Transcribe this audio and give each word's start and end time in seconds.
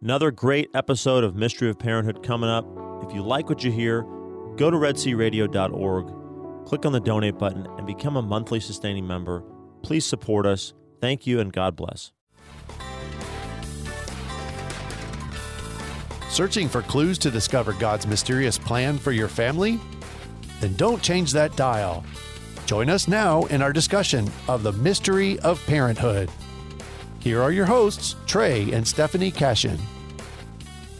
Another 0.00 0.30
great 0.30 0.70
episode 0.74 1.24
of 1.24 1.34
Mystery 1.34 1.68
of 1.68 1.76
Parenthood 1.76 2.22
coming 2.22 2.48
up. 2.48 2.64
If 3.02 3.12
you 3.12 3.20
like 3.20 3.48
what 3.48 3.64
you 3.64 3.72
hear, 3.72 4.02
go 4.56 4.70
to 4.70 4.76
redsearadio.org, 4.76 6.66
click 6.66 6.86
on 6.86 6.92
the 6.92 7.00
donate 7.00 7.36
button, 7.36 7.66
and 7.76 7.84
become 7.84 8.16
a 8.16 8.22
monthly 8.22 8.60
sustaining 8.60 9.08
member. 9.08 9.42
Please 9.82 10.06
support 10.06 10.46
us. 10.46 10.72
Thank 11.00 11.26
you, 11.26 11.40
and 11.40 11.52
God 11.52 11.74
bless. 11.74 12.12
Searching 16.28 16.68
for 16.68 16.82
clues 16.82 17.18
to 17.18 17.28
discover 17.32 17.72
God's 17.72 18.06
mysterious 18.06 18.56
plan 18.56 18.98
for 18.98 19.10
your 19.10 19.26
family? 19.26 19.80
Then 20.60 20.74
don't 20.76 21.02
change 21.02 21.32
that 21.32 21.56
dial. 21.56 22.04
Join 22.66 22.88
us 22.88 23.08
now 23.08 23.46
in 23.46 23.62
our 23.62 23.72
discussion 23.72 24.30
of 24.46 24.62
the 24.62 24.74
mystery 24.74 25.40
of 25.40 25.60
parenthood. 25.66 26.30
Here 27.28 27.42
are 27.42 27.52
your 27.52 27.66
hosts, 27.66 28.16
Trey 28.24 28.72
and 28.72 28.88
Stephanie 28.88 29.30
Cashin. 29.30 29.78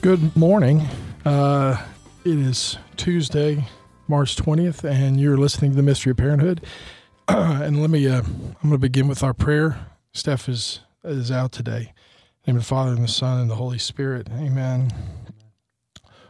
Good 0.03 0.37
morning. 0.37 0.87
Uh, 1.25 1.83
it 2.23 2.39
is 2.39 2.77
Tuesday, 2.99 3.67
March 4.09 4.37
20th, 4.37 4.85
and 4.85 5.19
you're 5.19 5.39
listening 5.39 5.71
to 5.71 5.77
the 5.79 5.83
Mystery 5.83 6.11
of 6.11 6.19
Parenthood. 6.19 6.67
and 7.29 7.81
let 7.81 7.89
me, 7.89 8.07
uh, 8.07 8.21
I'm 8.21 8.57
going 8.61 8.73
to 8.73 8.79
begin 8.79 9.09
with 9.09 9.23
our 9.23 9.33
prayer. 9.33 9.87
Steph 10.13 10.51
is, 10.51 10.81
is 11.03 11.31
out 11.31 11.51
today. 11.51 11.95
In 12.45 12.57
the 12.57 12.61
the 12.61 12.67
Father, 12.67 12.93
and 12.93 13.05
the 13.05 13.09
Son, 13.09 13.41
and 13.41 13.51
the 13.51 13.55
Holy 13.55 13.79
Spirit. 13.79 14.29
Amen. 14.31 14.91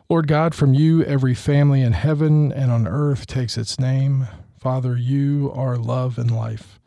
Lord 0.08 0.28
God, 0.28 0.54
from 0.54 0.74
you 0.74 1.02
every 1.02 1.34
family 1.34 1.82
in 1.82 1.92
heaven 1.92 2.52
and 2.52 2.70
on 2.70 2.86
earth 2.86 3.26
takes 3.26 3.58
its 3.58 3.80
name. 3.80 4.28
Father, 4.60 4.96
you 4.96 5.50
are 5.56 5.76
love 5.76 6.18
and 6.18 6.30
life. 6.30 6.77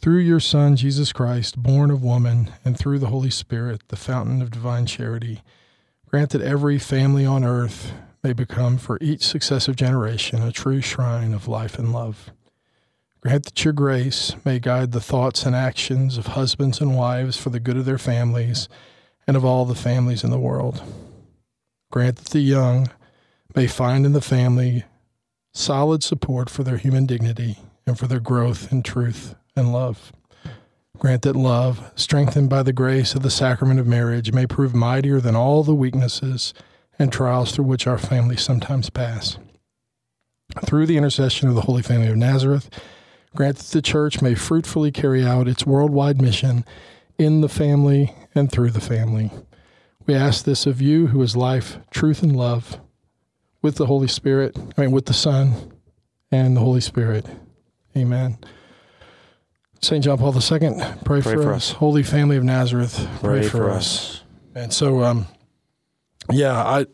Through 0.00 0.20
your 0.20 0.38
Son, 0.38 0.76
Jesus 0.76 1.12
Christ, 1.12 1.60
born 1.60 1.90
of 1.90 2.04
woman, 2.04 2.52
and 2.64 2.78
through 2.78 3.00
the 3.00 3.08
Holy 3.08 3.30
Spirit, 3.30 3.88
the 3.88 3.96
fountain 3.96 4.40
of 4.40 4.52
divine 4.52 4.86
charity, 4.86 5.42
grant 6.06 6.30
that 6.30 6.40
every 6.40 6.78
family 6.78 7.26
on 7.26 7.42
earth 7.42 7.92
may 8.22 8.32
become 8.32 8.78
for 8.78 8.98
each 9.00 9.26
successive 9.26 9.74
generation 9.74 10.40
a 10.40 10.52
true 10.52 10.80
shrine 10.80 11.34
of 11.34 11.48
life 11.48 11.80
and 11.80 11.92
love. 11.92 12.30
Grant 13.22 13.46
that 13.46 13.64
your 13.64 13.72
grace 13.72 14.36
may 14.44 14.60
guide 14.60 14.92
the 14.92 15.00
thoughts 15.00 15.44
and 15.44 15.56
actions 15.56 16.16
of 16.16 16.28
husbands 16.28 16.80
and 16.80 16.96
wives 16.96 17.36
for 17.36 17.50
the 17.50 17.58
good 17.58 17.76
of 17.76 17.84
their 17.84 17.98
families 17.98 18.68
and 19.26 19.36
of 19.36 19.44
all 19.44 19.64
the 19.64 19.74
families 19.74 20.22
in 20.22 20.30
the 20.30 20.38
world. 20.38 20.80
Grant 21.90 22.16
that 22.16 22.28
the 22.28 22.38
young 22.38 22.88
may 23.56 23.66
find 23.66 24.06
in 24.06 24.12
the 24.12 24.20
family 24.20 24.84
solid 25.52 26.04
support 26.04 26.48
for 26.48 26.62
their 26.62 26.76
human 26.76 27.04
dignity 27.04 27.58
and 27.84 27.98
for 27.98 28.06
their 28.06 28.20
growth 28.20 28.70
in 28.70 28.84
truth 28.84 29.34
and 29.58 29.72
love. 29.72 30.12
Grant 30.98 31.22
that 31.22 31.36
love, 31.36 31.92
strengthened 31.94 32.50
by 32.50 32.62
the 32.62 32.72
grace 32.72 33.14
of 33.14 33.22
the 33.22 33.30
sacrament 33.30 33.78
of 33.78 33.86
marriage, 33.86 34.32
may 34.32 34.46
prove 34.46 34.74
mightier 34.74 35.20
than 35.20 35.36
all 35.36 35.62
the 35.62 35.74
weaknesses 35.74 36.52
and 36.98 37.12
trials 37.12 37.52
through 37.52 37.66
which 37.66 37.86
our 37.86 37.98
families 37.98 38.42
sometimes 38.42 38.90
pass. 38.90 39.38
Through 40.64 40.86
the 40.86 40.96
intercession 40.96 41.48
of 41.48 41.54
the 41.54 41.62
Holy 41.62 41.82
Family 41.82 42.08
of 42.08 42.16
Nazareth, 42.16 42.68
grant 43.36 43.58
that 43.58 43.66
the 43.66 43.82
Church 43.82 44.20
may 44.20 44.34
fruitfully 44.34 44.90
carry 44.90 45.24
out 45.24 45.46
its 45.46 45.66
worldwide 45.66 46.20
mission 46.20 46.64
in 47.18 47.42
the 47.42 47.48
family 47.48 48.14
and 48.34 48.50
through 48.50 48.70
the 48.70 48.80
family. 48.80 49.30
We 50.06 50.14
ask 50.14 50.44
this 50.44 50.66
of 50.66 50.80
you, 50.80 51.08
who 51.08 51.22
is 51.22 51.36
life, 51.36 51.78
truth, 51.90 52.22
and 52.22 52.34
love, 52.34 52.80
with 53.62 53.76
the 53.76 53.86
Holy 53.86 54.08
Spirit, 54.08 54.56
I 54.76 54.80
mean, 54.80 54.90
with 54.90 55.06
the 55.06 55.12
Son 55.12 55.72
and 56.32 56.56
the 56.56 56.60
Holy 56.60 56.80
Spirit. 56.80 57.26
Amen. 57.96 58.38
St. 59.80 60.02
John 60.02 60.18
Paul 60.18 60.34
II, 60.34 60.58
pray, 61.04 61.20
Pray 61.20 61.20
for, 61.20 61.42
for 61.42 61.52
us. 61.52 61.70
us. 61.70 61.72
Holy 61.72 62.02
Family 62.02 62.36
of 62.36 62.44
Nazareth, 62.44 63.08
pray, 63.20 63.42
for, 63.42 63.70
us. 63.70 64.22
And 64.54 64.72
so, 64.72 65.02
um, 65.04 65.26
yeah, 66.32 66.52
I 66.56 66.86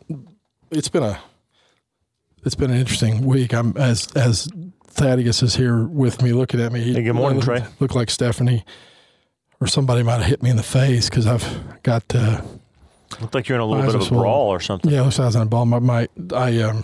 it's 0.71 0.87
been 0.89 1.03
a 1.03 1.19
it's 2.45 2.55
been 2.55 2.69
an 2.69 2.77
interesting 2.77 3.25
week. 3.25 3.53
I'm 3.53 3.75
as 3.75 4.07
as 4.15 4.47
Thaddeus 4.87 5.41
is 5.41 5.55
here 5.55 5.83
with 5.83 6.21
me, 6.21 6.31
looking 6.31 6.61
at 6.61 6.71
me. 6.71 6.81
He 6.81 6.93
Hey, 6.93 7.01
good 7.03 7.13
morning, 7.13 7.39
looked, 7.39 7.45
Trey. 7.45 7.65
Looked 7.79 7.95
like 7.95 8.09
Stephanie 8.11 8.63
or 9.59 9.67
somebody 9.67 10.03
might 10.03 10.17
have 10.17 10.25
hit 10.25 10.43
me 10.43 10.49
in 10.51 10.55
the 10.57 10.63
face 10.63 11.09
because 11.09 11.25
I've 11.25 11.81
got 11.81 12.03
uh, 12.13 12.41
Looked 13.19 13.33
like 13.33 13.47
you're 13.47 13.55
in 13.55 13.61
a 13.61 13.65
little 13.65 13.85
bit 13.85 13.95
of 13.95 14.07
a 14.11 14.13
brawl 14.13 14.49
or 14.49 14.59
something. 14.59 14.91
yeah, 14.91 15.01
looks 15.01 15.17
like 15.17 15.23
I 15.23 15.27
was 15.27 15.35
on 15.37 15.43
a 15.43 15.49
ball. 15.49 15.65
My, 15.65 15.79
my 15.79 16.07
I 16.33 16.61
um 16.61 16.83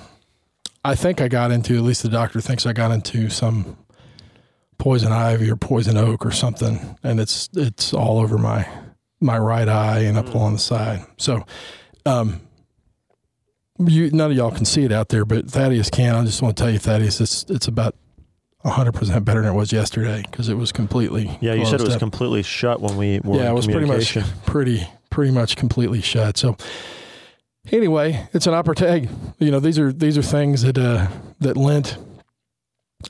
I 0.84 0.96
think 0.96 1.22
I 1.22 1.28
got 1.28 1.52
into 1.52 1.76
at 1.78 1.84
least 1.84 2.02
the 2.02 2.10
doctor 2.10 2.42
thinks 2.42 2.66
I 2.66 2.74
got 2.74 2.92
into 2.92 3.30
some 3.30 3.78
poison 4.82 5.12
ivy 5.12 5.48
or 5.52 5.56
poison 5.56 5.96
oak 5.96 6.26
or 6.26 6.32
something, 6.32 6.98
and 7.04 7.20
it's 7.20 7.50
it's 7.54 7.94
all 7.94 8.18
over 8.18 8.40
my 8.40 8.68
my 9.20 9.38
right 9.38 9.70
eye 9.70 10.00
and 10.00 10.18
up 10.18 10.34
along 10.34 10.54
the 10.54 10.60
side. 10.60 11.06
So, 11.18 11.46
um, 12.08 12.42
you 13.78 14.10
none 14.10 14.32
of 14.32 14.38
y'all 14.38 14.50
can 14.50 14.66
see 14.66 14.84
it 14.84 14.92
out 14.92 15.10
there, 15.10 15.24
but 15.24 15.52
Thaddeus 15.52 15.92
can. 15.92 16.16
I 16.16 16.26
just 16.26 16.42
want 16.42 16.58
to 16.58 16.64
tell 16.64 16.72
you, 16.72 16.80
Thaddeus, 16.80 17.22
it's 17.22 17.44
it's 17.48 17.68
about 17.68 17.96
hundred 18.66 18.94
percent 18.94 19.24
better 19.24 19.44
than 19.44 19.54
it 19.54 19.56
was 19.56 19.72
yesterday 19.72 20.24
because 20.30 20.50
it 20.50 20.56
was 20.56 20.72
completely 20.72 21.38
Yeah, 21.42 21.54
you 21.54 21.66
said 21.68 21.80
it 21.80 21.84
was 21.84 21.94
up 21.94 22.00
completely 22.00 22.42
shut 22.42 22.82
when 22.82 22.98
we 22.98 23.20
were 23.20 23.38
yeah, 23.38 23.46
in 23.46 23.52
it 23.52 23.54
was 23.54 23.68
pretty 23.68 23.86
much 23.86 24.18
pretty 24.48 24.88
pretty 25.12 25.32
much 25.32 25.58
completely 25.58 26.02
shut. 26.02 26.38
So 26.38 26.58
anyway, 27.72 28.28
it's 28.34 28.48
an 28.48 28.56
opportunity. 28.56 29.10
You 29.38 29.52
know, 29.52 29.60
these 29.60 29.78
are 29.78 29.94
these 29.94 30.18
are 30.18 30.24
things 30.24 30.64
that 30.64 30.80
uh, 30.80 31.08
that 31.40 31.56
Lent 31.56 32.00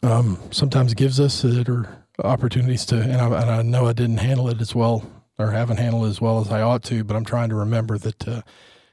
um, 0.03 0.37
sometimes 0.51 0.93
gives 0.93 1.19
us 1.19 1.41
that 1.43 1.69
are 1.69 2.05
opportunities 2.23 2.85
to. 2.87 3.01
And 3.01 3.13
I, 3.21 3.25
and 3.41 3.49
I 3.51 3.61
know 3.61 3.87
I 3.87 3.93
didn't 3.93 4.17
handle 4.17 4.49
it 4.49 4.61
as 4.61 4.73
well 4.75 5.03
or 5.39 5.51
haven't 5.51 5.77
handled 5.77 6.05
it 6.05 6.09
as 6.09 6.21
well 6.21 6.39
as 6.39 6.51
I 6.51 6.61
ought 6.61 6.83
to, 6.83 7.03
but 7.03 7.15
I'm 7.15 7.25
trying 7.25 7.49
to 7.49 7.55
remember 7.55 7.97
that 7.97 8.27
uh, 8.27 8.41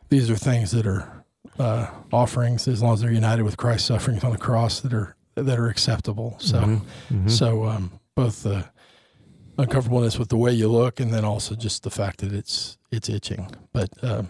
these 0.08 0.30
are 0.30 0.36
things 0.36 0.70
that 0.70 0.86
are 0.86 1.24
uh, 1.58 1.88
offerings 2.12 2.66
as 2.68 2.82
long 2.82 2.94
as 2.94 3.00
they're 3.00 3.12
united 3.12 3.42
with 3.42 3.56
Christ's 3.56 3.88
sufferings 3.88 4.24
on 4.24 4.30
the 4.32 4.38
cross 4.38 4.80
that 4.80 4.92
are 4.94 5.14
that 5.34 5.58
are 5.58 5.68
acceptable. 5.68 6.36
So. 6.38 6.60
Mhm, 6.60 6.80
mhm. 7.10 7.30
So 7.30 7.64
um, 7.66 7.92
both 8.14 8.42
the 8.42 8.64
uncomfortableness 9.56 10.18
with 10.18 10.28
the 10.28 10.36
way 10.36 10.52
you 10.52 10.68
look, 10.68 11.00
and 11.00 11.12
then 11.12 11.24
also 11.24 11.54
just 11.54 11.82
the 11.82 11.90
fact 11.90 12.20
that 12.20 12.32
it's 12.32 12.78
it's 12.90 13.08
itching. 13.08 13.50
But 13.72 13.90
um, 14.02 14.28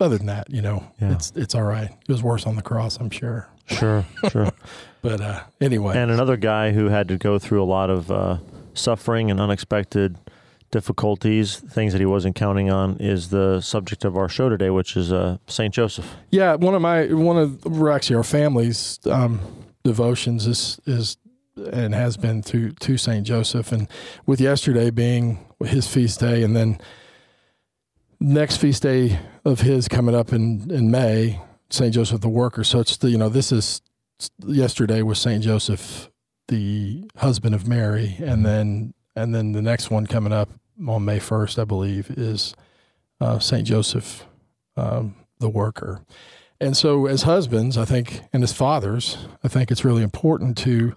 other 0.00 0.16
than 0.18 0.26
that, 0.26 0.48
you 0.50 0.62
know, 0.62 0.84
Yeah. 1.00 1.12
it's 1.12 1.32
it's 1.34 1.54
all 1.54 1.62
right. 1.62 1.90
It 1.90 2.08
was 2.12 2.22
worse 2.22 2.46
on 2.46 2.56
the 2.56 2.62
cross, 2.62 2.96
I'm 2.98 3.10
sure. 3.10 3.48
Sure, 3.66 4.04
sure. 4.30 4.50
But 5.02 5.20
uh, 5.20 5.40
anyway, 5.60 5.96
and 5.96 6.10
another 6.10 6.36
guy 6.36 6.72
who 6.72 6.88
had 6.88 7.06
to 7.08 7.16
go 7.16 7.38
through 7.38 7.62
a 7.62 7.64
lot 7.64 7.90
of 7.90 8.10
uh, 8.10 8.38
suffering 8.74 9.30
and 9.30 9.38
unexpected 9.40 10.18
difficulties, 10.72 11.56
things 11.56 11.92
that 11.92 12.00
he 12.00 12.06
wasn't 12.06 12.34
counting 12.34 12.70
on, 12.70 12.96
is 12.98 13.28
the 13.28 13.60
subject 13.60 14.04
of 14.04 14.16
our 14.16 14.28
show 14.28 14.48
today, 14.48 14.68
which 14.70 14.96
is 14.96 15.12
uh, 15.12 15.38
Saint 15.46 15.72
Joseph. 15.74 16.16
yeah, 16.30 16.56
one 16.56 16.74
of 16.74 16.82
my 16.82 17.06
one 17.06 17.38
of 17.38 17.64
we're 17.64 17.90
actually 17.90 18.16
our 18.16 18.24
family's 18.24 18.98
um, 19.06 19.40
devotions 19.84 20.46
is 20.48 20.80
is 20.86 21.18
and 21.72 21.94
has 21.94 22.16
been 22.16 22.42
to 22.42 22.72
to 22.72 22.96
Saint 22.96 23.26
Joseph, 23.26 23.70
and 23.70 23.86
with 24.26 24.40
yesterday 24.40 24.90
being 24.90 25.38
his 25.64 25.86
feast 25.86 26.18
day, 26.18 26.42
and 26.42 26.56
then 26.56 26.78
next 28.18 28.56
feast 28.56 28.82
day 28.82 29.20
of 29.44 29.60
his 29.60 29.86
coming 29.86 30.16
up 30.16 30.32
in 30.32 30.68
in 30.70 30.90
May, 30.90 31.40
Saint 31.70 31.94
Joseph 31.94 32.20
the 32.20 32.28
Worker. 32.28 32.64
So 32.64 32.80
it's 32.80 32.96
the 32.96 33.10
you 33.10 33.18
know 33.18 33.28
this 33.28 33.52
is 33.52 33.82
yesterday 34.44 35.02
was 35.02 35.18
Saint 35.18 35.42
Joseph 35.42 36.10
the 36.48 37.10
husband 37.16 37.54
of 37.54 37.66
Mary, 37.66 38.16
and 38.20 38.44
then 38.44 38.94
and 39.14 39.34
then 39.34 39.52
the 39.52 39.62
next 39.62 39.90
one 39.90 40.06
coming 40.06 40.32
up 40.32 40.50
on 40.86 41.04
May 41.04 41.18
first, 41.18 41.58
I 41.58 41.64
believe, 41.64 42.10
is 42.10 42.54
uh, 43.20 43.38
Saint 43.38 43.66
Joseph 43.66 44.26
um, 44.76 45.16
the 45.38 45.48
Worker. 45.48 46.02
And 46.60 46.76
so, 46.76 47.06
as 47.06 47.22
husbands, 47.22 47.76
I 47.76 47.84
think, 47.84 48.22
and 48.32 48.42
as 48.42 48.52
fathers, 48.52 49.18
I 49.44 49.48
think 49.48 49.70
it's 49.70 49.84
really 49.84 50.02
important 50.02 50.56
to 50.58 50.94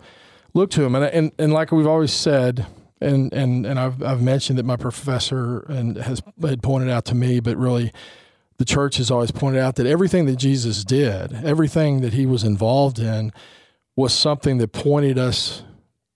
look 0.53 0.69
to 0.71 0.83
him. 0.83 0.95
And 0.95 1.05
and, 1.05 1.31
and 1.37 1.53
like 1.53 1.71
we've 1.71 1.87
always 1.87 2.13
said, 2.13 2.65
and 3.01 3.33
and 3.33 3.65
and 3.65 3.79
I've 3.79 4.01
I've 4.03 4.21
mentioned 4.21 4.59
that 4.59 4.65
my 4.65 4.77
professor 4.77 5.59
and 5.61 5.97
has 5.97 6.21
had 6.41 6.61
pointed 6.61 6.89
out 6.89 7.05
to 7.05 7.15
me, 7.15 7.39
but 7.39 7.57
really, 7.57 7.91
the 8.59 8.65
church 8.65 8.97
has 8.97 9.09
always 9.09 9.31
pointed 9.31 9.61
out 9.61 9.75
that 9.75 9.87
everything 9.87 10.25
that 10.25 10.35
Jesus 10.35 10.83
did, 10.83 11.33
everything 11.45 12.01
that 12.01 12.11
he 12.13 12.25
was 12.25 12.43
involved 12.43 12.99
in, 12.99 13.31
was 13.95 14.13
something 14.13 14.57
that 14.57 14.73
pointed 14.73 15.17
us 15.17 15.63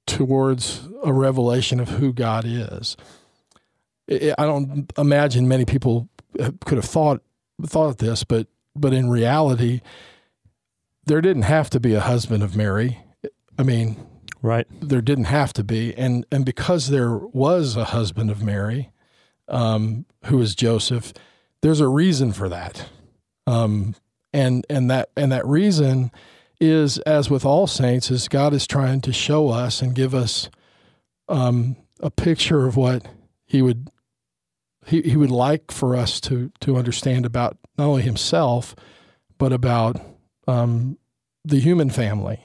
towards 0.05 0.87
a 1.03 1.13
revelation 1.13 1.79
of 1.79 1.87
who 1.87 2.11
God 2.11 2.43
is. 2.45 2.97
I 4.11 4.33
don't 4.45 4.91
imagine 4.97 5.47
many 5.47 5.63
people 5.63 6.09
could 6.65 6.75
have 6.75 6.85
thought 6.85 7.21
thought 7.65 7.99
this, 7.99 8.25
but 8.25 8.47
but 8.75 8.91
in 8.91 9.09
reality, 9.09 9.79
there 11.05 11.21
didn't 11.21 11.43
have 11.43 11.69
to 11.69 11.79
be 11.79 11.93
a 11.93 12.01
husband 12.01 12.43
of 12.43 12.55
Mary. 12.55 12.99
I 13.57 13.63
mean, 13.63 13.95
Right. 14.41 14.67
there 14.81 15.01
didn't 15.01 15.25
have 15.25 15.53
to 15.53 15.63
be, 15.63 15.93
and 15.95 16.25
and 16.29 16.43
because 16.45 16.89
there 16.89 17.15
was 17.15 17.77
a 17.77 17.85
husband 17.85 18.29
of 18.29 18.43
Mary, 18.43 18.91
um, 19.47 20.05
was 20.29 20.55
Joseph, 20.55 21.13
there's 21.63 21.79
a 21.79 21.87
reason 21.87 22.33
for 22.33 22.49
that, 22.49 22.89
um, 23.47 23.95
and 24.33 24.65
and 24.69 24.91
that 24.91 25.09
and 25.15 25.31
that 25.31 25.47
reason 25.47 26.11
is, 26.59 26.97
as 26.99 27.29
with 27.29 27.45
all 27.45 27.67
saints, 27.67 28.11
is 28.11 28.27
God 28.27 28.53
is 28.53 28.67
trying 28.67 28.99
to 29.01 29.13
show 29.13 29.47
us 29.47 29.81
and 29.81 29.95
give 29.95 30.13
us 30.13 30.49
um, 31.29 31.77
a 32.01 32.11
picture 32.11 32.67
of 32.67 32.75
what 32.75 33.05
He 33.45 33.61
would 33.61 33.89
he, 34.85 35.01
he 35.03 35.15
would 35.15 35.31
like 35.31 35.71
for 35.71 35.95
us 35.95 36.19
to 36.21 36.51
to 36.59 36.75
understand 36.75 37.25
about 37.25 37.57
not 37.77 37.87
only 37.87 38.01
himself, 38.01 38.75
but 39.37 39.53
about 39.53 40.01
um, 40.47 40.97
the 41.45 41.61
human 41.61 41.89
family. 41.89 42.41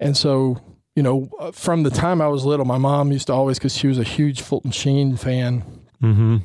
And 0.00 0.16
so, 0.16 0.60
you 0.96 1.04
know, 1.04 1.30
from 1.52 1.84
the 1.84 1.90
time 1.90 2.20
I 2.20 2.26
was 2.26 2.44
little, 2.44 2.66
my 2.66 2.78
mom 2.78 3.12
used 3.12 3.28
to 3.28 3.32
always, 3.32 3.58
because 3.58 3.76
she 3.76 3.86
was 3.86 3.98
a 3.98 4.02
huge 4.02 4.40
Fulton 4.40 4.72
Sheen 4.72 5.16
fan, 5.16 5.62
Mm-hmm. 6.02 6.38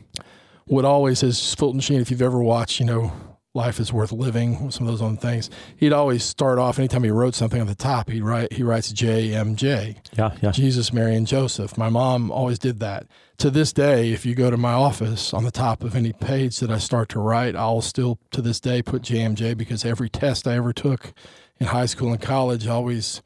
Would 0.67 0.85
always, 0.85 1.23
as 1.23 1.53
Fulton 1.53 1.79
Sheen, 1.79 2.01
if 2.01 2.09
you've 2.09 2.21
ever 2.21 2.41
watched, 2.41 2.79
you 2.79 2.85
know, 2.85 3.11
Life 3.53 3.79
is 3.79 3.93
Worth 3.93 4.11
Living, 4.11 4.69
some 4.69 4.85
of 4.85 4.91
those 4.91 5.01
other 5.01 5.15
things, 5.15 5.49
he'd 5.77 5.93
always 5.93 6.23
start 6.23 6.59
off, 6.59 6.77
anytime 6.77 7.03
he 7.03 7.09
wrote 7.09 7.35
something 7.35 7.61
on 7.61 7.67
the 7.67 7.75
top, 7.75 8.09
he'd 8.09 8.21
write, 8.21 8.51
he 8.51 8.63
writes 8.63 8.91
JMJ. 8.91 9.95
Yeah, 10.17 10.35
yeah. 10.41 10.51
Jesus, 10.51 10.91
Mary, 10.91 11.15
and 11.15 11.25
Joseph. 11.25 11.77
My 11.77 11.87
mom 11.87 12.31
always 12.31 12.59
did 12.59 12.81
that. 12.81 13.07
To 13.37 13.49
this 13.49 13.71
day, 13.71 14.11
if 14.11 14.25
you 14.25 14.35
go 14.35 14.49
to 14.49 14.57
my 14.57 14.73
office 14.73 15.33
on 15.33 15.45
the 15.45 15.51
top 15.51 15.83
of 15.83 15.95
any 15.95 16.11
page 16.11 16.59
that 16.59 16.69
I 16.69 16.79
start 16.79 17.09
to 17.09 17.19
write, 17.19 17.55
I'll 17.55 17.81
still 17.81 18.19
to 18.31 18.41
this 18.41 18.59
day 18.59 18.81
put 18.81 19.03
JMJ 19.03 19.57
because 19.57 19.85
every 19.85 20.09
test 20.09 20.47
I 20.47 20.55
ever 20.55 20.73
took 20.73 21.13
in 21.57 21.67
high 21.67 21.85
school 21.85 22.11
and 22.11 22.21
college 22.21 22.67
always 22.67 23.21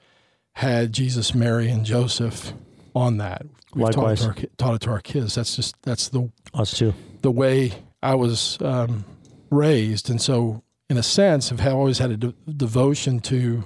had 0.53 0.93
Jesus, 0.93 1.33
Mary, 1.33 1.69
and 1.69 1.85
Joseph 1.85 2.53
on 2.95 3.17
that. 3.17 3.45
We've 3.73 3.89
taught 3.91 4.11
it, 4.11 4.17
to 4.17 4.27
our, 4.27 4.35
taught 4.57 4.75
it 4.75 4.81
to 4.81 4.89
our 4.91 4.99
kids. 4.99 5.35
That's 5.35 5.55
just 5.55 5.75
that's 5.83 6.09
the 6.09 6.29
Us 6.53 6.77
too. 6.77 6.93
The 7.21 7.31
way 7.31 7.73
I 8.01 8.15
was 8.15 8.57
um, 8.61 9.05
raised, 9.49 10.09
and 10.09 10.21
so 10.21 10.63
in 10.89 10.97
a 10.97 11.03
sense, 11.03 11.49
have 11.49 11.65
always 11.67 11.99
had 11.99 12.11
a 12.11 12.17
de- 12.17 12.33
devotion 12.51 13.19
to 13.21 13.63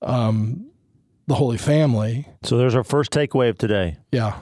um, 0.00 0.70
the 1.26 1.34
Holy 1.34 1.58
Family. 1.58 2.26
So 2.42 2.56
there's 2.56 2.74
our 2.74 2.84
first 2.84 3.10
takeaway 3.10 3.48
of 3.48 3.58
today. 3.58 3.96
Yeah, 4.10 4.38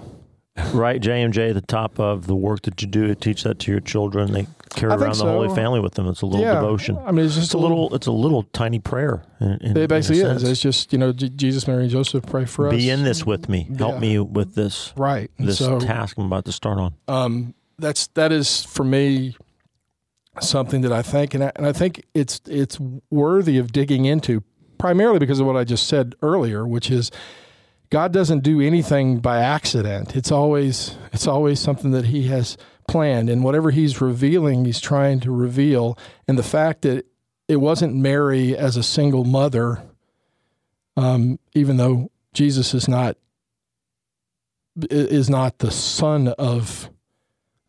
Right, 0.72 1.00
JMJ, 1.00 1.55
the 1.55 1.61
top 1.61 1.99
of 1.99 2.26
the 2.26 2.34
work 2.34 2.62
that 2.62 2.82
you 2.82 2.88
do 2.88 3.14
teach 3.14 3.44
that 3.44 3.58
to 3.61 3.70
your 3.70 3.81
children. 3.81 4.32
They 4.32 4.46
carry 4.70 4.93
I 4.93 4.96
around 4.96 5.16
the 5.16 5.25
Holy. 5.25 5.55
Family 5.55 5.81
with 5.81 5.94
them. 5.94 6.06
It's 6.08 6.23
a 6.23 6.26
little 6.26 6.44
yeah. 6.44 6.55
devotion. 6.55 6.99
I 6.99 7.12
mean, 7.12 7.25
it's 7.25 7.34
just 7.34 7.46
It's 7.49 7.55
a 7.55 7.58
little. 7.58 7.94
It's 7.94 8.06
a 8.06 8.12
little 8.12 8.43
tiny 8.43 8.78
prayer. 8.78 9.23
In, 9.40 9.58
in, 9.62 9.76
It 9.76 9.88
basically 9.88 10.20
is. 10.23 10.43
It's 10.43 10.61
just 10.61 10.93
you 10.93 10.99
know, 10.99 11.12
J- 11.12 11.31
Jesus, 11.31 11.66
Mary, 11.66 11.82
and 11.84 11.90
Joseph 11.90 12.26
pray 12.26 12.44
for 12.44 12.69
us. 12.69 12.75
Be 12.75 12.90
in 12.90 13.05
this 13.05 13.25
with 13.25 13.49
me. 13.49 13.69
Help 13.78 13.94
Yeah. 13.94 14.00
me 14.00 14.19
with 14.19 14.55
this 14.55 14.93
right? 14.96 15.31
This 15.38 15.58
so 15.58 15.81
task 15.81 16.19
I'm 16.19 16.26
about 16.26 16.44
to 16.44 16.52
start 16.52 16.78
on. 16.78 16.94
um, 17.08 17.55
that's 17.80 18.06
that 18.08 18.32
is 18.32 18.64
for 18.64 18.84
me 18.84 19.36
something 20.40 20.82
that 20.82 20.92
I 20.92 21.02
think, 21.02 21.34
and 21.34 21.44
I, 21.44 21.52
and 21.56 21.66
I 21.66 21.72
think 21.72 22.04
it's 22.14 22.40
it's 22.46 22.78
worthy 23.10 23.58
of 23.58 23.72
digging 23.72 24.04
into, 24.04 24.42
primarily 24.78 25.18
because 25.18 25.40
of 25.40 25.46
what 25.46 25.56
I 25.56 25.64
just 25.64 25.86
said 25.86 26.14
earlier, 26.22 26.66
which 26.66 26.90
is 26.90 27.10
God 27.90 28.12
doesn't 28.12 28.40
do 28.40 28.60
anything 28.60 29.18
by 29.18 29.40
accident. 29.40 30.14
It's 30.14 30.30
always 30.30 30.96
it's 31.12 31.26
always 31.26 31.60
something 31.60 31.90
that 31.90 32.06
He 32.06 32.28
has 32.28 32.56
planned, 32.88 33.28
and 33.28 33.42
whatever 33.42 33.70
He's 33.70 34.00
revealing, 34.00 34.64
He's 34.64 34.80
trying 34.80 35.20
to 35.20 35.30
reveal. 35.30 35.98
And 36.28 36.38
the 36.38 36.42
fact 36.42 36.82
that 36.82 37.06
it 37.48 37.56
wasn't 37.56 37.96
Mary 37.96 38.56
as 38.56 38.76
a 38.76 38.82
single 38.82 39.24
mother, 39.24 39.82
um, 40.96 41.40
even 41.54 41.76
though 41.78 42.10
Jesus 42.32 42.74
is 42.74 42.86
not 42.86 43.16
is 44.88 45.28
not 45.28 45.58
the 45.58 45.70
son 45.70 46.28
of 46.28 46.88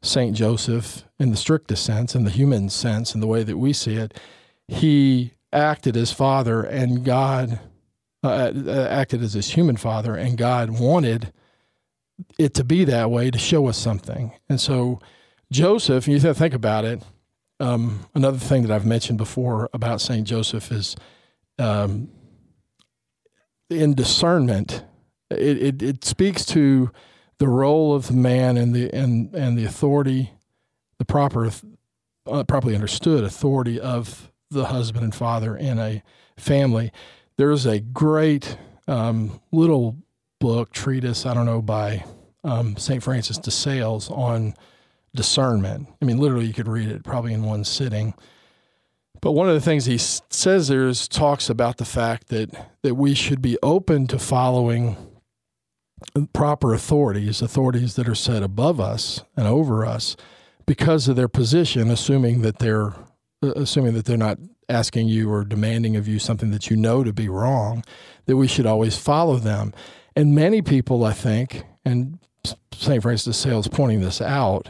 Saint 0.02 0.36
Joseph 0.36 1.04
in 1.20 1.32
the 1.32 1.38
strictest 1.38 1.86
sense, 1.86 2.16
in 2.16 2.24
the 2.24 2.32
human 2.32 2.70
sense, 2.70 3.14
in 3.14 3.22
the 3.22 3.28
way 3.28 3.44
that 3.44 3.58
we 3.58 3.74
see 3.74 3.96
it, 3.96 4.20
he 4.68 5.34
acted 5.54 5.96
as 5.96 6.12
father, 6.12 6.64
and 6.64 7.04
God 7.04 7.60
uh, 8.24 8.52
uh, 8.66 8.88
acted 8.90 9.22
as 9.22 9.34
his 9.34 9.52
human 9.52 9.78
father, 9.78 10.16
and 10.16 10.38
God 10.38 10.80
wanted 10.80 11.34
it 12.38 12.54
to 12.56 12.64
be 12.64 12.84
that 12.86 13.12
way 13.12 13.32
to 13.32 13.38
show 13.38 13.68
us 13.68 13.78
something. 13.78 14.32
And 14.48 14.60
so, 14.60 15.00
Joseph, 15.52 16.08
you 16.08 16.20
think 16.20 16.54
about 16.54 16.86
it. 16.86 17.04
Um, 17.60 18.08
another 18.16 18.38
thing 18.38 18.64
that 18.64 18.72
I've 18.72 18.86
mentioned 18.86 19.18
before 19.18 19.70
about 19.74 20.02
Saint 20.02 20.28
Joseph 20.28 20.72
is 20.72 20.96
um, 21.60 22.10
in 23.70 23.94
discernment. 23.94 24.84
It, 25.30 25.62
it 25.62 25.82
it 25.82 26.04
speaks 26.04 26.46
to 26.48 26.92
the 27.42 27.48
role 27.48 27.96
of 27.96 28.12
man 28.12 28.56
and 28.56 28.72
the 28.76 28.94
and 28.94 29.34
and 29.34 29.58
the 29.58 29.66
authority, 29.66 30.32
the 31.00 31.06
proper, 31.06 31.50
uh, 32.28 32.44
properly 32.44 32.76
understood 32.76 33.24
authority 33.24 33.80
of 33.80 34.32
the 34.52 34.66
husband 34.66 35.04
and 35.04 35.16
father 35.16 35.58
in 35.58 35.80
a 35.80 36.04
family. 36.38 36.92
There's 37.38 37.66
a 37.66 37.80
great 37.80 38.60
um, 38.88 39.42
little 39.52 39.98
book 40.40 40.72
treatise 40.72 41.26
I 41.26 41.34
don't 41.34 41.48
know 41.48 41.64
by 41.64 42.06
um, 42.44 42.78
Saint 42.78 43.02
Francis 43.02 43.40
de 43.40 43.50
Sales 43.50 44.12
on 44.12 44.54
discernment. 45.16 45.88
I 46.00 46.06
mean, 46.06 46.20
literally, 46.20 46.46
you 46.46 46.54
could 46.54 46.68
read 46.68 46.90
it 46.90 47.04
probably 47.04 47.34
in 47.34 47.42
one 47.42 47.64
sitting. 47.64 48.14
But 49.20 49.32
one 49.32 49.50
of 49.50 49.56
the 49.56 49.62
things 49.62 49.86
he 49.86 49.98
says 49.98 50.68
there 50.68 50.88
is 50.88 51.08
talks 51.08 51.50
about 51.50 51.78
the 51.78 51.86
fact 51.86 52.28
that 52.28 52.52
that 52.84 52.94
we 52.94 53.16
should 53.16 53.42
be 53.42 53.58
open 53.64 54.06
to 54.08 54.20
following 54.20 54.96
proper 56.34 56.74
authorities, 56.74 57.42
authorities 57.42 57.96
that 57.96 58.08
are 58.08 58.16
set 58.16 58.44
above 58.44 58.80
us 58.80 59.24
and 59.36 59.48
over 59.48 59.86
us, 59.86 60.16
because 60.66 61.08
of 61.08 61.16
their 61.16 61.28
position, 61.28 61.90
assuming 61.90 62.42
that 62.42 62.60
they're 62.60 62.94
uh, 63.44 63.54
assuming 63.56 63.94
that 63.94 64.06
they're 64.06 64.18
not 64.18 64.38
asking 64.70 65.08
you 65.08 65.32
or 65.32 65.44
demanding 65.44 65.96
of 65.96 66.08
you 66.08 66.20
something 66.20 66.52
that 66.52 66.70
you 66.70 66.78
know 66.78 67.04
to 67.04 67.12
be 67.12 67.28
wrong, 67.28 67.84
that 68.26 68.38
we 68.38 68.48
should 68.48 68.66
always 68.66 68.98
follow 68.98 69.36
them. 69.36 69.74
And 70.16 70.36
many 70.36 70.62
people, 70.62 71.04
I 71.04 71.14
think, 71.14 71.64
and 71.84 72.20
St. 72.74 73.02
Francis 73.02 73.26
de 73.26 73.34
Sales 73.34 73.68
pointing 73.68 74.02
this 74.02 74.22
out, 74.22 74.70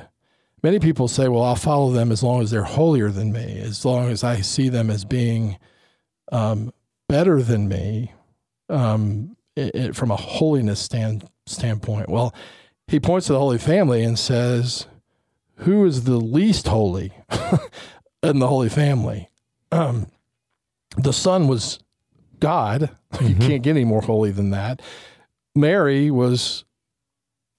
many 0.63 0.79
people 0.79 1.07
say, 1.07 1.27
well, 1.27 1.43
I'll 1.43 1.55
follow 1.55 1.91
them 1.91 2.11
as 2.11 2.23
long 2.23 2.41
as 2.41 2.51
they're 2.51 2.63
holier 2.63 3.09
than 3.09 3.31
me, 3.31 3.59
as 3.59 3.85
long 3.85 4.09
as 4.09 4.23
I 4.23 4.41
see 4.41 4.69
them 4.69 4.89
as 4.89 5.05
being 5.05 5.57
um, 6.31 6.73
better 7.07 7.41
than 7.41 7.67
me 7.67 8.13
um, 8.69 9.35
i 9.57 9.71
i 9.75 9.91
from 9.91 10.11
a 10.11 10.15
holiness 10.15 10.79
stand, 10.79 11.27
standpoint. 11.45 12.09
Well, 12.09 12.33
he 12.87 12.99
points 12.99 13.27
to 13.27 13.33
the 13.33 13.39
Holy 13.39 13.57
Family 13.57 14.03
and 14.03 14.17
says, 14.19 14.85
who 15.57 15.85
is 15.85 16.03
the 16.03 16.17
least 16.17 16.67
holy 16.67 17.13
in 18.23 18.39
the 18.39 18.47
Holy 18.47 18.69
Family? 18.69 19.29
Um, 19.71 20.07
the 20.97 21.13
Son 21.13 21.47
was 21.47 21.79
God. 22.39 22.89
You 23.21 23.35
can't 23.35 23.61
get 23.61 23.71
any 23.71 23.83
more 23.83 24.01
holy 24.01 24.31
than 24.31 24.51
that. 24.51 24.81
Mary 25.53 26.09
was 26.09 26.63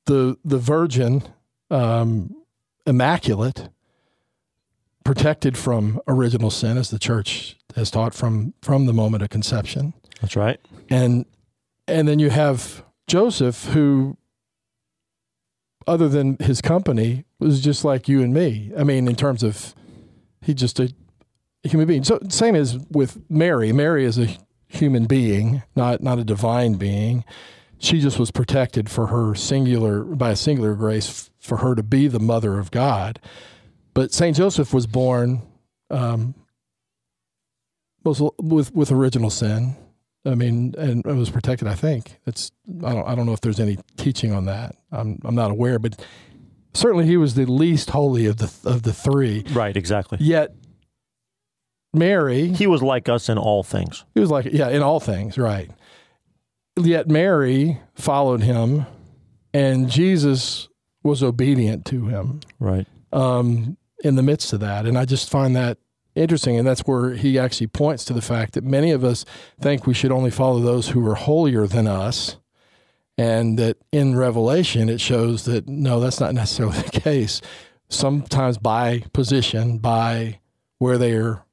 the 0.07 0.37
the 0.45 0.57
Virgin, 0.59 1.23
um, 1.71 2.35
immaculate, 2.87 3.69
protected 5.05 5.59
from 5.59 6.01
original 6.09 6.51
sin, 6.51 6.79
as 6.79 6.89
the 6.89 6.99
Church 6.99 7.57
has 7.77 7.91
taught 7.91 8.15
from 8.15 8.55
from 8.63 8.87
the 8.87 8.95
moment 8.95 9.23
of 9.23 9.29
conception, 9.29 9.93
That's 10.23 10.37
right. 10.37 10.59
and 10.89 11.27
and 11.93 12.09
then 12.09 12.19
you 12.19 12.31
have 12.31 12.85
Joseph, 13.07 13.67
who, 13.67 14.17
other 15.87 16.09
than 16.09 16.37
his 16.39 16.61
company, 16.61 17.25
was 17.39 17.61
just 17.61 17.85
like 17.85 18.09
you 18.09 18.23
and 18.23 18.33
me. 18.33 18.73
I 18.77 18.85
mean, 18.85 19.07
in 19.09 19.17
terms 19.17 19.43
of 19.43 19.75
he 20.41 20.55
just 20.55 20.81
a 20.81 20.93
human 21.63 21.87
being. 21.87 22.05
So 22.05 22.19
same 22.29 22.55
as 22.55 22.79
with 22.91 23.19
Mary. 23.31 23.73
Mary 23.73 24.05
is 24.05 24.19
a 24.19 24.29
human 24.67 25.07
being, 25.07 25.63
not 25.77 26.03
not 26.03 26.19
a 26.19 26.25
divine 26.25 26.75
being. 26.75 27.25
She 27.79 28.01
just 28.01 28.19
was 28.19 28.31
protected 28.31 28.89
for 28.89 29.09
her 29.09 29.35
singular 29.35 30.03
by 30.05 30.31
a 30.31 30.37
singular 30.37 30.75
grace 30.75 31.31
for 31.41 31.59
her 31.59 31.75
to 31.75 31.83
be 31.83 32.07
the 32.07 32.21
mother 32.21 32.59
of 32.59 32.71
God. 32.71 33.21
But 33.95 34.13
Saint 34.13 34.37
Joseph 34.37 34.73
was 34.73 34.87
born 34.87 35.43
um, 35.91 36.35
was 38.05 38.23
with 38.41 38.75
with 38.75 38.91
original 38.91 39.31
sin. 39.31 39.77
I 40.25 40.35
mean, 40.37 40.75
and 40.79 41.05
it 41.05 41.15
was 41.15 41.31
protected. 41.31 41.67
I 41.69 41.75
think 41.75 42.19
it's. 42.27 42.53
I 42.85 42.93
don't. 42.93 43.09
I 43.09 43.15
don't 43.15 43.27
know 43.27 43.33
if 43.33 43.41
there's 43.41 43.59
any 43.61 43.79
teaching 43.97 44.33
on 44.33 44.45
that. 44.47 44.77
I'm. 44.93 45.19
I'm 45.25 45.35
not 45.35 45.51
aware, 45.51 45.79
but 45.79 46.05
certainly 46.75 47.07
he 47.07 47.17
was 47.17 47.35
the 47.35 47.45
least 47.47 47.91
holy 47.91 48.27
of 48.27 48.37
the 48.37 48.53
of 48.69 48.83
the 48.83 48.93
three. 48.93 49.45
Right. 49.53 49.77
Exactly. 49.77 50.19
Yet 50.21 50.55
Mary, 51.95 52.49
He 52.49 52.67
was 52.67 52.83
like 52.83 53.09
us 53.09 53.29
in 53.29 53.37
all 53.39 53.63
things. 53.63 54.05
he 54.15 54.21
was 54.21 54.31
like, 54.31 54.47
yeah, 54.47 54.69
in 54.71 54.83
all 54.83 55.01
things, 55.01 55.37
right. 55.37 55.71
Yet 56.81 57.07
Mary 57.09 57.81
followed 57.95 58.43
him, 58.43 58.87
and 59.53 59.91
Jesus 59.91 60.69
was 61.03 61.23
obedient 61.23 61.85
to 61.87 62.07
him 62.07 62.41
Right. 62.59 62.87
um, 63.13 63.77
in 64.03 64.15
the 64.15 64.23
midst 64.23 64.55
of 64.55 64.61
that. 64.61 64.87
And 64.87 64.97
I 64.97 65.05
just 65.05 65.29
find 65.29 65.55
that 65.55 65.77
interesting. 66.15 66.57
And 66.57 66.67
that's 66.67 66.83
where 66.83 67.15
he 67.15 67.39
actually 67.39 67.69
points 67.69 68.05
to 68.07 68.13
the 68.13 68.23
fact 68.23 68.55
that 68.55 68.65
many 68.65 68.91
of 68.91 69.05
us 69.05 69.25
think 69.61 69.87
we 69.87 69.95
should 69.95 70.13
only 70.13 70.31
follow 70.31 70.61
those 70.61 70.89
who 70.89 71.07
are 71.07 71.15
holier 71.15 71.67
than 71.67 71.87
us. 71.87 72.37
And 73.19 73.59
that 73.59 73.77
in 73.93 74.17
Revelation, 74.17 74.89
it 74.89 75.01
shows 75.01 75.45
that 75.45 75.69
no, 75.69 76.01
that's 76.01 76.21
not 76.21 76.35
necessarily 76.35 76.79
the 76.83 77.01
case. 77.01 77.41
Sometimes 77.89 78.57
by 78.57 79.05
position, 79.13 79.79
by 79.79 80.41
where 80.79 80.99
they're 80.99 81.45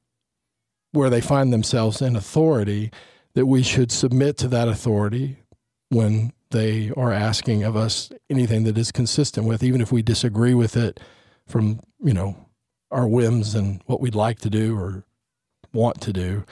where 0.92 1.10
they 1.10 1.20
find 1.20 1.52
themselves 1.52 2.02
in 2.02 2.16
authority, 2.16 2.90
that 3.34 3.46
we 3.46 3.62
should 3.62 3.92
submit 3.92 4.36
to 4.38 4.48
that 4.48 4.66
authority 4.66 5.36
when 5.88 6.32
they 6.50 6.90
are 6.96 7.12
asking 7.12 7.62
of 7.62 7.76
us 7.76 8.10
anything 8.28 8.64
that 8.64 8.76
is 8.76 8.90
consistent 8.90 9.46
with, 9.46 9.62
even 9.62 9.80
if 9.80 9.92
we 9.92 10.02
disagree 10.02 10.54
with 10.54 10.76
it 10.76 10.98
from 11.46 11.80
you 12.02 12.14
know 12.14 12.36
our 12.90 13.06
whims 13.06 13.54
and 13.54 13.80
what 13.86 14.00
we'd 14.00 14.14
like 14.14 14.38
to 14.40 14.50
do 14.50 14.76
or 14.76 15.04
want 15.72 16.00
to 16.02 16.12
do, 16.12 16.44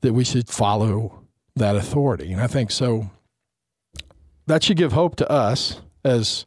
that 0.00 0.12
we 0.12 0.24
should 0.24 0.48
follow 0.48 1.22
that 1.56 1.76
authority. 1.76 2.32
And 2.32 2.40
I 2.40 2.46
think 2.46 2.70
so. 2.70 3.10
That 4.46 4.62
should 4.62 4.76
give 4.76 4.92
hope 4.92 5.16
to 5.16 5.30
us 5.30 5.80
as 6.04 6.44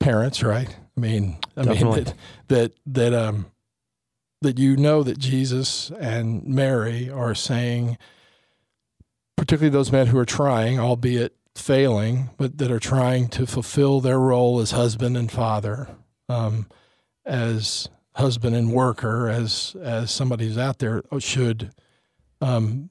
parents, 0.00 0.42
right? 0.42 0.76
I 0.96 1.00
mean, 1.00 1.38
I 1.56 1.62
mean 1.64 1.90
that 1.90 2.14
that 2.48 2.72
that 2.86 3.14
um 3.14 3.46
that 4.42 4.58
you 4.58 4.76
know 4.76 5.02
that 5.02 5.18
Jesus 5.18 5.90
and 5.98 6.44
Mary 6.44 7.10
are 7.10 7.34
saying, 7.34 7.98
particularly 9.36 9.70
those 9.70 9.90
men 9.90 10.08
who 10.08 10.18
are 10.18 10.26
trying, 10.26 10.78
albeit 10.78 11.34
failing, 11.56 12.30
but 12.36 12.58
that 12.58 12.70
are 12.70 12.80
trying 12.80 13.28
to 13.28 13.46
fulfill 13.46 14.00
their 14.00 14.20
role 14.20 14.60
as 14.60 14.72
husband 14.72 15.16
and 15.16 15.32
father, 15.32 15.88
um, 16.28 16.66
as 17.24 17.88
husband 18.16 18.54
and 18.54 18.72
worker, 18.72 19.28
as 19.28 19.76
as 19.82 20.10
somebody 20.10 20.46
who's 20.46 20.58
out 20.58 20.78
there 20.78 21.02
should 21.18 21.72
um, 22.40 22.90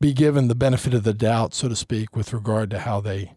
be 0.00 0.12
given 0.12 0.48
the 0.48 0.54
benefit 0.54 0.94
of 0.94 1.04
the 1.04 1.14
doubt, 1.14 1.54
so 1.54 1.68
to 1.68 1.76
speak, 1.76 2.16
with 2.16 2.32
regard 2.32 2.70
to 2.70 2.80
how 2.80 3.00
they 3.00 3.34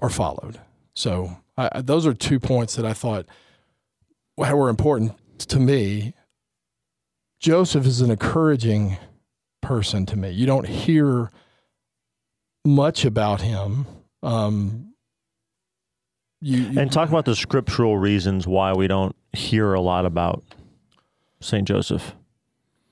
are 0.00 0.10
followed. 0.10 0.60
So 0.94 1.38
I, 1.56 1.80
those 1.80 2.06
are 2.06 2.14
two 2.14 2.38
points 2.38 2.76
that 2.76 2.84
I 2.84 2.92
thought 2.92 3.26
were 4.36 4.68
important 4.68 5.12
to 5.48 5.58
me. 5.58 6.14
Joseph 7.40 7.86
is 7.86 8.00
an 8.00 8.10
encouraging 8.10 8.98
person 9.60 10.06
to 10.06 10.16
me. 10.16 10.30
You 10.30 10.46
don't 10.46 10.66
hear 10.66 11.30
much 12.64 13.04
about 13.04 13.40
him. 13.40 13.86
Um, 14.22 14.91
you, 16.42 16.58
you- 16.64 16.80
And 16.80 16.92
talk 16.92 17.08
about 17.08 17.24
the 17.24 17.34
scriptural 17.36 17.96
reasons 17.96 18.46
why 18.46 18.72
we 18.74 18.86
don't 18.88 19.16
hear 19.32 19.72
a 19.72 19.80
lot 19.80 20.04
about 20.04 20.42
Saint 21.40 21.66
Joseph. 21.66 22.14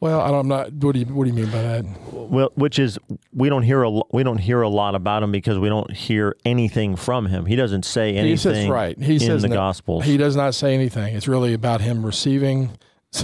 well, 0.00 0.20
I 0.20 0.28
don't, 0.30 0.40
I'm 0.40 0.48
not. 0.48 0.72
What 0.72 0.92
do 0.94 1.00
you 1.00 1.06
What 1.06 1.24
do 1.24 1.30
you 1.30 1.36
mean 1.36 1.50
by 1.50 1.60
that? 1.62 1.84
Well, 2.12 2.50
which 2.54 2.78
is 2.78 2.98
we 3.34 3.48
don't 3.48 3.62
hear 3.64 3.82
a 3.82 3.90
we 4.12 4.22
don't 4.22 4.38
hear 4.38 4.62
a 4.62 4.68
lot 4.68 4.94
about 4.94 5.22
him 5.22 5.30
because 5.32 5.58
we 5.58 5.68
don't 5.68 5.92
hear 5.92 6.36
anything 6.44 6.96
from 6.96 7.26
him. 7.26 7.44
He 7.46 7.54
doesn't 7.56 7.84
say 7.84 8.10
anything 8.10 8.28
He 8.30 8.36
says 8.36 8.68
right. 8.68 8.98
He 8.98 9.14
in 9.14 9.20
says 9.20 9.42
the 9.42 9.48
no. 9.48 9.54
Gospels. 9.56 10.04
He 10.04 10.16
does 10.16 10.34
not 10.36 10.54
say 10.54 10.74
anything. 10.74 11.14
It's 11.14 11.28
really 11.28 11.52
about 11.52 11.80
him 11.82 12.04
receiving 12.06 12.70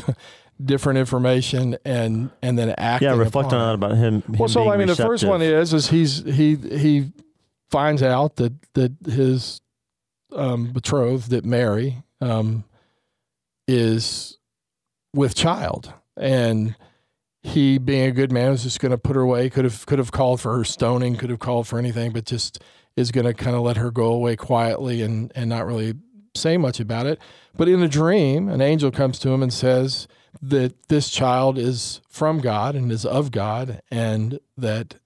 different 0.64 0.98
information 0.98 1.76
and 1.84 2.30
and 2.42 2.58
then 2.58 2.74
acting. 2.78 3.08
yeah, 3.08 3.16
reflect 3.16 3.48
upon 3.48 3.60
on 3.60 3.62
it. 3.62 3.66
that 3.80 3.86
about 3.86 3.96
him. 3.96 4.22
him 4.22 4.34
Well, 4.38 4.48
so 4.48 4.68
I 4.70 4.76
mean, 4.76 4.88
the 4.88 4.96
first 4.96 5.24
one 5.24 5.42
is 5.42 5.72
is 5.72 5.88
he's 5.88 6.22
he 6.24 6.56
he 6.56 7.10
finds 7.70 8.02
out 8.02 8.36
that 8.36 8.52
that 8.74 8.92
his 9.06 9.60
um, 10.36 10.72
betrothed, 10.72 11.30
that 11.30 11.44
Mary, 11.44 12.02
um, 12.20 12.64
is 13.66 14.38
with 15.14 15.34
child, 15.34 15.92
and 16.16 16.76
he, 17.42 17.78
being 17.78 18.08
a 18.08 18.12
good 18.12 18.32
man, 18.32 18.50
was 18.50 18.62
just 18.62 18.80
going 18.80 18.90
to 18.90 18.98
put 18.98 19.16
her 19.16 19.22
away. 19.22 19.48
Could 19.50 19.64
have 19.64 19.86
could 19.86 19.98
have 19.98 20.12
called 20.12 20.40
for 20.40 20.56
her 20.56 20.64
stoning, 20.64 21.16
could 21.16 21.30
have 21.30 21.38
called 21.38 21.66
for 21.66 21.78
anything, 21.78 22.12
but 22.12 22.24
just 22.24 22.62
is 22.96 23.10
going 23.12 23.26
to 23.26 23.34
kind 23.34 23.54
of 23.54 23.62
let 23.62 23.76
her 23.76 23.90
go 23.90 24.06
away 24.06 24.36
quietly 24.36 25.02
and 25.02 25.32
and 25.34 25.48
not 25.48 25.66
really 25.66 25.94
say 26.34 26.56
much 26.56 26.80
about 26.80 27.06
it. 27.06 27.20
But 27.56 27.68
in 27.68 27.82
a 27.82 27.88
dream, 27.88 28.48
an 28.48 28.60
angel 28.60 28.90
comes 28.90 29.18
to 29.20 29.30
him 29.30 29.42
and 29.42 29.52
says 29.52 30.06
that 30.42 30.88
this 30.88 31.10
child 31.10 31.56
is 31.56 32.00
from 32.08 32.40
God 32.40 32.74
and 32.74 32.92
is 32.92 33.06
of 33.06 33.30
God, 33.30 33.80
and 33.90 34.38
that 34.56 34.96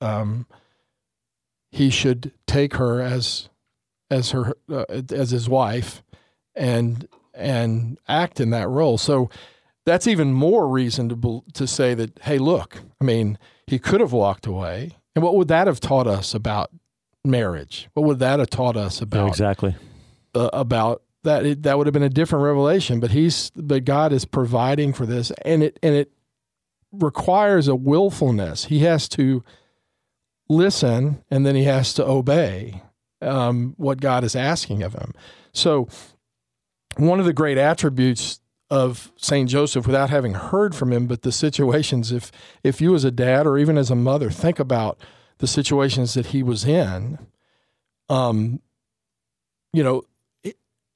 um, 0.00 0.46
he 1.70 1.90
should 1.90 2.32
take 2.46 2.74
her 2.74 3.00
as 3.00 3.48
as 4.10 4.30
her 4.30 4.54
uh, 4.70 4.84
as 5.12 5.30
his 5.30 5.48
wife, 5.48 6.02
and 6.54 7.06
and 7.34 7.98
act 8.08 8.40
in 8.40 8.50
that 8.50 8.68
role. 8.68 8.98
So 8.98 9.30
that's 9.86 10.06
even 10.06 10.32
more 10.32 10.68
reason 10.68 11.08
to 11.08 11.42
to 11.54 11.66
say 11.66 11.94
that. 11.94 12.18
Hey, 12.22 12.38
look, 12.38 12.80
I 13.00 13.04
mean, 13.04 13.38
he 13.66 13.78
could 13.78 14.00
have 14.00 14.12
walked 14.12 14.46
away, 14.46 14.96
and 15.14 15.22
what 15.22 15.34
would 15.36 15.48
that 15.48 15.66
have 15.66 15.80
taught 15.80 16.06
us 16.06 16.34
about 16.34 16.70
marriage? 17.24 17.88
What 17.94 18.06
would 18.06 18.18
that 18.20 18.38
have 18.38 18.50
taught 18.50 18.76
us 18.76 19.00
Yeah, 19.00 19.04
about 19.04 19.28
exactly. 19.28 19.74
uh, 20.34 20.50
about 20.52 21.02
that 21.24 21.44
it, 21.44 21.62
that 21.64 21.76
would 21.76 21.86
have 21.86 21.92
been 21.94 22.02
a 22.04 22.08
different 22.08 22.44
revelation 22.44 23.00
but 23.00 23.10
he's 23.10 23.50
but 23.56 23.84
God 23.84 24.12
is 24.12 24.24
providing 24.24 24.92
for 24.92 25.04
this 25.04 25.32
and 25.42 25.64
it 25.64 25.78
and 25.82 25.94
it 25.94 26.12
requires 26.92 27.66
a 27.66 27.74
willfulness 27.74 28.66
he 28.66 28.78
has 28.80 29.08
to 29.10 29.42
listen 30.48 31.22
and 31.30 31.44
then 31.44 31.54
he 31.56 31.64
has 31.64 31.92
to 31.94 32.06
obey 32.06 32.82
um, 33.20 33.74
what 33.76 34.00
God 34.00 34.24
is 34.24 34.36
asking 34.36 34.82
of 34.82 34.94
him. 34.94 35.12
So 35.52 35.88
one 36.96 37.20
of 37.20 37.26
the 37.26 37.32
great 37.32 37.58
attributes 37.58 38.40
of 38.70 39.12
Saint 39.16 39.48
Joseph 39.48 39.86
without 39.86 40.10
having 40.10 40.34
heard 40.34 40.74
from 40.74 40.92
him 40.92 41.06
but 41.06 41.22
the 41.22 41.32
situations 41.32 42.12
if 42.12 42.30
if 42.62 42.80
you 42.80 42.94
as 42.94 43.04
a 43.04 43.10
dad 43.10 43.46
or 43.46 43.56
even 43.56 43.78
as 43.78 43.90
a 43.90 43.94
mother 43.94 44.30
think 44.30 44.58
about 44.58 44.98
the 45.38 45.46
situations 45.46 46.14
that 46.14 46.26
he 46.26 46.42
was 46.42 46.64
in 46.66 47.18
um 48.10 48.60
you 49.72 49.82
know 49.82 50.02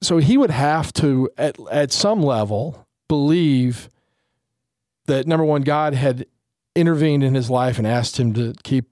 so 0.02 0.18
he 0.18 0.36
would 0.36 0.50
have 0.50 0.92
to 0.92 1.30
at 1.38 1.56
at 1.70 1.92
some 1.92 2.22
level 2.22 2.86
believe 3.08 3.88
that 5.06 5.26
number 5.26 5.44
one 5.44 5.62
god 5.62 5.94
had 5.94 6.26
intervened 6.74 7.24
in 7.24 7.34
his 7.34 7.48
life 7.48 7.78
and 7.78 7.86
asked 7.86 8.20
him 8.20 8.34
to 8.34 8.52
keep 8.62 8.84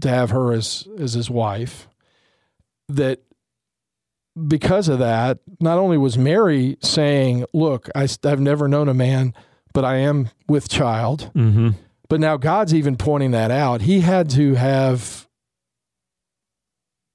to 0.00 0.08
have 0.08 0.30
her 0.30 0.52
as 0.52 0.88
as 0.98 1.12
his 1.12 1.30
wife 1.30 1.86
that 2.88 3.20
because 4.48 4.88
of 4.88 4.98
that 4.98 5.38
not 5.60 5.78
only 5.78 5.96
was 5.98 6.16
mary 6.18 6.76
saying 6.82 7.44
look 7.52 7.88
I, 7.94 8.06
i've 8.24 8.40
never 8.40 8.68
known 8.68 8.88
a 8.88 8.94
man 8.94 9.34
but 9.72 9.84
i 9.84 9.96
am 9.96 10.30
with 10.48 10.68
child 10.68 11.30
Mm-hmm. 11.34 11.70
but 12.08 12.20
now 12.20 12.36
God's 12.36 12.72
even 12.74 12.96
pointing 12.96 13.32
that 13.32 13.50
out. 13.50 13.80
He 13.82 14.00
had 14.00 14.30
to 14.30 14.54
have 14.54 15.26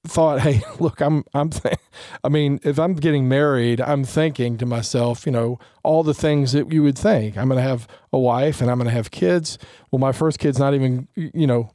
thought, 0.06 0.40
"Hey, 0.40 0.62
look, 0.80 1.00
I'm 1.00 1.24
I'm 1.32 1.50
th- 1.62 1.76
I 2.24 2.28
mean, 2.28 2.60
if 2.62 2.78
I'm 2.78 2.94
getting 2.94 3.28
married, 3.28 3.80
I'm 3.80 4.04
thinking 4.04 4.58
to 4.58 4.66
myself, 4.66 5.24
you 5.26 5.32
know, 5.32 5.58
all 5.82 6.02
the 6.02 6.14
things 6.14 6.52
that 6.52 6.70
you 6.72 6.82
would 6.82 6.98
think. 6.98 7.36
I'm 7.38 7.48
going 7.48 7.62
to 7.62 7.68
have 7.68 7.86
a 8.12 8.18
wife 8.18 8.60
and 8.60 8.70
I'm 8.70 8.78
going 8.78 8.88
to 8.88 8.94
have 8.94 9.10
kids. 9.10 9.58
Well, 9.90 9.98
my 10.00 10.12
first 10.12 10.38
kid's 10.38 10.58
not 10.58 10.74
even, 10.74 11.08
you 11.14 11.46
know, 11.46 11.70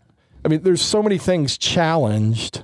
I 0.45 0.49
mean, 0.49 0.61
there's 0.63 0.81
so 0.81 1.01
many 1.01 1.17
things 1.17 1.57
challenged 1.57 2.63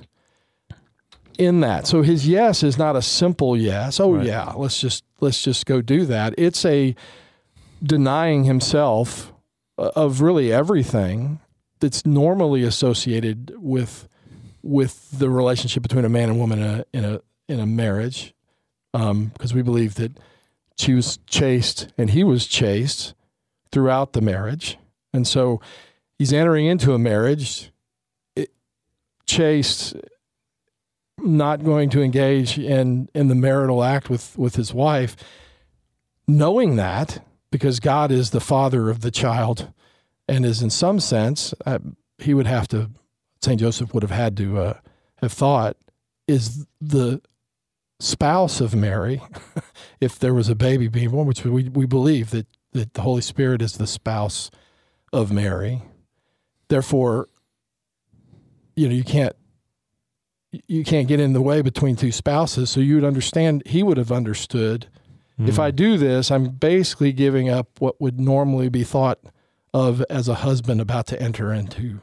in 1.38 1.60
that. 1.60 1.86
So 1.86 2.02
his 2.02 2.26
yes 2.28 2.62
is 2.62 2.76
not 2.78 2.96
a 2.96 3.02
simple 3.02 3.56
yes. 3.56 4.00
Oh 4.00 4.14
Right. 4.14 4.26
yeah, 4.26 4.52
let's 4.56 4.80
just 4.80 5.04
let's 5.20 5.42
just 5.42 5.66
go 5.66 5.80
do 5.80 6.04
that. 6.06 6.34
It's 6.38 6.64
a 6.64 6.94
denying 7.82 8.44
himself 8.44 9.32
uh, 9.78 9.90
of 9.96 10.20
really 10.20 10.52
everything 10.52 11.40
that's 11.80 12.06
normally 12.06 12.62
associated 12.62 13.52
with 13.58 14.08
with 14.62 15.10
the 15.18 15.28
relationship 15.28 15.82
between 15.82 16.04
a 16.04 16.08
man 16.08 16.30
and 16.30 16.38
woman 16.38 16.58
in 16.60 16.64
a 16.80 16.84
in 16.92 17.04
a 17.04 17.20
in 17.48 17.60
a 17.60 17.66
marriage, 17.66 18.32
um, 18.94 19.26
because 19.34 19.52
we 19.52 19.60
believe 19.62 19.96
that 19.96 20.12
she 20.76 20.94
was 20.94 21.18
chaste 21.26 21.88
and 21.98 22.10
he 22.10 22.24
was 22.24 22.46
chaste 22.46 23.14
throughout 23.70 24.12
the 24.14 24.20
marriage, 24.22 24.78
and 25.12 25.26
so 25.26 25.60
he's 26.18 26.32
entering 26.32 26.64
into 26.66 26.94
a 26.94 26.98
marriage 26.98 27.70
it, 28.34 28.50
chaste, 29.26 29.94
not 31.18 31.64
going 31.64 31.90
to 31.90 32.02
engage 32.02 32.58
in 32.58 33.08
in 33.14 33.28
the 33.28 33.34
marital 33.34 33.82
act 33.82 34.10
with 34.10 34.36
with 34.38 34.56
his 34.56 34.74
wife, 34.74 35.16
knowing 36.26 36.76
that 36.76 37.24
because 37.50 37.80
God 37.80 38.10
is 38.10 38.30
the 38.30 38.40
father 38.40 38.90
of 38.90 39.00
the 39.00 39.10
child 39.10 39.72
and 40.28 40.44
is 40.44 40.62
in 40.62 40.70
some 40.70 41.00
sense 41.00 41.54
uh, 41.66 41.78
he 42.18 42.34
would 42.34 42.46
have 42.46 42.66
to 42.68 42.90
Saint 43.42 43.60
Joseph 43.60 43.92
would 43.92 44.02
have 44.02 44.10
had 44.10 44.36
to 44.38 44.58
uh, 44.58 44.74
have 45.18 45.32
thought 45.32 45.76
is 46.26 46.66
the 46.80 47.20
spouse 48.00 48.60
of 48.60 48.74
Mary 48.74 49.22
if 50.00 50.18
there 50.18 50.34
was 50.34 50.48
a 50.48 50.54
baby 50.54 50.88
being 50.88 51.10
born 51.10 51.26
which 51.26 51.44
we 51.44 51.68
we 51.68 51.86
believe 51.86 52.30
that 52.30 52.46
that 52.72 52.94
the 52.94 53.02
Holy 53.02 53.22
Spirit 53.22 53.62
is 53.62 53.74
the 53.74 53.86
spouse 53.86 54.50
of 55.12 55.30
Mary. 55.30 55.82
Therefore 56.68 57.28
you 58.74 58.88
know 58.88 58.94
you 58.94 59.04
can't 59.04 59.36
you 60.66 60.84
can't 60.84 61.08
get 61.08 61.20
in 61.20 61.32
the 61.32 61.42
way 61.42 61.62
between 61.62 61.96
two 61.96 62.12
spouses 62.12 62.70
so 62.70 62.80
you 62.80 62.96
would 62.96 63.04
understand 63.04 63.62
he 63.66 63.82
would 63.82 63.96
have 63.96 64.12
understood 64.12 64.88
if 65.38 65.58
I 65.58 65.70
hmm. 65.70 65.76
do 65.76 65.98
this, 65.98 66.30
I'm 66.30 66.50
basically 66.50 67.12
giving 67.12 67.48
up 67.48 67.68
what 67.80 68.00
would 68.00 68.20
normally 68.20 68.68
be 68.68 68.84
thought 68.84 69.18
of 69.72 70.02
as 70.08 70.28
a 70.28 70.34
husband 70.34 70.80
about 70.80 71.06
to 71.08 71.20
enter 71.20 71.52
into 71.52 72.00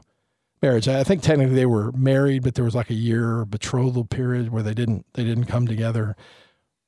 marriage. 0.61 0.87
I 0.87 1.03
think 1.03 1.21
technically 1.21 1.55
they 1.55 1.65
were 1.65 1.91
married, 1.93 2.43
but 2.43 2.55
there 2.55 2.65
was 2.65 2.75
like 2.75 2.89
a 2.89 2.95
year 2.95 3.45
betrothal 3.45 4.03
period 4.03 4.51
where 4.51 4.63
they 4.63 4.73
didn't 4.73 5.05
they 5.13 5.23
didn't 5.23 5.45
come 5.45 5.65
together. 5.65 6.15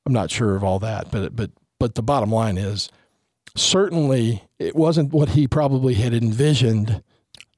I'm 0.04 0.12
not 0.12 0.30
sure 0.30 0.54
of 0.54 0.62
all 0.62 0.78
that, 0.80 1.10
but 1.10 1.34
but 1.34 1.50
but 1.78 1.94
the 1.94 2.02
bottom 2.02 2.30
line 2.30 2.58
is 2.58 2.90
certainly 3.56 4.44
it 4.58 4.76
wasn't 4.76 5.14
what 5.14 5.30
he 5.30 5.48
probably 5.48 5.94
had 5.94 6.12
envisioned, 6.12 7.02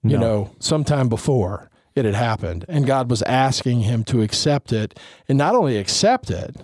you 0.03 0.17
No. 0.17 0.21
know, 0.21 0.51
sometime 0.61 1.09
before 1.09 1.71
it 1.97 2.05
had 2.05 2.15
happened. 2.15 2.65
And 2.69 2.87
God 2.87 3.11
was 3.11 3.23
asking 3.23 3.81
him 3.81 4.05
to 4.05 4.23
accept 4.23 4.73
it 4.73 4.99
and 5.29 5.37
not 5.37 5.57
only 5.57 5.77
accept 5.79 6.31
it, 6.31 6.55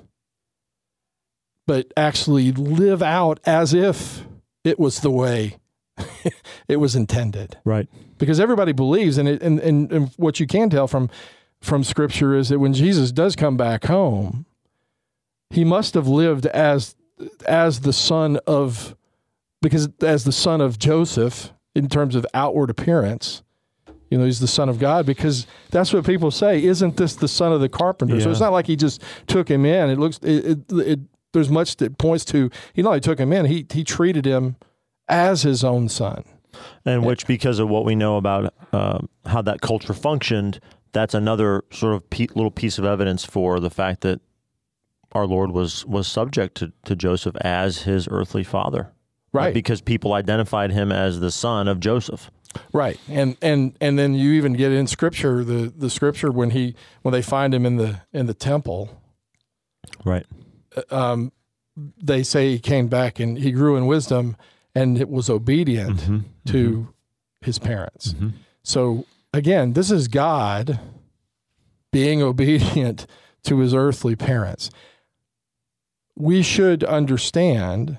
but 1.67 1.93
actually 1.97 2.53
live 2.53 3.03
out 3.03 3.41
as 3.45 3.75
if 3.75 4.25
it 4.62 4.79
was 4.79 5.01
the 5.01 5.11
way 5.11 5.57
it 6.69 6.77
was 6.77 6.95
intended. 6.95 7.57
Right. 7.65 7.89
Because 8.19 8.39
everybody 8.39 8.73
believes, 8.73 9.19
and, 9.19 9.29
it, 9.29 9.43
and, 9.43 9.59
and, 9.59 9.91
and 9.91 10.11
what 10.17 10.39
you 10.39 10.47
can 10.47 10.71
tell 10.71 10.87
from 10.87 11.11
from 11.61 11.85
Scripture 11.85 12.35
is 12.35 12.49
that 12.49 12.59
when 12.59 12.75
Jesus 12.75 13.12
does 13.12 13.37
come 13.37 13.57
back 13.57 13.85
home, 13.85 14.47
he 15.51 15.65
must 15.65 15.95
have 15.95 16.09
lived 16.09 16.47
as 16.47 16.97
as 17.47 17.81
the 17.81 17.93
son 17.93 18.39
of 18.47 18.97
because 19.61 19.89
as 20.03 20.25
the 20.25 20.33
son 20.33 20.61
of 20.61 20.79
Joseph 20.79 21.53
in 21.75 21.89
terms 21.89 22.15
of 22.15 22.27
outward 22.35 22.69
appearance. 22.69 23.43
You 24.12 24.19
know, 24.19 24.26
he's 24.26 24.40
the 24.40 24.47
son 24.47 24.69
of 24.69 24.78
God 24.78 25.07
because 25.07 25.47
that's 25.71 25.90
what 25.90 26.04
people 26.04 26.31
say. 26.31 26.62
Isn't 26.62 26.99
this 26.99 27.16
the 27.16 27.26
son 27.26 27.50
of 27.50 27.62
the 27.62 27.69
carpenter? 27.71 28.21
So 28.21 28.31
it's 28.31 28.40
not 28.40 28.52
like 28.52 28.66
he 28.66 28.76
just 28.76 29.02
took 29.26 29.50
him 29.50 29.64
in. 29.64 29.88
It 29.88 29.99
looks 29.99 30.19
it, 30.19 30.45
it, 30.45 30.73
it 30.73 31.00
there's 31.33 31.49
much 31.49 31.76
that 31.76 31.97
points 31.97 32.26
to 32.26 32.50
he 32.75 32.83
not 32.83 32.90
only 32.90 33.00
took 33.00 33.19
him 33.19 33.33
in, 33.33 33.47
he 33.47 33.66
he 33.73 33.85
treated 33.85 34.26
him 34.26 34.57
as 35.09 35.45
his 35.45 35.64
own 35.64 35.88
son. 35.88 36.25
And 36.85 37.07
which, 37.07 37.26
because 37.26 37.59
of 37.59 37.71
what 37.71 37.87
we 37.87 37.95
know 37.95 38.19
about 38.19 38.52
um, 38.75 39.09
how 39.25 39.40
that 39.40 39.62
culture 39.62 39.95
functioned, 39.95 40.61
that's 40.92 41.14
another 41.14 41.64
sort 41.73 41.95
of 41.95 42.11
pe- 42.11 42.26
little 42.35 42.50
piece 42.50 42.78
of 42.78 42.85
evidence 42.85 43.25
for 43.25 43.61
the 43.61 43.71
fact 43.71 44.02
that 44.02 44.21
our 45.12 45.26
Lord 45.26 45.52
was 45.52 45.87
was 45.87 46.07
subject 46.07 46.54
to, 46.59 46.71
to 46.85 46.95
Joseph 46.95 47.37
as 47.40 47.85
his 47.85 48.09
earthly 48.11 48.45
father. 48.45 48.92
Right. 49.33 49.54
Because 49.54 49.81
people 49.81 50.12
identified 50.12 50.71
him 50.71 50.92
as 50.92 51.21
the 51.21 51.31
son 51.31 51.66
of 51.66 51.81
Joseph. 51.81 52.31
Right. 52.73 52.99
And 53.09 53.37
and 53.42 53.76
and 53.80 53.99
then 53.99 54.14
you 54.14 54.32
even 54.32 54.52
get 54.54 54.73
in 54.73 54.87
scripture 54.87 55.44
the 55.44 55.73
the 55.76 55.90
scripture 55.90 56.30
when 56.30 56.50
he 56.50 56.75
when 57.02 57.12
they 57.12 57.23
find 57.23 57.54
him 57.54 57.64
in 57.66 57.76
the 57.76 58.00
in 58.12 58.26
the 58.26 58.35
temple 58.35 58.90
Right. 60.04 60.26
um 60.90 61.32
they 62.02 62.23
say 62.23 62.50
he 62.50 62.59
came 62.59 62.88
back 62.88 63.18
and 63.21 63.38
he 63.38 63.50
grew 63.52 63.76
in 63.76 63.87
wisdom 63.87 64.37
and 64.75 64.99
it 64.99 65.09
was 65.09 65.28
obedient 65.30 66.00
Mm-hmm. 66.00 66.18
to 66.47 66.88
his 67.40 67.59
parents. 67.59 68.14
So 68.62 69.04
again, 69.35 69.73
this 69.73 69.90
is 69.90 70.06
God 70.09 70.78
being 71.90 72.23
obedient 72.32 73.06
to 73.44 73.59
his 73.59 73.75
earthly 73.75 74.14
parents. 74.16 74.71
We 76.16 76.42
should 76.42 76.85
understand 76.85 77.99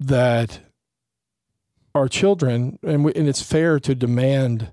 that 0.00 0.60
our 1.94 2.08
children, 2.08 2.78
and, 2.82 3.04
we, 3.04 3.12
and 3.14 3.28
it's 3.28 3.42
fair 3.42 3.78
to 3.80 3.94
demand 3.94 4.72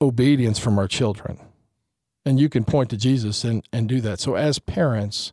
obedience 0.00 0.58
from 0.58 0.78
our 0.78 0.88
children. 0.88 1.38
And 2.26 2.40
you 2.40 2.48
can 2.48 2.64
point 2.64 2.90
to 2.90 2.96
Jesus 2.96 3.44
and, 3.44 3.62
and 3.72 3.88
do 3.88 4.00
that. 4.00 4.18
So, 4.18 4.34
as 4.34 4.58
parents, 4.58 5.32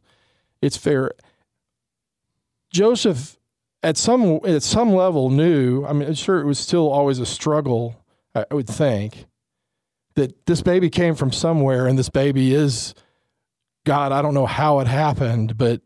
it's 0.62 0.78
fair. 0.78 1.12
Joseph, 2.72 3.38
at 3.82 3.98
some 3.98 4.40
at 4.46 4.62
some 4.64 4.94
level, 4.94 5.30
knew. 5.30 5.86
I 5.86 5.94
mean, 5.94 6.08
I'm 6.08 6.14
sure 6.14 6.40
it 6.40 6.46
was 6.46 6.60
still 6.60 6.90
always 6.90 7.20
a 7.20 7.26
struggle. 7.26 7.96
I 8.36 8.46
would 8.52 8.68
think 8.68 9.26
that 10.16 10.46
this 10.46 10.62
baby 10.62 10.90
came 10.90 11.16
from 11.16 11.32
somewhere, 11.32 11.88
and 11.88 11.98
this 11.98 12.10
baby 12.10 12.54
is 12.54 12.94
God. 13.86 14.12
I 14.12 14.22
don't 14.22 14.34
know 14.34 14.46
how 14.46 14.80
it 14.80 14.88
happened, 14.88 15.58
but 15.58 15.82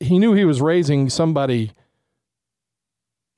he 0.00 0.18
knew 0.18 0.32
he 0.32 0.44
was 0.44 0.60
raising 0.60 1.10
somebody 1.10 1.72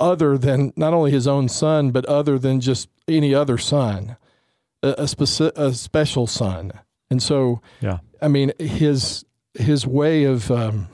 other 0.00 0.38
than 0.38 0.73
not 0.76 0.93
only 0.95 1.11
his 1.11 1.26
own 1.26 1.49
son, 1.49 1.90
but 1.90 2.05
other 2.07 2.38
than 2.38 2.61
just 2.61 2.88
any 3.09 3.35
other 3.35 3.59
son, 3.59 4.17
a, 4.83 4.90
a, 4.90 5.02
speci- 5.05 5.57
a 5.57 5.75
special 5.75 6.26
son. 6.26 6.73
And 7.11 7.23
so, 7.23 7.61
Yeah. 7.81 7.99
I 8.21 8.28
mean, 8.28 8.52
his 8.59 9.25
his 9.55 9.87
way 9.87 10.25
of, 10.25 10.50
um, 10.50 10.88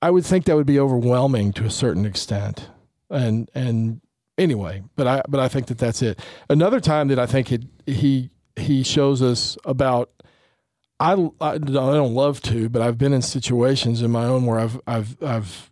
I 0.00 0.10
would 0.10 0.24
think 0.24 0.44
that 0.44 0.56
would 0.56 0.66
be 0.66 0.78
overwhelming 0.78 1.52
to 1.54 1.64
a 1.64 1.70
certain 1.70 2.04
extent, 2.06 2.68
and 3.10 3.50
and 3.54 4.00
anyway, 4.36 4.82
but 4.96 5.06
I 5.06 5.22
but 5.28 5.40
I 5.40 5.48
think 5.48 5.66
that 5.66 5.78
that's 5.78 6.02
it. 6.02 6.20
Another 6.48 6.78
time 6.80 7.08
that 7.08 7.18
I 7.18 7.26
think 7.26 7.50
it, 7.52 7.64
he 7.86 8.30
he 8.56 8.82
shows 8.82 9.22
us 9.22 9.56
about. 9.64 10.10
I, 11.00 11.12
I 11.40 11.52
I 11.52 11.58
don't 11.58 12.14
love 12.14 12.40
to, 12.42 12.68
but 12.68 12.82
I've 12.82 12.98
been 12.98 13.12
in 13.12 13.22
situations 13.22 14.02
in 14.02 14.10
my 14.10 14.24
own 14.24 14.46
where 14.46 14.58
I've 14.58 14.80
I've 14.86 15.16
I've 15.22 15.67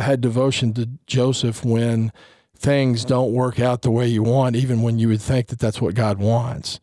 had 0.00 0.20
devotion 0.20 0.72
to 0.74 0.88
Joseph 1.06 1.64
when 1.64 2.12
things 2.56 3.04
don't 3.04 3.32
work 3.32 3.58
out 3.58 3.82
the 3.82 3.90
way 3.90 4.06
you 4.06 4.22
want, 4.22 4.54
even 4.54 4.82
when 4.82 4.98
you 4.98 5.08
would 5.08 5.22
think 5.22 5.48
that 5.48 5.58
that's 5.58 5.80
what 5.80 5.94
God 5.94 6.18
wants. 6.18 6.78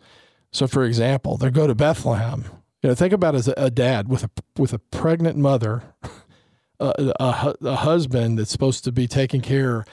So, 0.51 0.67
for 0.67 0.84
example, 0.84 1.38
they 1.38 1.51
go 1.51 1.67
to 1.67 1.75
Bethlehem. 1.75 2.45
You 2.82 2.89
know, 2.89 2.95
think 2.95 3.13
about 3.13 3.36
as 3.36 3.47
a, 3.47 3.53
a 3.58 3.69
dad 3.69 4.08
with 4.08 4.23
a 4.23 4.30
with 4.58 4.73
a 4.73 4.80
pregnant 4.80 5.38
mother, 5.38 5.84
a, 6.80 7.13
a, 7.19 7.56
a 7.62 7.75
husband 7.75 8.39
that's 8.39 8.51
supposed 8.51 8.84
to 8.86 8.91
be 8.91 9.08
taking 9.08 9.41
care, 9.41 9.86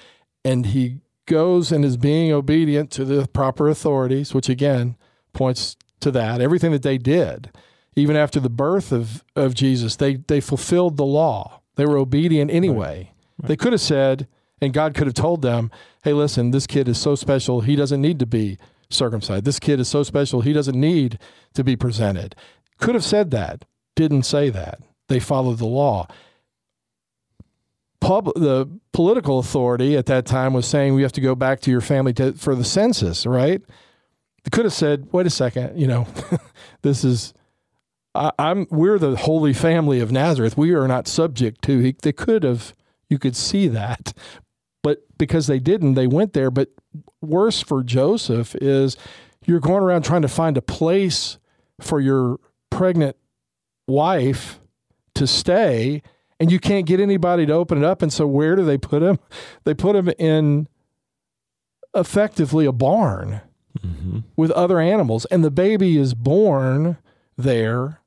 and 0.45 0.67
he 0.67 1.01
goes 1.27 1.73
and 1.73 1.85
is 1.85 1.97
being 1.97 2.33
obedient 2.33 2.91
to 2.93 3.05
the 3.05 3.27
proper 3.29 3.69
authorities, 3.69 4.35
which 4.35 4.49
again 4.49 4.97
points 5.33 5.77
to 6.01 6.11
that. 6.11 6.41
Everything 6.41 6.73
that 6.73 6.83
they 6.83 6.99
did, 6.99 7.51
even 7.97 8.17
after 8.17 8.41
the 8.41 8.51
birth 8.51 8.93
of, 8.93 9.25
of 9.35 9.55
Jesus, 9.55 9.97
they 9.97 10.17
they 10.17 10.41
fulfilled 10.41 10.97
the 10.97 11.05
law. 11.05 11.61
They 11.77 11.87
were 11.87 11.99
obedient 11.99 12.51
anyway. 12.51 13.14
They 13.47 13.57
could 13.57 13.73
have 13.73 13.81
said, 13.81 14.29
and 14.61 14.73
God 14.73 14.95
could 14.95 15.07
have 15.07 15.15
told 15.15 15.43
them, 15.43 15.71
"Hey, 16.03 16.13
listen, 16.13 16.51
this 16.51 16.67
kid 16.67 16.89
is 16.89 16.99
so 16.99 17.15
special. 17.15 17.61
He 17.61 17.77
doesn't 17.77 18.01
need 18.01 18.19
to 18.19 18.27
be 18.27 18.59
circumcised. 18.91 19.45
This 19.45 19.59
kid 19.59 19.81
is 19.81 19.89
so 19.89 20.03
special. 20.03 20.41
He 20.41 20.53
doesn't 20.53 20.79
need 20.79 21.19
to 21.55 21.65
be 21.65 21.77
presented." 21.77 22.35
Could 22.79 22.95
have 22.95 23.05
said 23.05 23.31
that. 23.31 23.65
Didn't 23.97 24.25
say 24.25 24.51
that. 24.51 24.81
They 25.09 25.21
followed 25.21 25.59
the 25.59 25.67
law. 25.67 26.09
Pub, 28.01 28.27
the 28.35 28.69
political 28.93 29.39
authority 29.39 29.97
at 29.97 30.07
that 30.07 30.27
time 30.27 30.53
was 30.53 30.67
saying 30.67 30.95
we 30.95 31.03
have 31.03 31.13
to 31.13 31.23
go 31.23 31.35
back 31.35 31.61
to 31.61 31.71
your 31.71 31.81
family 31.81 32.13
to, 32.15 32.33
for 32.35 32.55
the 32.55 32.65
census, 32.65 33.25
right? 33.25 33.63
They 34.43 34.51
could 34.51 34.67
have 34.67 34.75
said, 34.75 35.09
"Wait 35.13 35.27
a 35.27 35.31
second, 35.31 35.81
you 35.81 35.87
know, 35.87 36.07
this 36.83 37.03
is 37.03 37.33
I, 38.15 38.31
I'm 38.39 38.67
we're 38.71 38.99
the 38.99 39.17
holy 39.17 39.55
family 39.55 40.01
of 40.01 40.13
Nazareth. 40.13 40.57
We 40.57 40.75
are 40.75 40.87
not 40.87 41.09
subject 41.09 41.63
to." 41.63 41.79
He, 41.79 41.97
they 42.03 42.13
could 42.13 42.43
have, 42.43 42.75
you 43.15 43.19
could 43.21 43.37
see 43.37 43.69
that, 43.69 44.13
but 44.83 45.07
because 45.19 45.47
they 45.47 45.61
didn't, 45.61 45.95
they 45.95 46.09
went 46.09 46.33
there. 46.33 46.51
But 46.51 46.71
worse 47.23 47.61
for 47.61 47.85
Joseph 47.85 48.57
is 48.57 48.97
you're 49.47 49.61
going 49.61 49.85
around 49.85 50.03
trying 50.03 50.23
to 50.23 50.29
find 50.29 50.57
a 50.57 50.63
place 50.63 51.39
for 51.81 52.01
your 52.01 52.41
pregnant 52.71 53.17
wife 53.87 54.59
to 55.15 55.29
stay 55.29 56.03
and 56.41 56.51
you 56.51 56.59
can't 56.59 56.87
get 56.87 56.99
anybody 56.99 57.47
to 57.47 57.53
open 57.53 57.79
it 57.79 57.85
up. 57.85 58.03
And 58.03 58.13
so 58.13 58.27
where 58.27 58.57
do 58.57 58.65
they 58.65 58.79
put 58.79 59.01
him? 59.01 59.21
They 59.63 59.75
put 59.75 59.95
him 59.95 60.11
in 60.19 60.67
effectively 61.95 62.67
a 62.67 62.73
barn 62.73 63.43
mm-hmm. 63.79 64.19
with 64.35 64.51
other 64.51 64.81
animals. 64.81 65.25
And 65.27 65.45
the 65.45 65.53
baby 65.53 65.97
is 65.97 66.15
born 66.15 66.99
there 67.37 68.01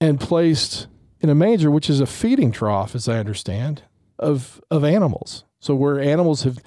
and 0.00 0.20
placed 0.20 0.86
in 1.24 1.30
a 1.30 1.34
manger 1.34 1.70
which 1.70 1.88
is 1.88 2.00
a 2.00 2.06
feeding 2.06 2.52
trough 2.52 2.94
as 2.94 3.08
i 3.08 3.18
understand 3.18 3.82
of 4.18 4.60
of 4.70 4.84
animals 4.84 5.44
so 5.60 5.74
where 5.74 6.00
animals 6.00 6.42
have 6.44 6.58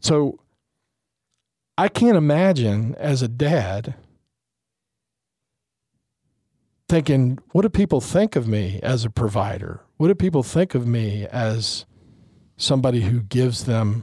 so 0.00 0.38
i 1.78 1.88
can't 1.88 2.16
imagine 2.16 2.94
as 2.96 3.22
a 3.22 3.28
dad 3.28 3.94
thinking, 6.90 7.38
what 7.52 7.62
do 7.62 7.68
people 7.68 8.00
think 8.00 8.34
of 8.34 8.48
me 8.48 8.80
as 8.82 9.04
a 9.04 9.10
provider? 9.10 9.80
What 9.96 10.08
do 10.08 10.14
people 10.14 10.42
think 10.42 10.74
of 10.74 10.86
me 10.86 11.24
as 11.30 11.86
somebody 12.56 13.02
who 13.02 13.20
gives 13.20 13.64
them? 13.64 14.02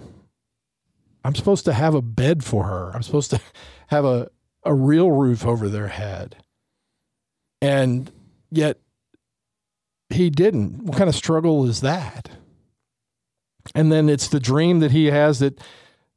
I'm 1.24 1.36
supposed 1.36 1.66
to 1.66 1.74
have 1.74 1.94
a 1.94 2.02
bed 2.02 2.46
for 2.46 2.64
her. 2.64 2.92
I'm 2.96 3.04
supposed 3.04 3.30
to 3.32 3.42
have 3.88 4.06
a, 4.06 4.30
a 4.64 4.74
real 4.74 5.12
roof 5.12 5.46
over 5.46 5.68
their 5.68 5.90
head. 5.90 6.38
And 7.62 8.10
yet 8.50 8.80
he 10.10 10.30
didn't. 10.30 10.86
What 10.86 10.98
kind 10.98 11.10
of 11.10 11.16
struggle 11.16 11.66
is 11.66 11.82
that? 11.82 12.30
And 13.76 13.92
then 13.92 14.10
it's 14.10 14.28
the 14.28 14.40
dream 14.40 14.80
that 14.80 14.92
he 14.92 15.06
has 15.08 15.40
that 15.40 15.60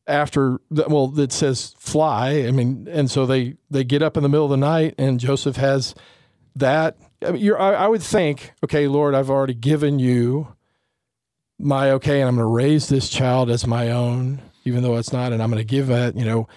after 0.06 0.60
well 0.70 1.08
that 1.08 1.32
says 1.32 1.74
fly. 1.78 2.44
I 2.46 2.50
mean 2.50 2.88
and 2.90 3.10
so 3.10 3.26
they 3.26 3.54
they 3.70 3.84
get 3.84 4.02
up 4.02 4.16
in 4.16 4.22
the 4.22 4.28
middle 4.28 4.46
of 4.46 4.50
the 4.50 4.56
night 4.56 4.94
and 4.98 5.20
joseph 5.20 5.56
has 5.56 5.94
that. 6.56 6.96
I, 7.24 7.32
mean, 7.32 7.52
I, 7.52 7.72
I 7.72 7.86
would 7.86 8.02
think 8.02 8.54
okay 8.64 8.88
lord 8.88 9.14
i've 9.14 9.28
already 9.28 9.52
given 9.54 9.98
you 9.98 10.56
my 11.58 11.90
okay 11.92 12.20
and 12.20 12.28
i'm 12.28 12.36
going 12.36 12.46
to 12.46 12.50
raise 12.50 12.88
this 12.88 13.10
child 13.10 13.50
as 13.50 13.66
my 13.66 13.90
own 13.90 14.40
even 14.64 14.82
though 14.82 14.96
it's 14.96 15.12
not 15.12 15.32
and 15.32 15.42
i'm 15.42 15.50
going 15.50 15.60
to 15.60 15.64
give 15.64 15.90
it 15.90 16.16
you 16.16 16.24
know. 16.24 16.48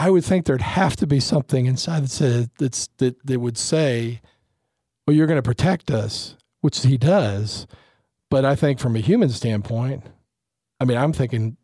I 0.00 0.10
would 0.10 0.24
think 0.24 0.46
there'd 0.46 0.62
have 0.62 0.94
to 0.96 1.08
be 1.08 1.18
something 1.18 1.66
inside 1.66 2.04
that 2.04 2.10
said 2.10 2.50
that's 2.58 2.88
that, 2.98 3.16
that 3.26 3.40
would 3.40 3.58
say 3.58 4.20
well 5.06 5.14
you're 5.14 5.26
going 5.26 5.36
to 5.36 5.42
protect 5.42 5.90
us 5.90 6.36
which 6.60 6.82
he 6.84 6.96
does 6.96 7.66
but 8.30 8.44
i 8.44 8.54
think 8.54 8.78
from 8.78 8.96
a 8.96 9.00
human 9.00 9.28
standpoint 9.28 10.02
i 10.80 10.84
mean 10.84 10.96
i'm 10.96 11.12
thinking 11.12 11.56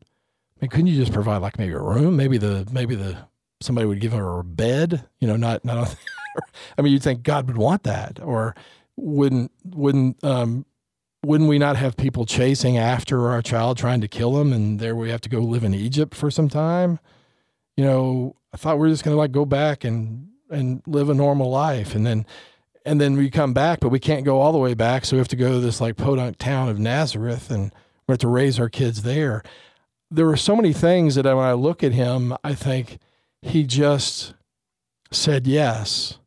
I 0.56 0.64
mean, 0.64 0.70
couldn't 0.70 0.86
you 0.86 0.96
just 0.96 1.12
provide 1.12 1.38
like 1.38 1.58
maybe 1.58 1.72
a 1.72 1.80
room? 1.80 2.16
Maybe 2.16 2.38
the 2.38 2.66
maybe 2.70 2.94
the 2.94 3.18
somebody 3.60 3.86
would 3.86 4.00
give 4.00 4.12
her 4.12 4.38
a 4.38 4.44
bed. 4.44 5.04
You 5.18 5.28
know, 5.28 5.36
not 5.36 5.64
not 5.64 5.96
I 6.78 6.82
mean, 6.82 6.92
you'd 6.92 7.02
think 7.02 7.22
God 7.22 7.46
would 7.48 7.56
want 7.56 7.82
that, 7.84 8.20
or 8.22 8.54
wouldn't 8.96 9.50
wouldn't 9.64 10.22
um, 10.22 10.64
wouldn't 11.24 11.50
we 11.50 11.58
not 11.58 11.76
have 11.76 11.96
people 11.96 12.24
chasing 12.24 12.76
after 12.76 13.28
our 13.28 13.42
child 13.42 13.78
trying 13.78 14.00
to 14.00 14.08
kill 14.08 14.40
him, 14.40 14.52
and 14.52 14.78
there 14.78 14.94
we 14.94 15.10
have 15.10 15.20
to 15.22 15.28
go 15.28 15.40
live 15.40 15.64
in 15.64 15.74
Egypt 15.74 16.14
for 16.14 16.30
some 16.30 16.48
time? 16.48 17.00
You 17.76 17.84
know, 17.84 18.36
I 18.52 18.56
thought 18.56 18.78
we 18.78 18.86
are 18.86 18.90
just 18.90 19.04
going 19.04 19.14
to 19.14 19.18
like 19.18 19.32
go 19.32 19.44
back 19.44 19.84
and 19.84 20.28
and 20.50 20.82
live 20.86 21.08
a 21.08 21.14
normal 21.14 21.50
life, 21.50 21.94
and 21.94 22.06
then 22.06 22.26
and 22.84 23.00
then 23.00 23.16
we 23.16 23.30
come 23.30 23.54
back, 23.54 23.80
but 23.80 23.88
we 23.88 23.98
can't 23.98 24.24
go 24.24 24.40
all 24.40 24.52
the 24.52 24.58
way 24.58 24.74
back, 24.74 25.04
so 25.04 25.16
we 25.16 25.18
have 25.18 25.28
to 25.28 25.36
go 25.36 25.52
to 25.52 25.60
this 25.60 25.80
like 25.80 25.96
podunk 25.96 26.38
town 26.38 26.68
of 26.68 26.78
Nazareth, 26.78 27.50
and 27.50 27.72
we 28.06 28.12
have 28.12 28.18
to 28.18 28.28
raise 28.28 28.60
our 28.60 28.68
kids 28.68 29.02
there. 29.02 29.42
There 30.10 30.26
were 30.26 30.36
so 30.36 30.54
many 30.54 30.72
things 30.72 31.14
that 31.14 31.24
when 31.24 31.38
I 31.38 31.54
look 31.54 31.82
at 31.82 31.92
him, 31.92 32.36
I 32.44 32.54
think 32.54 32.98
he 33.40 33.64
just 33.64 34.34
said 35.10 35.46
yes, 35.46 36.18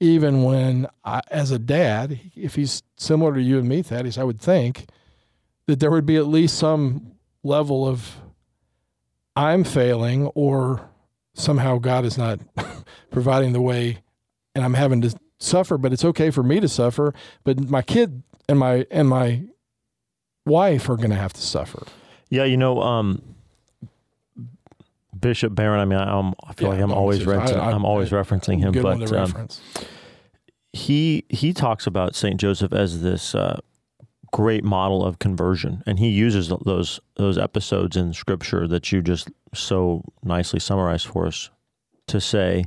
even 0.00 0.44
when, 0.44 0.86
I, 1.04 1.20
as 1.30 1.50
a 1.50 1.58
dad, 1.58 2.20
if 2.34 2.54
he's 2.54 2.82
similar 2.96 3.34
to 3.34 3.42
you 3.42 3.58
and 3.58 3.68
me, 3.68 3.82
Thaddeus, 3.82 4.18
I 4.18 4.24
would 4.24 4.40
think 4.40 4.86
that 5.66 5.80
there 5.80 5.90
would 5.90 6.06
be 6.06 6.16
at 6.16 6.26
least 6.26 6.58
some 6.58 7.12
level 7.42 7.86
of 7.86 8.16
I'm 9.36 9.64
failing 9.64 10.26
or 10.28 10.88
somehow 11.34 11.78
God 11.78 12.04
is 12.04 12.18
not 12.18 12.40
providing 13.10 13.52
the 13.52 13.60
way 13.60 13.98
and 14.54 14.64
I'm 14.64 14.74
having 14.74 15.00
to 15.02 15.16
suffer, 15.38 15.78
but 15.78 15.92
it's 15.92 16.04
okay 16.04 16.30
for 16.30 16.42
me 16.42 16.60
to 16.60 16.68
suffer. 16.68 17.14
But 17.44 17.68
my 17.68 17.82
kid 17.82 18.22
and 18.48 18.58
my 18.58 18.86
and 18.90 19.08
my 19.08 19.44
wife 20.46 20.88
are 20.88 20.96
going 20.96 21.10
to 21.10 21.16
have 21.16 21.32
to 21.34 21.42
suffer. 21.42 21.86
Yeah, 22.30 22.44
you 22.44 22.56
know, 22.56 22.80
um, 22.82 23.22
Bishop 25.18 25.54
Barron. 25.54 25.80
I 25.80 25.84
mean, 25.84 25.98
I, 25.98 26.48
I 26.48 26.52
feel 26.52 26.68
yeah, 26.68 26.74
like 26.74 26.82
I'm 26.82 26.92
always 26.92 27.26
I, 27.26 27.70
am 27.70 27.84
always 27.84 28.10
referencing 28.10 28.58
him, 28.58 28.72
but 28.82 29.12
um, 29.12 29.48
he 30.72 31.24
he 31.28 31.52
talks 31.52 31.86
about 31.86 32.14
Saint 32.14 32.40
Joseph 32.40 32.72
as 32.72 33.02
this 33.02 33.34
uh, 33.34 33.60
great 34.32 34.64
model 34.64 35.04
of 35.04 35.18
conversion, 35.18 35.82
and 35.86 35.98
he 35.98 36.08
uses 36.08 36.52
those 36.64 37.00
those 37.16 37.38
episodes 37.38 37.96
in 37.96 38.12
Scripture 38.12 38.66
that 38.68 38.92
you 38.92 39.02
just 39.02 39.30
so 39.54 40.04
nicely 40.22 40.60
summarized 40.60 41.06
for 41.06 41.26
us 41.26 41.50
to 42.08 42.20
say. 42.20 42.64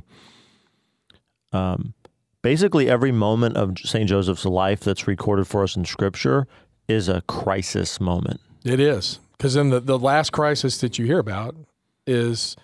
Um, 1.52 1.94
basically 2.42 2.90
every 2.90 3.12
moment 3.12 3.56
of 3.56 3.78
St. 3.78 4.08
Joseph's 4.08 4.44
life 4.44 4.80
that's 4.80 5.06
recorded 5.06 5.46
for 5.46 5.62
us 5.62 5.76
in 5.76 5.84
Scripture 5.84 6.46
is 6.88 7.08
a 7.08 7.22
crisis 7.22 8.00
moment. 8.00 8.40
It 8.64 8.80
is. 8.80 9.20
Because 9.38 9.54
then 9.54 9.70
the, 9.70 9.80
the 9.80 9.98
last 9.98 10.30
crisis 10.30 10.78
that 10.78 10.98
you 10.98 11.06
hear 11.06 11.18
about 11.18 11.56
is 12.06 12.56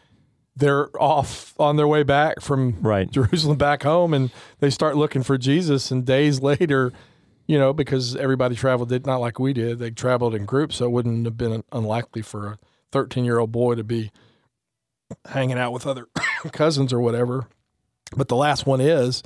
they're 0.55 0.91
off 1.01 1.55
on 1.59 1.77
their 1.77 1.89
way 1.89 2.03
back 2.03 2.41
from 2.41 2.77
right. 2.81 3.11
Jerusalem 3.11 3.57
back 3.57 3.83
home 3.83 4.13
and 4.13 4.31
they 4.61 4.71
start 4.71 4.97
looking 4.97 5.23
for 5.23 5.39
Jesus. 5.39 5.91
And 5.91 6.05
days 6.05 6.41
later, 6.43 6.93
you 7.47 7.59
know, 7.59 7.73
because 7.73 8.15
everybody 8.17 8.55
traveled, 8.55 8.91
did 8.91 9.07
not 9.07 9.19
like 9.19 9.39
we 9.39 9.53
did, 9.53 9.79
they 9.79 9.91
traveled 9.91 10.35
in 10.35 10.45
groups. 10.45 10.77
So 10.77 10.87
it 10.87 10.91
wouldn't 10.91 11.25
have 11.25 11.37
been 11.37 11.65
unlikely 11.73 12.23
for 12.23 12.47
a 12.49 12.59
13 12.93 13.25
year 13.25 13.39
old 13.39 13.53
boy 13.53 13.77
to 13.77 13.85
be 13.85 14.11
hanging 15.27 15.59
out 15.59 15.73
with 15.73 15.87
other 15.87 16.09
cousins 16.53 16.93
or 16.93 17.01
whatever. 17.01 17.49
But 18.17 18.29
the 18.29 18.37
last 18.37 18.67
one 18.67 18.81
is 18.81 19.23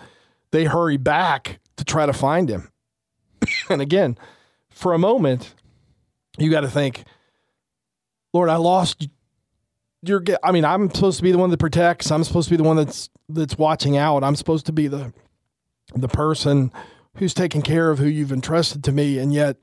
they 0.52 0.64
hurry 0.64 0.96
back 0.96 1.60
to 1.76 1.84
try 1.84 2.06
to 2.06 2.12
find 2.12 2.48
him. 2.48 2.70
and 3.70 3.82
again, 3.82 4.16
for 4.70 4.92
a 4.92 4.98
moment, 4.98 5.54
you 6.38 6.50
got 6.50 6.60
to 6.60 6.70
think, 6.70 7.04
Lord, 8.32 8.48
I 8.48 8.56
lost 8.56 9.08
your. 10.02 10.22
I 10.42 10.52
mean, 10.52 10.64
I'm 10.64 10.90
supposed 10.90 11.18
to 11.18 11.22
be 11.24 11.32
the 11.32 11.38
one 11.38 11.50
that 11.50 11.58
protects. 11.58 12.10
I'm 12.10 12.24
supposed 12.24 12.48
to 12.48 12.52
be 12.52 12.56
the 12.56 12.62
one 12.62 12.76
that's 12.76 13.10
that's 13.28 13.58
watching 13.58 13.96
out. 13.96 14.22
I'm 14.24 14.36
supposed 14.36 14.66
to 14.66 14.72
be 14.72 14.88
the 14.88 15.12
the 15.94 16.08
person 16.08 16.72
who's 17.16 17.34
taking 17.34 17.62
care 17.62 17.90
of 17.90 17.98
who 17.98 18.06
you've 18.06 18.32
entrusted 18.32 18.84
to 18.84 18.92
me, 18.92 19.18
and 19.18 19.34
yet 19.34 19.56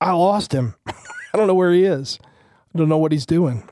I 0.00 0.12
lost 0.12 0.52
him. 0.52 0.74
I 0.86 1.36
don't 1.36 1.46
know 1.46 1.54
where 1.54 1.72
he 1.72 1.84
is. 1.84 2.18
I 2.74 2.78
don't 2.78 2.88
know 2.88 2.98
what 2.98 3.12
he's 3.12 3.26
doing. 3.26 3.68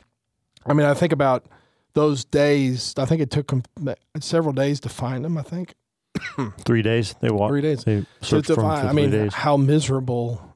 I 0.67 0.73
mean, 0.73 0.87
I 0.87 0.95
think 0.95 1.13
about 1.13 1.47
those 1.93 2.25
days. 2.25 2.95
I 2.97 3.05
think 3.05 3.21
it 3.21 3.31
took 3.31 3.51
him 3.51 3.63
uh, 3.87 3.95
several 4.21 4.53
days 4.53 4.81
to 4.81 4.89
find 4.89 5.25
him. 5.25 5.39
I 5.39 5.43
think 5.43 5.75
three 6.65 6.83
days 6.83 7.15
they 7.21 7.31
walked. 7.31 7.51
Three 7.51 7.63
days. 7.63 7.85
They 7.85 8.07
searched 8.21 8.49
for, 8.49 8.55
for 8.57 8.65
I 8.65 8.93
mean, 8.93 9.11
days. 9.11 9.35
how 9.35 9.57
miserable 9.57 10.55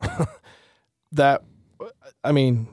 that. 1.13 1.43
I 2.25 2.33
mean, 2.33 2.69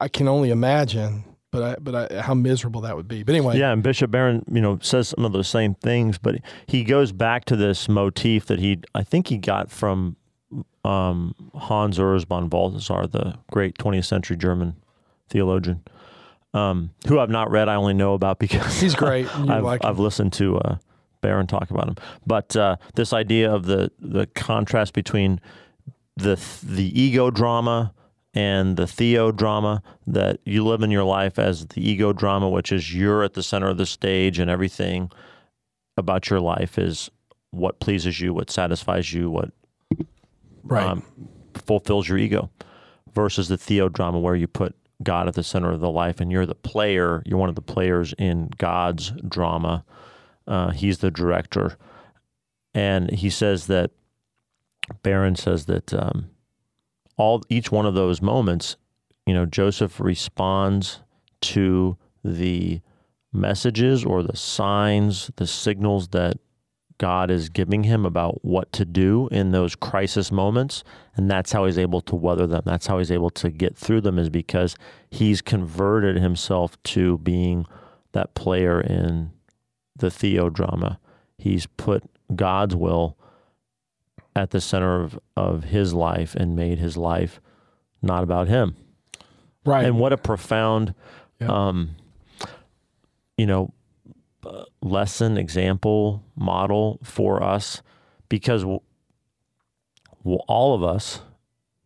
I 0.00 0.08
can 0.08 0.28
only 0.28 0.50
imagine, 0.50 1.24
but 1.50 1.62
I, 1.62 1.76
but 1.80 2.12
I, 2.12 2.20
how 2.20 2.34
miserable 2.34 2.82
that 2.82 2.96
would 2.96 3.08
be. 3.08 3.22
But 3.22 3.34
anyway, 3.34 3.58
yeah. 3.58 3.72
And 3.72 3.82
Bishop 3.82 4.10
Barron, 4.10 4.44
you 4.50 4.60
know, 4.60 4.78
says 4.82 5.08
some 5.08 5.24
of 5.24 5.32
those 5.32 5.48
same 5.48 5.74
things, 5.74 6.18
but 6.18 6.36
he 6.66 6.84
goes 6.84 7.12
back 7.12 7.44
to 7.46 7.56
this 7.56 7.88
motif 7.88 8.46
that 8.46 8.60
he, 8.60 8.80
I 8.94 9.02
think, 9.02 9.28
he 9.28 9.38
got 9.38 9.70
from 9.70 10.16
um, 10.84 11.34
Hans 11.54 11.98
Urs 11.98 12.24
von 12.26 12.48
Balthasar, 12.48 13.06
the 13.06 13.38
great 13.50 13.76
20th 13.78 14.06
century 14.06 14.36
German 14.36 14.76
theologian. 15.28 15.82
Um, 16.54 16.90
who 17.06 17.18
I've 17.18 17.30
not 17.30 17.50
read, 17.50 17.68
I 17.68 17.74
only 17.74 17.94
know 17.94 18.14
about 18.14 18.38
because 18.38 18.80
he's 18.80 18.94
great. 18.94 19.26
I've, 19.36 19.64
like 19.64 19.84
I've 19.84 19.98
listened 19.98 20.32
to 20.34 20.56
uh, 20.58 20.76
Barron 21.20 21.46
talk 21.46 21.70
about 21.70 21.88
him. 21.88 21.96
But 22.26 22.56
uh, 22.56 22.76
this 22.94 23.12
idea 23.12 23.52
of 23.52 23.66
the 23.66 23.90
the 23.98 24.26
contrast 24.26 24.92
between 24.92 25.40
the 26.16 26.40
the 26.62 27.00
ego 27.00 27.30
drama 27.30 27.92
and 28.34 28.76
the 28.76 28.86
theo 28.86 29.32
drama 29.32 29.82
that 30.06 30.38
you 30.44 30.64
live 30.64 30.82
in 30.82 30.90
your 30.90 31.04
life 31.04 31.38
as 31.38 31.66
the 31.66 31.88
ego 31.88 32.12
drama, 32.12 32.48
which 32.48 32.70
is 32.70 32.94
you're 32.94 33.22
at 33.22 33.34
the 33.34 33.42
center 33.42 33.68
of 33.68 33.78
the 33.78 33.86
stage 33.86 34.38
and 34.38 34.50
everything 34.50 35.10
about 35.96 36.30
your 36.30 36.40
life 36.40 36.78
is 36.78 37.10
what 37.50 37.80
pleases 37.80 38.20
you, 38.20 38.34
what 38.34 38.50
satisfies 38.50 39.12
you, 39.12 39.30
what 39.30 39.50
right. 40.62 40.86
um, 40.86 41.02
fulfills 41.54 42.08
your 42.08 42.18
ego, 42.18 42.50
versus 43.12 43.48
the 43.48 43.56
theo 43.56 43.88
drama 43.88 44.18
where 44.18 44.36
you 44.36 44.46
put 44.46 44.76
God 45.02 45.28
at 45.28 45.34
the 45.34 45.42
center 45.42 45.72
of 45.72 45.80
the 45.80 45.90
life 45.90 46.20
and 46.20 46.30
you're 46.30 46.46
the 46.46 46.54
player. 46.54 47.22
You're 47.24 47.38
one 47.38 47.48
of 47.48 47.54
the 47.54 47.62
players 47.62 48.14
in 48.18 48.50
God's 48.58 49.12
drama 49.26 49.84
uh, 50.48 50.70
he's 50.70 50.98
the 50.98 51.10
director, 51.12 51.76
and 52.74 53.10
he 53.12 53.30
says 53.30 53.68
that 53.68 53.92
Barron 55.02 55.36
says 55.36 55.66
that 55.66 55.94
um, 55.94 56.30
all 57.16 57.42
each 57.48 57.70
one 57.70 57.86
of 57.86 57.94
those 57.94 58.22
moments, 58.22 58.76
you 59.26 59.34
know, 59.34 59.46
Joseph 59.46 60.00
responds 60.00 61.02
to 61.42 61.96
the 62.24 62.80
messages 63.32 64.04
or 64.04 64.22
the 64.22 64.36
signs, 64.36 65.30
the 65.36 65.46
signals 65.46 66.08
that 66.08 66.38
God 66.96 67.30
is 67.30 67.48
giving 67.48 67.84
him 67.84 68.04
about 68.04 68.44
what 68.44 68.72
to 68.72 68.84
do 68.84 69.28
in 69.30 69.52
those 69.52 69.76
crisis 69.76 70.32
moments. 70.32 70.82
And 71.14 71.30
that's 71.30 71.52
how 71.52 71.66
he's 71.66 71.78
able 71.78 72.00
to 72.02 72.16
weather 72.16 72.46
them. 72.46 72.62
That's 72.64 72.86
how 72.86 72.98
he's 72.98 73.12
able 73.12 73.30
to 73.30 73.50
get 73.50 73.76
through 73.76 74.00
them, 74.00 74.18
is 74.18 74.30
because 74.30 74.76
he's 75.10 75.40
converted 75.40 76.16
himself 76.16 76.82
to 76.84 77.18
being 77.18 77.66
that 78.12 78.34
player 78.34 78.80
in 78.80 79.30
the 79.98 80.08
theodrama. 80.08 80.98
He's 81.36 81.66
put 81.66 82.04
God's 82.34 82.74
will 82.74 83.16
at 84.34 84.50
the 84.50 84.60
center 84.60 85.02
of, 85.02 85.18
of 85.36 85.64
his 85.64 85.94
life 85.94 86.34
and 86.34 86.56
made 86.56 86.78
his 86.78 86.96
life 86.96 87.40
not 88.02 88.22
about 88.22 88.48
him. 88.48 88.76
Right. 89.64 89.84
And 89.84 89.98
what 89.98 90.12
a 90.12 90.16
profound, 90.16 90.94
yeah. 91.40 91.48
um, 91.48 91.96
you 93.36 93.46
know, 93.46 93.72
lesson, 94.80 95.36
example, 95.36 96.22
model 96.36 97.00
for 97.02 97.42
us 97.42 97.82
because 98.28 98.64
all 100.24 100.74
of 100.74 100.82
us, 100.82 101.20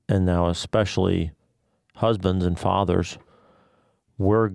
and 0.08 0.26
now 0.26 0.48
especially 0.48 1.32
husbands 1.96 2.44
and 2.44 2.58
fathers, 2.58 3.18
we're 4.18 4.52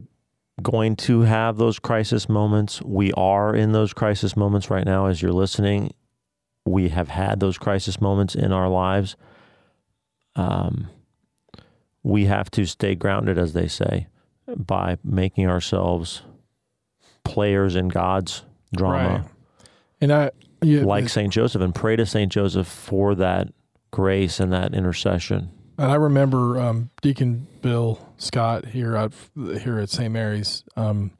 going 0.61 0.95
to 0.95 1.21
have 1.21 1.57
those 1.57 1.79
crisis 1.79 2.27
moments. 2.27 2.81
We 2.81 3.11
are 3.13 3.55
in 3.55 3.71
those 3.71 3.93
crisis 3.93 4.35
moments 4.35 4.69
right 4.69 4.85
now 4.85 5.05
as 5.05 5.21
you're 5.21 5.31
listening. 5.31 5.93
We 6.65 6.89
have 6.89 7.09
had 7.09 7.39
those 7.39 7.57
crisis 7.57 8.01
moments 8.01 8.35
in 8.35 8.51
our 8.51 8.67
lives. 8.69 9.15
Um, 10.35 10.89
we 12.03 12.25
have 12.25 12.49
to 12.51 12.65
stay 12.65 12.95
grounded, 12.95 13.37
as 13.37 13.53
they 13.53 13.67
say, 13.67 14.07
by 14.55 14.97
making 15.03 15.47
ourselves 15.47 16.23
players 17.23 17.75
in 17.75 17.89
God's 17.89 18.43
drama. 18.75 19.09
Right. 19.09 19.25
And 20.01 20.13
I, 20.13 20.31
yeah, 20.61 20.83
like 20.83 21.09
Saint 21.09 21.33
Joseph, 21.33 21.61
and 21.61 21.73
pray 21.73 21.95
to 21.95 22.05
Saint 22.05 22.31
Joseph 22.31 22.67
for 22.67 23.15
that 23.15 23.49
grace 23.91 24.39
and 24.39 24.51
that 24.53 24.73
intercession. 24.73 25.51
And 25.77 25.91
I 25.91 25.95
remember 25.95 26.59
um, 26.59 26.89
Deacon 27.01 27.47
Bill 27.61 27.99
Scott 28.17 28.65
here 28.65 28.95
at 28.95 29.13
here 29.61 29.79
at 29.79 29.89
St. 29.89 30.11
Mary's. 30.11 30.63
Um, 30.75 31.11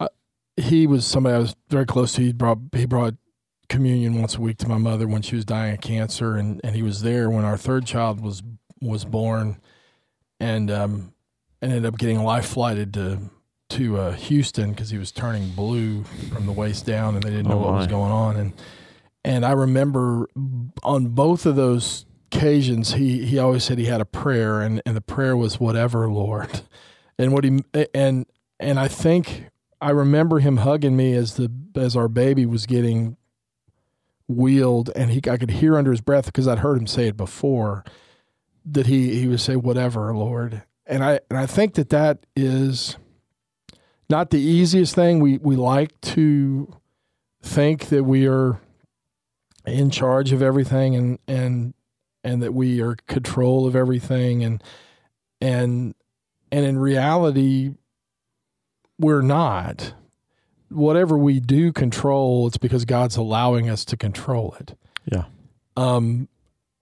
I, 0.00 0.08
he 0.56 0.86
was 0.86 1.04
somebody 1.06 1.34
I 1.36 1.38
was 1.38 1.54
very 1.68 1.84
close 1.84 2.14
to. 2.14 2.22
He 2.22 2.32
brought 2.32 2.58
he 2.72 2.86
brought 2.86 3.14
communion 3.68 4.20
once 4.20 4.36
a 4.36 4.40
week 4.40 4.58
to 4.58 4.68
my 4.68 4.78
mother 4.78 5.06
when 5.06 5.20
she 5.22 5.36
was 5.36 5.44
dying 5.44 5.74
of 5.74 5.80
cancer, 5.80 6.36
and, 6.36 6.60
and 6.64 6.74
he 6.74 6.82
was 6.82 7.02
there 7.02 7.28
when 7.28 7.44
our 7.44 7.58
third 7.58 7.84
child 7.86 8.20
was 8.20 8.42
was 8.80 9.04
born, 9.04 9.60
and 10.40 10.70
um, 10.70 11.12
ended 11.60 11.84
up 11.84 11.98
getting 11.98 12.22
life 12.22 12.46
flighted 12.46 12.94
to 12.94 13.18
to 13.70 13.98
uh, 13.98 14.12
Houston 14.12 14.70
because 14.70 14.88
he 14.88 14.98
was 14.98 15.12
turning 15.12 15.50
blue 15.50 16.04
from 16.32 16.46
the 16.46 16.52
waist 16.52 16.86
down, 16.86 17.14
and 17.16 17.22
they 17.22 17.30
didn't 17.30 17.48
know 17.48 17.58
Oh, 17.58 17.70
what 17.70 17.74
was 17.74 17.86
going 17.86 18.12
on. 18.12 18.36
And 18.36 18.52
and 19.24 19.44
I 19.44 19.52
remember 19.52 20.28
on 20.82 21.08
both 21.08 21.44
of 21.44 21.56
those 21.56 22.06
occasions, 22.34 22.94
he 22.94 23.24
he 23.24 23.38
always 23.38 23.64
said 23.64 23.78
he 23.78 23.86
had 23.86 24.00
a 24.00 24.06
prayer, 24.06 24.60
and 24.60 24.82
and 24.84 24.96
the 24.96 25.00
prayer 25.00 25.36
was 25.36 25.60
whatever, 25.60 26.10
Lord. 26.10 26.62
And 27.16 27.32
what 27.32 27.44
he 27.44 27.62
and 27.94 28.26
and 28.58 28.80
I 28.80 28.88
think 28.88 29.44
I 29.80 29.90
remember 29.90 30.40
him 30.40 30.56
hugging 30.56 30.96
me 30.96 31.14
as 31.14 31.34
the 31.34 31.48
as 31.76 31.94
our 31.94 32.08
baby 32.08 32.44
was 32.44 32.66
getting 32.66 33.16
wheeled, 34.26 34.90
and 34.96 35.12
he 35.12 35.20
I 35.30 35.36
could 35.36 35.52
hear 35.52 35.78
under 35.78 35.92
his 35.92 36.00
breath 36.00 36.26
because 36.26 36.48
I'd 36.48 36.58
heard 36.58 36.76
him 36.76 36.88
say 36.88 37.06
it 37.06 37.16
before 37.16 37.84
that 38.64 38.86
he 38.86 39.20
he 39.20 39.28
would 39.28 39.40
say 39.40 39.54
whatever, 39.54 40.12
Lord. 40.12 40.62
And 40.86 41.04
I 41.04 41.20
and 41.30 41.38
I 41.38 41.46
think 41.46 41.74
that 41.74 41.90
that 41.90 42.26
is 42.34 42.96
not 44.10 44.30
the 44.30 44.40
easiest 44.40 44.96
thing. 44.96 45.20
We 45.20 45.38
we 45.38 45.54
like 45.54 46.00
to 46.00 46.74
think 47.42 47.90
that 47.90 48.02
we 48.02 48.26
are 48.26 48.60
in 49.66 49.90
charge 49.90 50.32
of 50.32 50.42
everything 50.42 50.96
and 50.96 51.18
and 51.28 51.74
and 52.24 52.42
that 52.42 52.54
we 52.54 52.80
are 52.80 52.96
control 53.06 53.66
of 53.66 53.76
everything 53.76 54.42
and 54.42 54.62
and 55.40 55.94
and 56.50 56.64
in 56.64 56.78
reality 56.78 57.74
we're 58.98 59.20
not 59.22 59.92
whatever 60.70 61.16
we 61.18 61.38
do 61.40 61.72
control 61.72 62.46
it's 62.46 62.56
because 62.56 62.84
God's 62.84 63.16
allowing 63.16 63.68
us 63.68 63.84
to 63.86 63.96
control 63.96 64.56
it 64.58 64.74
Yeah. 65.10 65.24
um 65.76 66.28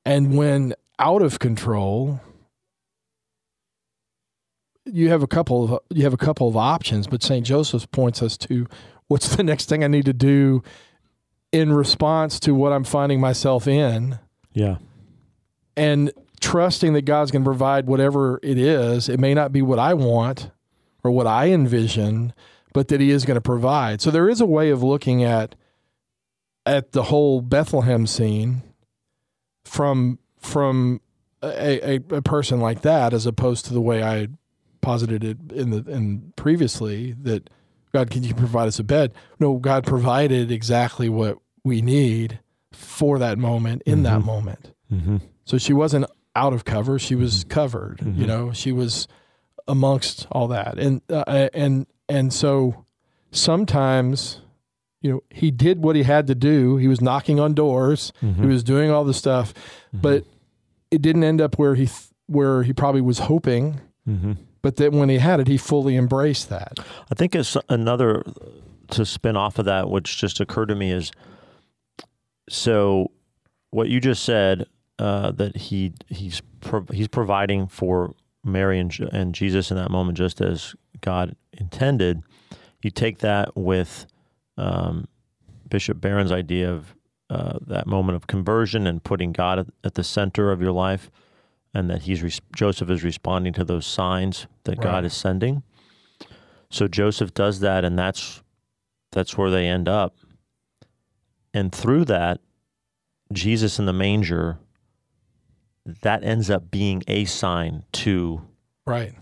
and 0.06 0.36
when 0.36 0.74
out 0.98 1.22
of 1.22 1.38
control 1.38 2.20
you 4.84 5.08
have 5.08 5.22
a 5.22 5.26
couple 5.26 5.74
of 5.74 5.80
you 5.96 6.04
have 6.04 6.12
a 6.14 6.18
couple 6.18 6.48
of 6.48 6.56
options 6.56 7.06
but 7.06 7.22
St. 7.22 7.44
Joseph 7.46 7.90
points 7.90 8.22
us 8.22 8.36
to 8.38 8.66
what's 9.08 9.34
the 9.36 9.42
next 9.42 9.68
thing 9.68 9.84
I 9.84 9.88
need 9.88 10.04
to 10.06 10.12
do 10.12 10.62
in 11.52 11.72
response 11.72 12.40
to 12.40 12.54
what 12.54 12.72
I'm 12.72 12.84
finding 12.84 13.20
myself 13.20 13.66
in 13.68 14.18
Yeah. 14.52 14.76
And 15.76 16.12
trusting 16.40 16.92
that 16.94 17.02
God's 17.02 17.30
going 17.30 17.42
to 17.42 17.48
provide 17.48 17.86
whatever 17.86 18.38
it 18.42 18.58
is. 18.58 19.08
It 19.08 19.20
may 19.20 19.34
not 19.34 19.52
be 19.52 19.62
what 19.62 19.78
I 19.78 19.94
want 19.94 20.50
or 21.04 21.10
what 21.10 21.26
I 21.26 21.50
envision, 21.50 22.32
but 22.72 22.88
that 22.88 23.00
He 23.00 23.10
is 23.10 23.24
going 23.24 23.36
to 23.36 23.40
provide. 23.40 24.00
So 24.00 24.10
there 24.10 24.28
is 24.28 24.40
a 24.40 24.46
way 24.46 24.70
of 24.70 24.82
looking 24.82 25.22
at 25.22 25.54
at 26.64 26.92
the 26.92 27.04
whole 27.04 27.40
Bethlehem 27.40 28.06
scene 28.06 28.62
from 29.64 30.18
from 30.38 31.00
a, 31.42 31.94
a, 31.94 32.16
a 32.16 32.22
person 32.22 32.60
like 32.60 32.82
that, 32.82 33.12
as 33.12 33.26
opposed 33.26 33.64
to 33.66 33.74
the 33.74 33.80
way 33.80 34.02
I 34.02 34.28
posited 34.80 35.22
it 35.24 35.38
in 35.52 35.70
the 35.70 35.78
in 35.90 36.32
previously 36.36 37.12
that 37.22 37.48
God 37.92 38.10
can 38.10 38.22
you 38.24 38.34
provide 38.34 38.68
us 38.68 38.78
a 38.78 38.84
bed? 38.84 39.12
No, 39.38 39.58
God 39.58 39.84
provided 39.86 40.50
exactly 40.50 41.08
what 41.08 41.38
we 41.64 41.82
need 41.82 42.40
for 42.72 43.18
that 43.18 43.38
moment 43.38 43.82
in 43.86 44.02
that 44.04 44.20
Mhm. 44.20 44.24
moment. 44.24 44.71
Mm-hmm. 44.92 45.16
So 45.44 45.58
she 45.58 45.72
wasn't 45.72 46.06
out 46.36 46.52
of 46.52 46.64
cover; 46.64 46.98
she 46.98 47.14
was 47.14 47.44
covered. 47.44 48.00
You 48.02 48.24
Mhm. 48.24 48.26
know, 48.26 48.52
she 48.52 48.72
was 48.72 49.08
amongst 49.68 50.26
all 50.30 50.48
that, 50.48 50.78
and 50.78 51.00
uh, 51.10 51.48
and 51.54 51.86
and 52.08 52.32
so 52.32 52.84
sometimes, 53.30 54.40
you 55.00 55.10
know, 55.10 55.22
he 55.30 55.50
did 55.50 55.82
what 55.82 55.96
he 55.96 56.02
had 56.02 56.26
to 56.28 56.34
do. 56.34 56.76
He 56.76 56.88
was 56.88 57.00
knocking 57.00 57.40
on 57.40 57.54
doors. 57.54 58.12
Mm-hmm. 58.22 58.42
He 58.42 58.48
was 58.48 58.62
doing 58.62 58.90
all 58.90 59.04
the 59.04 59.14
stuff, 59.14 59.52
but 59.92 60.24
it 60.90 61.00
didn't 61.02 61.24
end 61.24 61.40
up 61.40 61.58
where 61.58 61.74
he 61.74 61.86
th- 61.86 62.08
where 62.26 62.62
he 62.62 62.72
probably 62.72 63.00
was 63.00 63.18
hoping. 63.20 63.80
Mm-hmm. 64.08 64.32
But 64.62 64.76
then 64.76 64.98
when 64.98 65.08
he 65.08 65.18
had 65.18 65.40
it, 65.40 65.48
he 65.48 65.56
fully 65.56 65.96
embraced 65.96 66.48
that. 66.50 66.78
I 67.10 67.14
think 67.14 67.34
it's 67.34 67.56
another 67.68 68.22
to 68.90 69.04
spin 69.04 69.36
off 69.36 69.58
of 69.58 69.64
that, 69.64 69.90
which 69.90 70.18
just 70.18 70.38
occurred 70.40 70.66
to 70.66 70.74
me 70.76 70.92
is 70.92 71.10
so 72.48 73.10
what 73.70 73.88
you 73.88 74.00
just 74.00 74.22
said 74.24 74.66
uh, 75.02 75.32
that 75.32 75.56
he 75.56 75.92
he's 76.06 76.40
pro- 76.60 76.86
he's 76.92 77.08
providing 77.08 77.66
for 77.66 78.14
Mary 78.44 78.78
and, 78.78 78.96
and 79.12 79.34
Jesus 79.34 79.72
in 79.72 79.76
that 79.76 79.90
moment, 79.90 80.16
just 80.16 80.40
as 80.40 80.76
God 81.00 81.34
intended. 81.52 82.22
You 82.82 82.90
take 82.90 83.18
that 83.18 83.56
with 83.56 84.06
um, 84.56 85.08
Bishop 85.68 86.00
Barron's 86.00 86.30
idea 86.30 86.72
of 86.72 86.94
uh, 87.30 87.58
that 87.66 87.88
moment 87.88 88.14
of 88.14 88.28
conversion 88.28 88.86
and 88.86 89.02
putting 89.02 89.32
God 89.32 89.58
at, 89.58 89.66
at 89.82 89.94
the 89.94 90.04
center 90.04 90.52
of 90.52 90.62
your 90.62 90.72
life, 90.72 91.10
and 91.74 91.90
that 91.90 92.02
he's 92.02 92.22
res- 92.22 92.40
Joseph 92.54 92.88
is 92.88 93.02
responding 93.02 93.52
to 93.54 93.64
those 93.64 93.86
signs 93.86 94.46
that 94.64 94.78
Right. 94.78 94.84
God 94.84 95.04
is 95.04 95.14
sending. 95.14 95.64
So 96.70 96.86
Joseph 96.86 97.34
does 97.34 97.58
that, 97.58 97.84
and 97.84 97.98
that's 97.98 98.40
that's 99.10 99.36
where 99.36 99.50
they 99.50 99.66
end 99.66 99.88
up. 99.88 100.14
And 101.52 101.72
through 101.74 102.04
that, 102.04 102.40
Jesus 103.32 103.80
in 103.80 103.86
the 103.86 103.92
manger, 103.92 104.58
that 105.84 106.22
ends 106.24 106.50
up 106.50 106.70
being 106.70 107.02
a 107.08 107.24
sign 107.24 107.84
to 107.92 108.42
Right. 108.86 109.14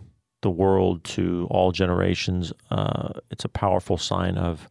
the 0.43 0.51
world, 0.51 1.05
to 1.05 1.47
all 1.51 1.73
generations. 1.73 2.53
Uh, 2.71 3.11
it's 3.31 3.45
a 3.45 3.49
powerful 3.49 3.97
sign 3.99 4.37
of 4.39 4.69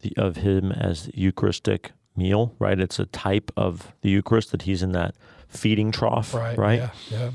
the 0.00 0.12
of 0.16 0.36
him 0.36 0.70
as 0.72 1.06
the 1.06 1.12
Eucharistic 1.18 1.92
meal, 2.16 2.54
right? 2.58 2.78
It's 2.78 2.98
a 2.98 3.06
type 3.06 3.50
of 3.56 3.94
the 4.02 4.10
Eucharist 4.10 4.50
that 4.52 4.62
he's 4.62 4.82
in 4.82 4.92
that 4.92 5.14
feeding 5.48 5.90
trough, 5.92 6.34
Right. 6.34 6.58
right? 6.58 6.78
Yeah. 6.80 6.90
yeah. 7.10 7.30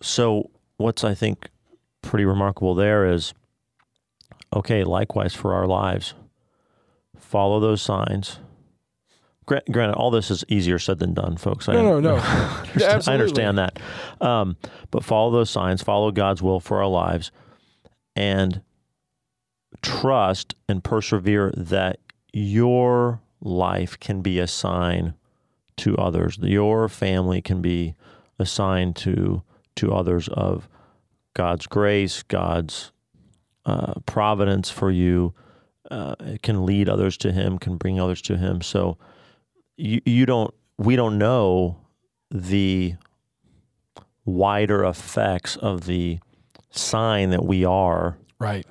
So, 0.00 0.50
what's 0.76 1.04
I 1.04 1.14
think 1.14 1.48
pretty 2.02 2.24
remarkable 2.24 2.74
there 2.74 3.06
is 3.06 3.34
okay, 4.54 4.84
likewise 4.84 5.34
for 5.34 5.54
our 5.54 5.66
lives, 5.66 6.14
follow 7.18 7.58
those 7.60 7.80
signs. 7.82 8.38
Gra- 9.46 9.62
Granted, 9.70 9.94
all 9.94 10.10
this 10.10 10.30
is 10.30 10.44
easier 10.48 10.78
said 10.78 10.98
than 10.98 11.14
done, 11.14 11.36
folks. 11.36 11.68
I, 11.68 11.74
No, 11.74 11.98
no, 11.98 12.00
no. 12.00 12.16
understand, 12.20 13.04
I 13.06 13.12
understand 13.12 13.58
that. 13.58 13.80
Um, 14.20 14.56
but 14.90 15.04
follow 15.04 15.30
those 15.30 15.50
signs, 15.50 15.82
follow 15.82 16.10
God's 16.10 16.42
will 16.42 16.60
for 16.60 16.78
our 16.78 16.88
lives, 16.88 17.30
and 18.14 18.62
trust 19.82 20.54
and 20.68 20.84
persevere 20.84 21.52
that 21.56 21.98
your 22.32 23.20
life 23.40 23.98
can 23.98 24.22
be 24.22 24.38
a 24.38 24.46
sign 24.46 25.14
to 25.78 25.96
others. 25.96 26.38
Your 26.40 26.88
family 26.88 27.42
can 27.42 27.60
be 27.60 27.94
a 28.38 28.46
sign 28.46 28.92
to 28.94 29.42
to 29.74 29.92
others 29.92 30.28
of 30.28 30.68
God's 31.34 31.66
grace, 31.66 32.22
God's 32.22 32.92
uh, 33.64 33.94
providence 34.06 34.70
for 34.70 34.90
you. 34.90 35.34
Uh, 35.90 36.14
it 36.20 36.42
can 36.42 36.66
lead 36.66 36.88
others 36.88 37.16
to 37.18 37.32
Him, 37.32 37.58
can 37.58 37.76
bring 37.76 37.98
others 37.98 38.20
to 38.22 38.36
Him. 38.36 38.60
So 38.60 38.98
you 39.76 40.00
you 40.04 40.26
don't 40.26 40.52
we 40.78 40.96
don't 40.96 41.18
know 41.18 41.78
the 42.30 42.94
wider 44.24 44.84
effects 44.84 45.56
of 45.56 45.86
the 45.86 46.18
sign 46.70 47.30
that 47.30 47.44
we 47.44 47.64
are 47.64 48.16
Right. 48.38 48.66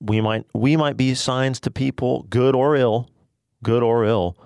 we 0.00 0.20
might 0.20 0.44
we 0.54 0.76
might 0.76 0.96
be 0.96 1.14
signs 1.14 1.60
to 1.60 1.70
people 1.70 2.22
good 2.30 2.54
or 2.54 2.74
ill 2.76 3.08
good 3.62 3.82
or 3.82 4.04
ill 4.04 4.36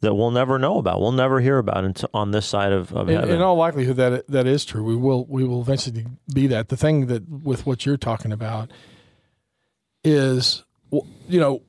that 0.00 0.14
we'll 0.14 0.30
never 0.30 0.58
know 0.58 0.78
about 0.78 1.00
we'll 1.00 1.10
never 1.12 1.40
hear 1.40 1.58
about 1.58 1.84
until 1.84 2.08
on 2.14 2.30
this 2.30 2.46
side 2.46 2.72
of, 2.72 2.92
of 2.92 3.08
In, 3.08 3.16
heaven 3.16 3.34
in 3.34 3.42
all 3.42 3.56
likelihood, 3.56 3.96
that 3.96 4.28
that 4.28 4.46
is 4.46 4.64
true. 4.64 4.84
We 4.84 4.94
will 4.94 5.26
we 5.26 5.42
will 5.44 5.60
eventually 5.60 6.06
be 6.32 6.46
that. 6.46 6.68
The 6.68 6.76
thing 6.76 7.06
that 7.06 7.28
with 7.28 7.66
what 7.66 7.84
you're 7.84 7.96
talking 7.96 8.30
about 8.30 8.70
is, 10.04 10.62
you 10.92 11.40
know, 11.40 11.62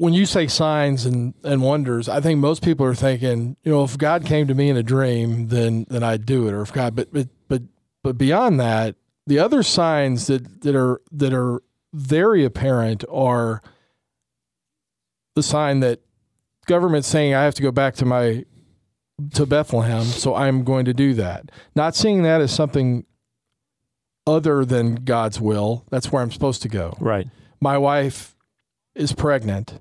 when 0.00 0.14
you 0.14 0.24
say 0.24 0.46
signs 0.46 1.04
and, 1.04 1.34
and 1.44 1.60
wonders, 1.60 2.08
I 2.08 2.22
think 2.22 2.40
most 2.40 2.64
people 2.64 2.86
are 2.86 2.94
thinking, 2.94 3.58
you 3.62 3.70
know, 3.70 3.84
if 3.84 3.98
God 3.98 4.24
came 4.24 4.46
to 4.46 4.54
me 4.54 4.70
in 4.70 4.76
a 4.78 4.82
dream, 4.82 5.48
then 5.48 5.84
then 5.90 6.02
I'd 6.02 6.24
do 6.24 6.48
it. 6.48 6.54
Or 6.54 6.62
if 6.62 6.72
God, 6.72 6.96
but 6.96 7.12
but 7.12 7.28
but 7.48 7.62
but 8.02 8.16
beyond 8.16 8.58
that, 8.60 8.96
the 9.26 9.38
other 9.38 9.62
signs 9.62 10.26
that 10.28 10.62
that 10.62 10.74
are 10.74 11.02
that 11.12 11.34
are 11.34 11.62
very 11.92 12.46
apparent 12.46 13.04
are 13.10 13.60
the 15.34 15.42
sign 15.42 15.80
that 15.80 16.00
government 16.64 17.04
saying 17.04 17.34
I 17.34 17.44
have 17.44 17.54
to 17.56 17.62
go 17.62 17.70
back 17.70 17.94
to 17.96 18.06
my 18.06 18.46
to 19.34 19.44
Bethlehem, 19.44 20.04
so 20.04 20.34
I'm 20.34 20.64
going 20.64 20.86
to 20.86 20.94
do 20.94 21.12
that. 21.12 21.50
Not 21.74 21.94
seeing 21.94 22.22
that 22.22 22.40
as 22.40 22.54
something 22.54 23.04
other 24.26 24.64
than 24.64 24.94
God's 24.94 25.42
will. 25.42 25.84
That's 25.90 26.10
where 26.10 26.22
I'm 26.22 26.32
supposed 26.32 26.62
to 26.62 26.70
go. 26.70 26.96
right 27.00 27.26
My 27.60 27.76
wife 27.76 28.34
is 28.94 29.12
pregnant, 29.12 29.78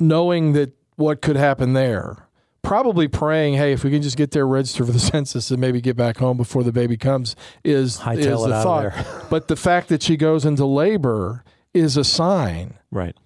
knowing 0.00 0.52
that 0.54 0.72
what 0.96 1.22
could 1.22 1.36
happen 1.36 1.72
there. 1.72 2.26
Probably 2.62 3.08
praying, 3.08 3.54
hey, 3.54 3.72
if 3.72 3.84
we 3.84 3.90
can 3.90 4.02
just 4.02 4.18
get 4.18 4.32
there, 4.32 4.46
register 4.46 4.84
for 4.84 4.92
the 4.92 4.98
census, 4.98 5.50
and 5.50 5.60
maybe 5.60 5.80
get 5.80 5.96
back 5.96 6.18
home 6.18 6.36
before 6.36 6.62
the 6.62 6.72
baby 6.72 6.96
comes 6.96 7.34
is, 7.64 8.00
is 8.00 8.06
it 8.06 8.22
the 8.22 8.34
out 8.34 8.62
thought. 8.62 8.86
of 8.86 8.92
there 8.92 9.22
But 9.30 9.48
the 9.48 9.56
fact 9.56 9.88
that 9.88 10.02
she 10.02 10.16
goes 10.16 10.44
into 10.44 10.66
labor 10.66 11.44
is 11.72 11.96
a 11.96 12.02
sign 12.04 12.74
right 12.90 13.16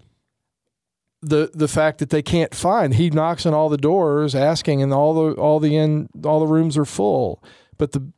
the 1.23 1.51
the 1.55 1.67
fact 1.67 1.99
that 2.01 2.11
they 2.11 2.21
can't 2.21 2.55
find 2.55 2.93
he 2.93 3.09
knocks 3.09 3.47
on 3.47 3.55
all 3.55 3.71
the 3.71 3.79
doors 3.79 4.35
asking 4.35 4.83
and 4.83 4.93
all 4.93 5.15
the 5.15 5.33
all 5.41 5.59
the 5.59 5.75
in 5.75 6.11
all 6.27 6.39
the 6.39 6.47
rooms 6.47 6.77
are 6.77 6.85
full 6.85 7.43
but 7.79 7.93
the 7.93 8.13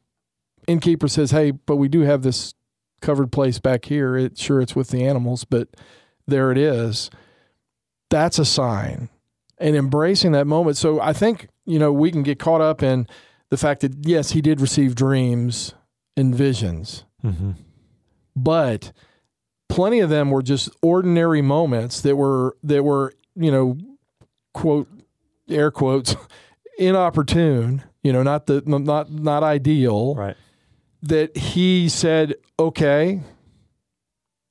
innkeeper 0.66 1.06
says 1.06 1.30
hey 1.30 1.52
but 1.52 1.76
we 1.76 1.86
do 1.86 2.00
have 2.00 2.22
this 2.22 2.56
covered 3.00 3.32
place 3.32 3.58
back 3.58 3.86
here. 3.86 4.16
It 4.16 4.38
sure 4.38 4.60
it's 4.60 4.76
with 4.76 4.88
the 4.88 5.04
animals, 5.04 5.44
but 5.44 5.68
there 6.26 6.50
it 6.50 6.58
is. 6.58 7.10
That's 8.10 8.38
a 8.38 8.44
sign. 8.44 9.08
And 9.58 9.74
embracing 9.74 10.32
that 10.32 10.46
moment. 10.46 10.76
So 10.76 11.00
I 11.00 11.12
think, 11.12 11.48
you 11.64 11.78
know, 11.78 11.92
we 11.92 12.10
can 12.12 12.22
get 12.22 12.38
caught 12.38 12.60
up 12.60 12.82
in 12.82 13.06
the 13.48 13.56
fact 13.56 13.80
that 13.80 14.06
yes, 14.06 14.32
he 14.32 14.40
did 14.42 14.60
receive 14.60 14.94
dreams 14.94 15.74
and 16.16 16.34
visions. 16.34 17.04
Mm-hmm. 17.24 17.52
But 18.34 18.92
plenty 19.68 20.00
of 20.00 20.10
them 20.10 20.30
were 20.30 20.42
just 20.42 20.68
ordinary 20.82 21.40
moments 21.40 22.02
that 22.02 22.16
were 22.16 22.56
that 22.64 22.84
were, 22.84 23.14
you 23.34 23.50
know, 23.50 23.78
quote 24.52 24.88
air 25.48 25.70
quotes 25.70 26.14
inopportune, 26.78 27.82
you 28.02 28.12
know, 28.12 28.22
not 28.22 28.46
the 28.46 28.62
not 28.66 29.10
not 29.10 29.42
ideal 29.42 30.14
Right. 30.16 30.36
that 31.02 31.34
he 31.36 31.88
said, 31.88 32.34
okay, 32.58 33.22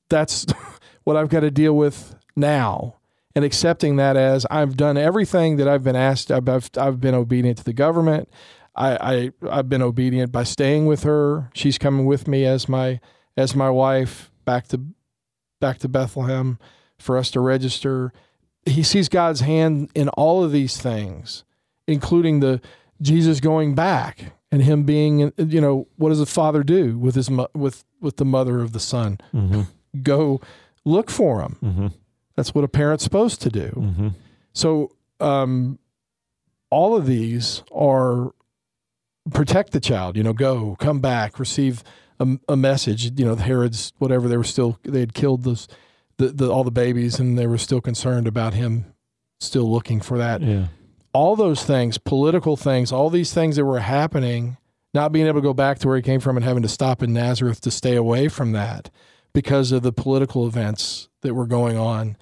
that's 0.10 0.46
what 1.04 1.16
I've 1.16 1.30
got 1.30 1.42
to 1.42 1.52
deal 1.52 1.76
with 1.78 2.16
now. 2.36 2.96
And 3.36 3.44
accepting 3.44 3.98
that 3.98 4.16
as 4.16 4.46
I've 4.50 4.78
done 4.78 4.98
everything 4.98 5.58
that 5.58 5.68
I've 5.68 5.84
been 5.84 5.96
asked, 5.96 6.32
I've, 6.32 6.48
I've, 6.48 6.70
I've 6.78 7.02
been 7.02 7.14
obedient 7.14 7.58
to 7.58 7.64
the 7.66 7.74
government. 7.74 8.30
I, 8.76 9.32
I, 9.42 9.60
I've 9.60 9.70
been 9.70 9.82
obedient 9.82 10.32
by 10.32 10.44
staying 10.44 10.86
with 10.86 11.04
her. 11.04 11.50
She's 11.54 11.78
coming 11.78 12.06
with 12.06 12.28
me 12.28 12.46
as 12.46 12.70
my, 12.70 13.02
as 13.36 13.54
my 13.56 13.70
wife 13.70 14.32
back 14.46 14.68
to, 14.70 14.82
back 15.60 15.80
to 15.80 15.90
Bethlehem 15.90 16.60
for 16.98 17.18
us 17.18 17.30
to 17.32 17.42
register. 17.42 18.14
He 18.66 18.84
sees 18.84 19.10
God's 19.10 19.42
hand 19.42 19.92
in 19.94 20.08
all 20.10 20.44
of 20.44 20.54
these 20.54 20.78
things, 20.78 21.44
including 21.88 22.40
the 22.40 22.62
Jesus 23.02 23.40
going 23.42 23.76
back 23.76 24.34
and 24.52 24.64
him 24.64 24.84
being, 24.84 25.34
you 25.38 25.60
know, 25.60 25.88
what 25.98 26.10
does 26.10 26.20
the 26.20 26.26
father 26.26 26.64
do 26.64 26.98
with 26.98 27.16
his 27.16 27.30
with 27.54 27.84
with 28.00 28.18
the 28.18 28.26
mother 28.26 28.62
of 28.62 28.72
the 28.72 28.80
son? 28.80 29.20
Mm-hmm. 29.34 29.64
Go 30.02 30.40
look 30.86 31.10
for 31.12 31.42
him. 31.42 31.58
Mm-hmm. 31.64 31.88
That's 32.36 32.54
what 32.54 32.64
a 32.64 32.68
parent's 32.68 33.04
supposed 33.04 33.42
to 33.44 33.50
do. 33.50 33.70
Mm-hmm. 33.76 34.08
So, 34.54 34.92
um, 35.20 35.80
all 36.70 36.96
of 36.96 37.06
these 37.06 37.64
are 37.74 38.32
protect 39.32 39.72
the 39.72 39.80
child. 39.80 40.18
You 40.18 40.24
know, 40.24 40.34
go, 40.34 40.76
come 40.80 41.00
back, 41.00 41.40
receive 41.40 41.84
a, 42.20 42.38
a 42.50 42.56
message. 42.56 43.18
You 43.20 43.26
know, 43.26 43.36
the 43.36 43.44
Herod's 43.44 43.94
whatever 43.98 44.28
they 44.28 44.38
were 44.38 44.44
still 44.44 44.80
they 44.84 45.00
had 45.00 45.14
killed 45.14 45.44
those 45.44 45.68
the, 46.18 46.28
the 46.30 46.52
all 46.52 46.64
the 46.64 46.72
babies, 46.72 47.20
and 47.20 47.38
they 47.38 47.48
were 47.48 47.58
still 47.58 47.82
concerned 47.82 48.28
about 48.28 48.54
him, 48.54 48.86
still 49.40 49.72
looking 49.72 50.02
for 50.02 50.18
that 50.18 50.42
Yeah. 50.42 50.68
all 51.14 51.36
those 51.36 51.64
things, 51.64 51.98
political 51.98 52.56
things, 52.58 52.92
all 52.92 53.10
these 53.10 53.34
things 53.34 53.56
that 53.58 53.66
were 53.66 53.80
happening, 53.80 54.58
not 54.94 55.12
being 55.12 55.28
able 55.28 55.40
to 55.42 55.44
go 55.44 55.54
back 55.54 55.80
to 55.80 55.88
where 55.88 55.98
he 55.98 56.02
came 56.02 56.20
from 56.20 56.38
and 56.38 56.44
having 56.44 56.64
to 56.64 56.70
stop 56.70 57.02
in 57.04 57.14
Nazareth 57.14 57.62
to 57.62 57.72
stay 57.72 57.96
away 57.96 58.28
from 58.28 58.52
that 58.54 58.90
because 59.34 59.72
of 59.74 59.82
the 59.84 59.92
political 59.92 60.48
events 60.48 61.10
that 61.26 61.34
were 61.34 61.46
going 61.46 61.78
on. 61.78 62.18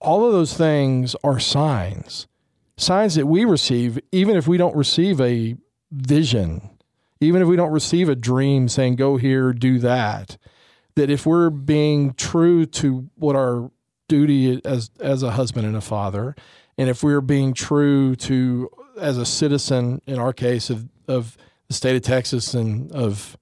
All 0.00 0.26
of 0.26 0.32
those 0.32 0.54
things 0.54 1.14
are 1.24 1.38
signs, 1.38 2.26
signs 2.76 3.14
that 3.14 3.26
we 3.26 3.44
receive, 3.44 3.98
even 4.12 4.36
if 4.36 4.46
we 4.46 4.56
don't 4.56 4.76
receive 4.76 5.20
a 5.20 5.56
vision, 5.92 6.70
even 7.20 7.40
if 7.42 7.48
we 7.48 7.56
don't 7.56 7.72
receive 7.72 8.08
a 8.08 8.14
dream 8.14 8.68
saying, 8.68 8.96
go 8.96 9.16
here, 9.16 9.52
do 9.52 9.78
that, 9.78 10.36
that 10.96 11.10
if 11.10 11.26
we're 11.26 11.50
being 11.50 12.14
true 12.14 12.66
to 12.66 13.08
what 13.16 13.36
our 13.36 13.70
duty 14.08 14.60
as, 14.64 14.90
as 15.00 15.22
a 15.22 15.32
husband 15.32 15.66
and 15.66 15.76
a 15.76 15.80
father, 15.80 16.34
and 16.76 16.88
if 16.88 17.02
we're 17.02 17.20
being 17.20 17.54
true 17.54 18.16
to 18.16 18.70
as 18.98 19.18
a 19.18 19.26
citizen 19.26 20.00
in 20.06 20.18
our 20.18 20.32
case 20.32 20.70
of, 20.70 20.88
of 21.08 21.36
the 21.68 21.74
state 21.74 21.96
of 21.96 22.02
texas 22.02 22.54
and 22.54 22.92
of 22.92 23.36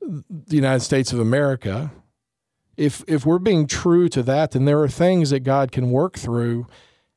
the 0.00 0.56
united 0.56 0.80
states 0.80 1.12
of 1.12 1.18
america 1.18 1.90
if 2.76 3.02
if 3.06 3.24
we're 3.24 3.38
being 3.38 3.66
true 3.66 4.08
to 4.08 4.22
that 4.22 4.52
then 4.52 4.64
there 4.64 4.80
are 4.80 4.88
things 4.88 5.30
that 5.30 5.40
god 5.40 5.72
can 5.72 5.90
work 5.90 6.18
through 6.18 6.66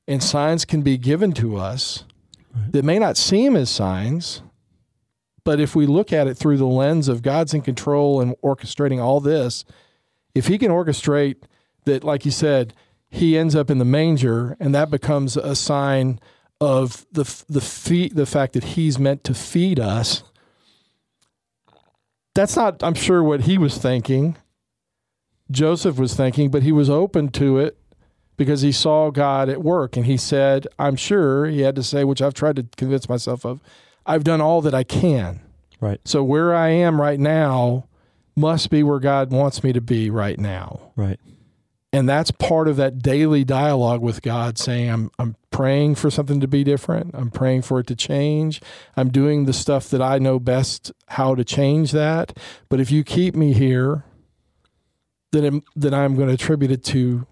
and 0.07 0.23
signs 0.23 0.65
can 0.65 0.81
be 0.81 0.97
given 0.97 1.31
to 1.31 1.57
us 1.57 2.05
that 2.71 2.83
may 2.83 2.99
not 2.99 3.17
seem 3.17 3.55
as 3.55 3.69
signs 3.69 4.41
but 5.43 5.59
if 5.59 5.75
we 5.75 5.85
look 5.85 6.11
at 6.13 6.27
it 6.27 6.35
through 6.35 6.57
the 6.57 6.65
lens 6.65 7.07
of 7.07 7.21
god's 7.21 7.53
in 7.53 7.61
control 7.61 8.21
and 8.21 8.35
orchestrating 8.43 9.01
all 9.01 9.19
this 9.19 9.65
if 10.33 10.47
he 10.47 10.57
can 10.57 10.71
orchestrate 10.71 11.37
that 11.85 12.03
like 12.03 12.25
you 12.25 12.31
said 12.31 12.73
he 13.09 13.37
ends 13.37 13.55
up 13.55 13.69
in 13.69 13.79
the 13.79 13.85
manger, 13.85 14.55
and 14.59 14.73
that 14.75 14.91
becomes 14.91 15.35
a 15.35 15.55
sign 15.55 16.19
of 16.61 17.05
the 17.11 17.23
the 17.49 17.61
feed, 17.61 18.15
the 18.15 18.25
fact 18.25 18.53
that 18.53 18.63
he's 18.63 18.99
meant 18.99 19.23
to 19.23 19.33
feed 19.33 19.79
us. 19.79 20.23
That's 22.35 22.55
not, 22.55 22.83
I'm 22.83 22.93
sure, 22.93 23.23
what 23.23 23.41
he 23.41 23.57
was 23.57 23.77
thinking. 23.77 24.37
Joseph 25.51 25.97
was 25.97 26.13
thinking, 26.15 26.49
but 26.51 26.63
he 26.63 26.71
was 26.71 26.89
open 26.89 27.29
to 27.29 27.57
it 27.57 27.77
because 28.37 28.61
he 28.61 28.71
saw 28.71 29.09
God 29.11 29.49
at 29.49 29.63
work, 29.63 29.97
and 29.97 30.05
he 30.05 30.15
said, 30.17 30.67
"I'm 30.77 30.95
sure." 30.95 31.45
He 31.47 31.61
had 31.61 31.75
to 31.75 31.83
say, 31.83 32.03
which 32.03 32.21
I've 32.21 32.33
tried 32.33 32.55
to 32.57 32.65
convince 32.77 33.09
myself 33.09 33.45
of. 33.45 33.61
I've 34.05 34.23
done 34.23 34.41
all 34.41 34.61
that 34.61 34.73
I 34.73 34.83
can. 34.83 35.41
Right. 35.81 35.99
So 36.05 36.23
where 36.23 36.53
I 36.53 36.69
am 36.69 36.99
right 36.99 37.19
now 37.19 37.85
must 38.35 38.69
be 38.69 38.83
where 38.83 38.99
God 38.99 39.31
wants 39.31 39.63
me 39.63 39.73
to 39.73 39.81
be 39.81 40.09
right 40.09 40.39
now 40.39 40.91
Right. 40.95 41.19
and 41.91 42.07
that's 42.07 42.31
part 42.31 42.67
of 42.69 42.77
that 42.77 42.99
daily 42.99 43.43
dialogue 43.43 44.01
with 44.01 44.21
God 44.21 44.57
saying 44.57 44.89
I'm 44.89 45.11
I'm 45.19 45.35
praying 45.51 45.95
for 45.95 46.09
something 46.09 46.39
to 46.39 46.47
be 46.47 46.63
different. 46.63 47.11
I'm 47.13 47.29
praying 47.31 47.63
for 47.63 47.79
it 47.79 47.87
to 47.87 47.95
change. 47.95 48.61
I'm 48.95 49.09
doing 49.09 49.43
the 49.45 49.51
stuff 49.53 49.89
that 49.89 50.01
I 50.01 50.19
know 50.19 50.39
best 50.39 50.91
how 51.07 51.35
to 51.35 51.43
change 51.43 51.91
that. 51.91 52.37
But 52.69 52.79
if 52.79 52.91
you 52.91 53.03
keep 53.03 53.35
me 53.35 53.51
here, 53.53 54.05
then 55.31 55.61
then 55.75 55.93
I'm 55.93 56.15
going 56.15 56.27
to 56.27 56.33
attribute 56.33 56.71
it 56.71 56.83
to 56.85 57.25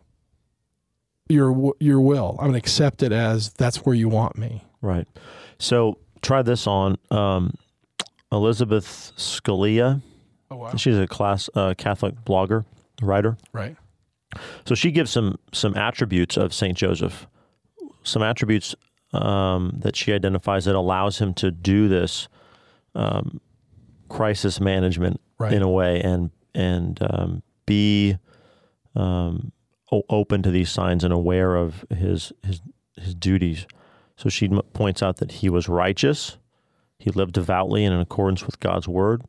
your 1.29 1.73
your 1.79 1.99
will. 2.01 2.31
I'm 2.39 2.45
going 2.47 2.53
to 2.53 2.57
accept 2.57 3.03
it 3.03 3.11
as 3.11 3.51
that's 3.53 3.77
where 3.85 3.95
you 3.95 4.09
want 4.09 4.37
me. 4.37 4.63
Right. 4.81 5.07
So 5.59 5.97
try 6.21 6.41
this 6.41 6.67
on 6.67 6.97
um, 7.11 7.53
Elizabeth 8.31 9.11
Scalia. 9.17 10.01
Oh 10.49 10.55
wow. 10.57 10.75
She's 10.75 10.97
a 10.97 11.07
class 11.07 11.49
uh, 11.55 11.73
Catholic 11.77 12.15
blogger, 12.25 12.65
writer. 13.01 13.37
Right. 13.51 13.75
So 14.65 14.75
she 14.75 14.91
gives 14.91 15.11
some 15.11 15.37
some 15.51 15.75
attributes 15.75 16.37
of 16.37 16.53
Saint 16.53 16.77
Joseph, 16.77 17.27
some 18.03 18.21
attributes 18.21 18.75
um, 19.13 19.77
that 19.79 19.95
she 19.95 20.13
identifies 20.13 20.65
that 20.65 20.75
allows 20.75 21.19
him 21.19 21.33
to 21.35 21.49
do 21.51 21.87
this 21.87 22.27
um, 22.95 23.41
crisis 24.09 24.59
management 24.59 25.19
Right. 25.39 25.53
in 25.53 25.61
a 25.61 25.69
way 25.69 26.01
and 26.01 26.31
and 26.55 26.97
um, 27.01 27.43
be 27.67 28.17
um, 28.95 29.51
o- 29.91 30.03
open 30.09 30.41
to 30.41 30.49
these 30.49 30.71
signs 30.71 31.03
and 31.03 31.13
aware 31.13 31.55
of 31.55 31.85
his 31.95 32.33
his 32.43 32.61
his 32.95 33.13
duties. 33.13 33.67
So 34.15 34.27
she 34.29 34.47
m- 34.47 34.61
points 34.73 35.03
out 35.03 35.17
that 35.17 35.33
he 35.33 35.49
was 35.49 35.69
righteous, 35.69 36.37
he 36.97 37.11
lived 37.11 37.33
devoutly 37.33 37.85
and 37.85 37.93
in 37.93 38.01
accordance 38.01 38.43
with 38.47 38.59
God's 38.59 38.87
word, 38.87 39.21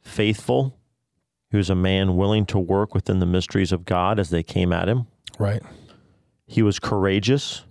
faithful. 0.00 0.76
He 1.50 1.56
was 1.56 1.70
a 1.70 1.76
man 1.76 2.16
willing 2.16 2.46
to 2.46 2.58
work 2.58 2.92
within 2.94 3.20
the 3.20 3.26
mysteries 3.26 3.70
of 3.70 3.84
God 3.84 4.18
as 4.18 4.30
they 4.30 4.42
came 4.42 4.72
at 4.72 4.88
him. 4.88 5.06
Right. 5.38 5.62
He 6.46 6.62
was 6.62 6.80
courageous. 6.80 7.62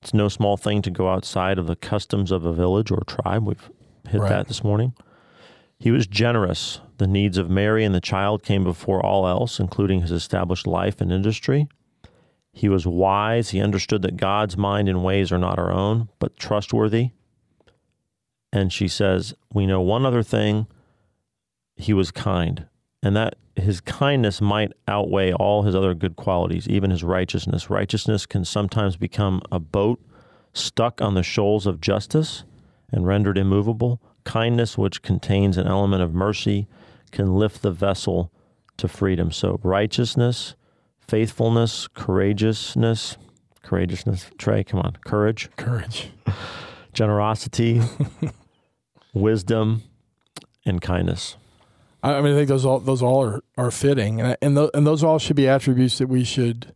It's 0.00 0.14
no 0.14 0.28
small 0.28 0.56
thing 0.56 0.80
to 0.82 0.90
go 0.90 1.08
outside 1.08 1.58
of 1.58 1.66
the 1.66 1.74
customs 1.74 2.30
of 2.30 2.44
a 2.44 2.52
village 2.52 2.92
or 2.92 3.02
tribe. 3.06 3.44
We've 3.46 3.70
hit 4.08 4.20
Right. 4.20 4.28
that 4.28 4.46
this 4.48 4.62
morning. 4.62 4.92
He 5.78 5.90
was 5.90 6.06
generous. 6.06 6.80
The 6.98 7.06
needs 7.06 7.36
of 7.36 7.50
Mary 7.50 7.84
and 7.84 7.94
the 7.94 8.00
child 8.00 8.42
came 8.42 8.64
before 8.64 9.04
all 9.04 9.26
else, 9.26 9.58
including 9.58 10.00
his 10.00 10.10
established 10.10 10.66
life 10.66 11.00
and 11.00 11.12
industry. 11.12 11.68
He 12.52 12.68
was 12.68 12.86
wise. 12.86 13.50
He 13.50 13.60
understood 13.60 14.02
that 14.02 14.16
God's 14.16 14.56
mind 14.56 14.88
and 14.88 15.04
ways 15.04 15.32
are 15.32 15.38
not 15.38 15.58
our 15.58 15.72
own, 15.72 16.08
but 16.20 16.36
trustworthy. 16.36 17.10
And 18.52 18.72
she 18.72 18.86
says, 18.86 19.34
We 19.52 19.66
know 19.66 19.80
one 19.80 20.06
other 20.06 20.22
thing. 20.22 20.68
He 21.76 21.92
was 21.92 22.12
kind, 22.12 22.66
and 23.02 23.16
that 23.16 23.34
his 23.56 23.80
kindness 23.80 24.40
might 24.40 24.72
outweigh 24.86 25.32
all 25.32 25.64
his 25.64 25.74
other 25.74 25.94
good 25.94 26.14
qualities, 26.14 26.68
even 26.68 26.90
his 26.90 27.02
righteousness. 27.02 27.68
Righteousness 27.68 28.26
can 28.26 28.44
sometimes 28.44 28.96
become 28.96 29.42
a 29.50 29.58
boat 29.58 30.00
stuck 30.52 31.02
on 31.02 31.14
the 31.14 31.22
shoals 31.24 31.66
of 31.66 31.80
justice 31.80 32.44
and 32.92 33.06
rendered 33.06 33.36
immovable. 33.36 34.00
Kindness, 34.24 34.78
which 34.78 35.02
contains 35.02 35.56
an 35.56 35.66
element 35.66 36.02
of 36.02 36.14
mercy, 36.14 36.66
can 37.10 37.34
lift 37.34 37.62
the 37.62 37.70
vessel 37.70 38.32
to 38.76 38.88
freedom. 38.88 39.30
So, 39.30 39.60
righteousness, 39.62 40.54
faithfulness, 41.06 41.88
courageousness, 41.88 43.16
courageousness, 43.62 44.30
Trey, 44.38 44.64
come 44.64 44.80
on, 44.80 44.96
courage, 45.04 45.48
Courage. 45.56 46.10
generosity, 46.92 47.80
wisdom, 49.14 49.82
and 50.64 50.80
kindness. 50.80 51.36
I 52.02 52.20
mean, 52.20 52.34
I 52.34 52.36
think 52.36 52.48
those 52.48 52.64
all 52.66 52.80
those 52.80 53.02
all 53.02 53.24
are, 53.24 53.40
are 53.56 53.70
fitting, 53.70 54.20
and 54.20 54.36
and, 54.42 54.56
th- 54.56 54.70
and 54.74 54.86
those 54.86 55.02
all 55.02 55.18
should 55.18 55.36
be 55.36 55.48
attributes 55.48 55.98
that 55.98 56.06
we 56.06 56.22
should 56.22 56.74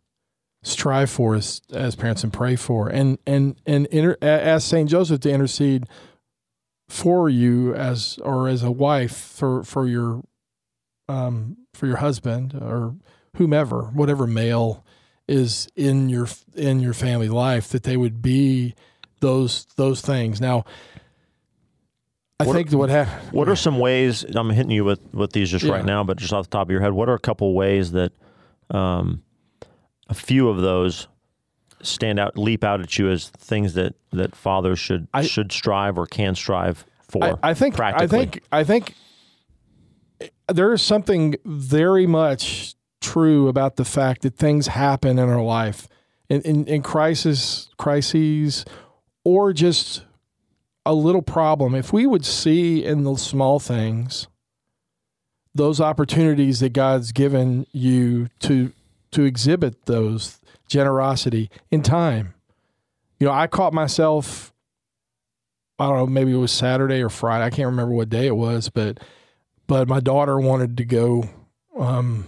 strive 0.62 1.11
for 1.11 1.34
as 1.34 1.61
as 1.72 1.94
parents 1.94 2.24
and 2.24 2.32
pray 2.32 2.57
for, 2.57 2.88
and 2.88 3.18
and 3.26 3.57
and 3.66 3.86
inter, 3.86 4.16
ask 4.22 4.66
Saint 4.68 4.88
Joseph 4.88 5.20
to 5.20 5.30
intercede 5.30 5.84
for 6.89 7.28
you 7.28 7.74
as 7.74 8.18
or 8.22 8.49
as 8.49 8.62
a 8.62 8.70
wife 8.70 9.14
for 9.16 9.62
for 9.62 9.86
your 9.86 10.22
um 11.09 11.57
for 11.74 11.86
your 11.86 11.97
husband 11.99 12.55
or 12.55 12.95
whomever, 13.36 13.82
whatever 13.93 14.26
male 14.26 14.84
is 15.28 15.68
in 15.76 16.09
your 16.09 16.26
in 16.55 16.80
your 16.80 16.95
family 16.95 17.28
life, 17.28 17.68
that 17.68 17.82
they 17.82 17.97
would 17.97 18.22
be 18.22 18.74
those 19.20 19.66
those 19.76 20.01
things. 20.01 20.41
Now, 20.41 20.64
I 22.41 22.45
What- 22.45 22.55
think 22.55 22.70
what 22.72 22.89
ha- 22.91 23.20
What 23.32 23.49
are 23.49 23.57
some 23.57 23.78
ways? 23.78 24.24
I'm 24.34 24.51
hitting 24.51 24.70
you 24.70 24.84
with 24.84 25.01
with 25.12 25.32
these 25.32 25.51
just 25.51 25.64
Yeah. 25.64 25.72
right 25.72 25.84
now, 25.84 26.05
but 26.05 26.16
just 26.18 26.32
off 26.32 26.45
the 26.47 26.51
top 26.51 26.68
of 26.68 26.70
your 26.70 26.80
head, 26.80 26.93
what 26.93 27.09
are 27.09 27.14
a 27.14 27.18
couple 27.18 27.53
ways 27.55 27.93
that 27.93 28.12
um, 28.70 29.22
a 30.09 30.14
few 30.14 30.49
of 30.49 30.59
those 30.59 31.09
stand 31.83 32.18
out, 32.18 32.37
leap 32.37 32.64
out 32.64 32.81
at 32.81 32.99
you 32.99 33.11
as 33.11 33.29
things 33.29 33.74
that 33.74 33.95
that 34.12 34.35
fathers 34.35 34.79
should 34.79 35.09
I- 35.12 35.22
should 35.22 35.53
strive 35.53 35.99
or 35.99 36.07
can 36.07 36.35
strive 36.35 36.85
for? 37.03 37.24
I, 37.43 37.51
I 37.51 37.55
think 37.55 37.79
I 37.81 38.07
think 38.07 38.43
I 38.53 38.64
think 38.64 38.95
there 40.49 40.72
is 40.72 40.83
something 40.83 41.37
very 41.45 42.07
much 42.07 42.74
true 43.01 43.49
about 43.49 43.76
the 43.76 43.85
fact 43.85 44.22
that 44.22 44.37
things 44.37 44.68
happen 44.68 45.18
in 45.18 45.29
our 45.29 45.43
life 45.43 45.87
in, 46.29 46.43
in, 46.43 46.66
in 46.66 46.83
crisis 46.83 47.68
crises 47.79 48.64
or 49.24 49.53
just 49.53 50.05
a 50.85 50.93
little 50.95 51.22
problem 51.22 51.74
if 51.74 51.93
we 51.93 52.07
would 52.07 52.24
see 52.24 52.85
in 52.85 53.05
the 53.05 53.14
small 53.16 53.61
things 53.61 54.26
those 55.55 55.81
opportunities 55.81 56.61
that 56.61 56.72
God's 56.72 57.12
given 57.12 57.66
you 57.72 58.29
to 58.41 58.72
to 59.12 59.24
exhibit 59.24 59.87
those 59.87 60.38
generosity 60.68 61.50
in 61.70 61.82
time 61.82 62.34
you 63.18 63.26
know 63.26 63.32
I 63.32 63.46
caught 63.46 63.72
myself 63.72 64.52
I 65.78 65.86
don't 65.86 65.96
know, 65.96 66.06
maybe 66.06 66.32
it 66.32 66.36
was 66.36 66.50
Saturday 66.50 67.00
or 67.02 67.08
Friday. 67.08 67.44
I 67.44 67.50
can't 67.50 67.66
remember 67.66 67.94
what 67.94 68.08
day 68.08 68.26
it 68.26 68.36
was, 68.36 68.68
but 68.68 68.98
but 69.66 69.86
my 69.86 70.00
daughter 70.00 70.38
wanted 70.38 70.76
to 70.78 70.84
go 70.84 71.28
um 71.78 72.26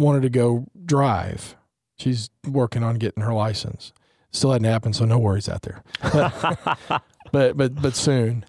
wanted 0.00 0.22
to 0.22 0.30
go 0.30 0.66
drive. 0.84 1.54
She's 1.96 2.30
working 2.48 2.82
on 2.82 2.96
getting 2.96 3.22
her 3.22 3.32
license. 3.32 3.92
Still 4.32 4.50
hadn't 4.50 4.64
happened, 4.64 4.96
so 4.96 5.04
no 5.04 5.18
worries 5.18 5.48
out 5.48 5.62
there. 5.62 5.84
But 6.02 6.78
but 7.32 7.56
but, 7.56 7.80
but 7.80 7.94
soon. 7.94 8.44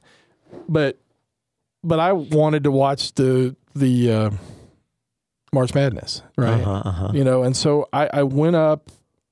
But 0.68 0.98
but 1.84 2.00
I 2.00 2.12
wanted 2.14 2.64
to 2.64 2.72
watch 2.72 3.14
the 3.14 3.56
the 3.76 4.12
uh, 4.12 4.30
March 5.54 5.74
Madness, 5.74 6.22
right? 6.38 6.62
Uh-huh, 6.62 6.90
uh-huh. 6.90 7.12
you 7.14 7.24
know 7.24 7.44
and 7.44 7.56
so 7.56 7.88
I, 7.94 8.10
I 8.12 8.24
went 8.24 8.56
up 8.56 8.90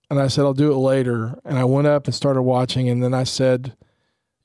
and 0.10 0.20
i 0.20 0.28
said 0.28 0.46
i'll 0.46 0.54
do 0.54 0.72
it 0.72 0.78
later. 0.78 1.40
And 1.46 1.58
i 1.58 1.64
went 1.66 1.88
up 1.88 2.06
and 2.06 2.16
started 2.16 2.42
watching. 2.42 2.90
And 2.90 3.04
then 3.04 3.14
i 3.14 3.24
said 3.24 3.76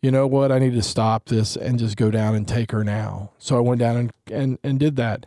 you 0.01 0.13
know 0.13 0.29
what? 0.29 0.53
I 0.53 0.61
need 0.61 0.75
to 0.75 0.83
stop 0.83 1.25
this 1.27 1.57
and 1.57 1.77
just 1.77 1.97
go 1.97 2.13
down 2.13 2.37
and 2.37 2.47
take 2.47 2.71
her 2.71 2.85
now. 2.85 3.33
So 3.39 3.57
i 3.57 3.61
went 3.61 3.81
down 3.81 3.97
and 3.97 4.13
and, 4.31 4.59
and 4.63 4.79
did 4.79 4.97
that. 4.97 5.27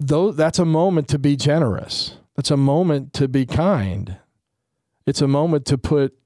Though 0.00 0.32
that's 0.32 0.58
a 0.58 0.64
moment 0.64 1.08
to 1.08 1.18
be 1.18 1.36
generous. 1.36 2.16
That's 2.36 2.50
a 2.50 2.56
moment 2.56 3.12
to 3.14 3.28
be 3.28 3.46
kind. 3.46 4.16
It's 5.06 5.20
a 5.20 5.28
moment 5.28 5.66
to 5.66 5.78
put 5.78 6.16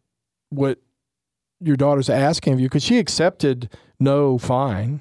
what 0.51 0.79
your 1.61 1.77
daughter's 1.77 2.09
asking 2.09 2.55
of 2.55 2.61
you 2.61 2.67
because 2.67 2.85
she 2.85 2.99
accepted 2.99 3.71
no 3.99 4.39
fine 4.39 5.01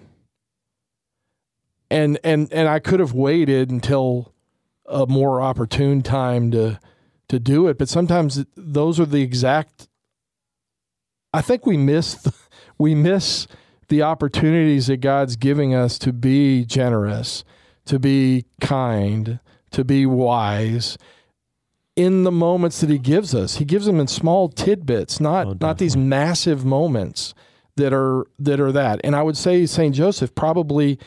and 1.89 2.19
and 2.23 2.51
and 2.51 2.67
i 2.67 2.79
could 2.79 2.99
have 2.99 3.13
waited 3.13 3.69
until 3.69 4.33
a 4.85 5.05
more 5.07 5.41
opportune 5.41 6.01
time 6.01 6.51
to 6.51 6.79
to 7.27 7.39
do 7.39 7.67
it 7.67 7.77
but 7.77 7.89
sometimes 7.89 8.45
those 8.55 8.99
are 8.99 9.05
the 9.05 9.21
exact 9.21 9.87
i 11.33 11.41
think 11.41 11.65
we 11.65 11.77
miss 11.77 12.27
we 12.77 12.95
miss 12.95 13.47
the 13.89 14.01
opportunities 14.01 14.87
that 14.87 14.97
god's 14.97 15.35
giving 15.35 15.73
us 15.73 15.97
to 15.97 16.11
be 16.13 16.65
generous 16.65 17.43
to 17.85 17.99
be 17.99 18.45
kind 18.59 19.39
to 19.71 19.83
be 19.83 20.05
wise 20.05 20.97
in 21.97 22.23
the 22.23 22.31
moments 22.31 22.79
that 22.79 22.91
he 22.91 22.99
gives 22.99 23.33
us. 23.33 23.57
He 23.57 23.65
gives 23.65 23.87
them 23.87 23.99
in 23.99 24.07
small 24.07 24.47
tidbits 24.47 25.19
not 25.19 25.47
Oh, 25.47 25.57
not 25.59 25.79
these 25.79 25.97
massive 25.97 26.63
moments 26.63 27.33
that 27.75 27.91
are 27.91 28.25
that 28.39 28.59
are 28.59 28.71
that. 28.71 29.01
And 29.03 29.15
i 29.15 29.23
would 29.23 29.35
say 29.35 29.65
saint 29.65 29.95
joseph 29.95 30.33
probably 30.35 30.99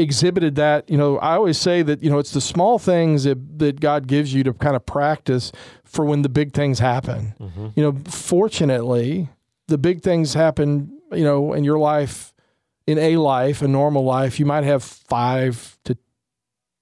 exhibited 0.00 0.54
that 0.56 0.88
you 0.88 0.96
know 0.96 1.18
i 1.18 1.34
always 1.34 1.58
say 1.58 1.82
that 1.82 2.02
you 2.02 2.10
know 2.10 2.18
it's 2.18 2.32
the 2.32 2.40
small 2.40 2.78
things 2.78 3.24
that, 3.24 3.58
that 3.58 3.80
god 3.80 4.06
gives 4.06 4.32
you 4.32 4.42
to 4.44 4.52
kind 4.54 4.76
of 4.76 4.84
practice 4.86 5.52
for 5.84 6.04
when 6.04 6.22
the 6.22 6.28
big 6.28 6.52
things 6.52 6.78
happen 6.78 7.34
Mm-hmm. 7.40 7.68
you 7.76 7.82
know 7.82 7.92
fortunately 8.08 9.28
the 9.68 9.78
big 9.78 10.02
things 10.02 10.34
happen 10.34 10.98
you 11.12 11.24
know 11.24 11.52
in 11.52 11.64
your 11.64 11.78
life 11.78 12.32
in 12.86 12.98
a 12.98 13.16
life 13.16 13.60
a 13.62 13.68
normal 13.68 14.04
life 14.04 14.38
you 14.40 14.46
might 14.46 14.64
have 14.64 14.82
five 14.82 15.78
to 15.84 15.96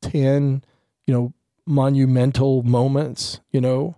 ten 0.02 0.62
you 1.06 1.14
know 1.14 1.32
monumental 1.66 2.62
moments 2.62 3.40
you 3.50 3.60
know 3.60 3.96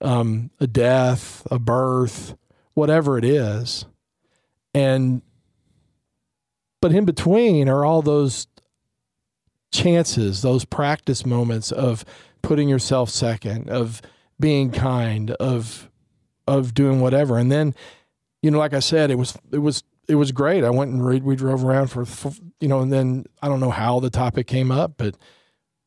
um, 0.00 0.50
a 0.60 0.66
death 0.66 1.46
a 1.50 1.58
birth 1.58 2.36
whatever 2.74 3.18
it 3.18 3.24
is 3.24 3.86
and 4.74 5.22
but 6.80 6.92
in 6.92 7.04
between 7.04 7.68
are 7.68 7.84
all 7.84 8.02
those 8.02 8.46
chances, 9.72 10.42
those 10.42 10.64
practice 10.64 11.26
moments 11.26 11.72
of 11.72 12.04
putting 12.42 12.68
yourself 12.68 13.10
second, 13.10 13.70
of 13.70 14.00
being 14.40 14.70
kind, 14.70 15.32
of 15.32 15.90
of 16.46 16.72
doing 16.74 17.00
whatever. 17.00 17.36
And 17.36 17.52
then, 17.52 17.74
you 18.42 18.50
know, 18.50 18.58
like 18.58 18.72
I 18.72 18.80
said, 18.80 19.10
it 19.10 19.16
was 19.16 19.36
it 19.52 19.58
was 19.58 19.82
it 20.08 20.14
was 20.14 20.32
great. 20.32 20.64
I 20.64 20.70
went 20.70 20.90
and 20.90 21.04
read, 21.04 21.22
we 21.22 21.36
drove 21.36 21.64
around 21.64 21.88
for, 21.88 22.06
for 22.06 22.32
you 22.60 22.68
know, 22.68 22.80
and 22.80 22.92
then 22.92 23.26
I 23.42 23.48
don't 23.48 23.60
know 23.60 23.70
how 23.70 24.00
the 24.00 24.10
topic 24.10 24.46
came 24.46 24.72
up, 24.72 24.94
but 24.96 25.16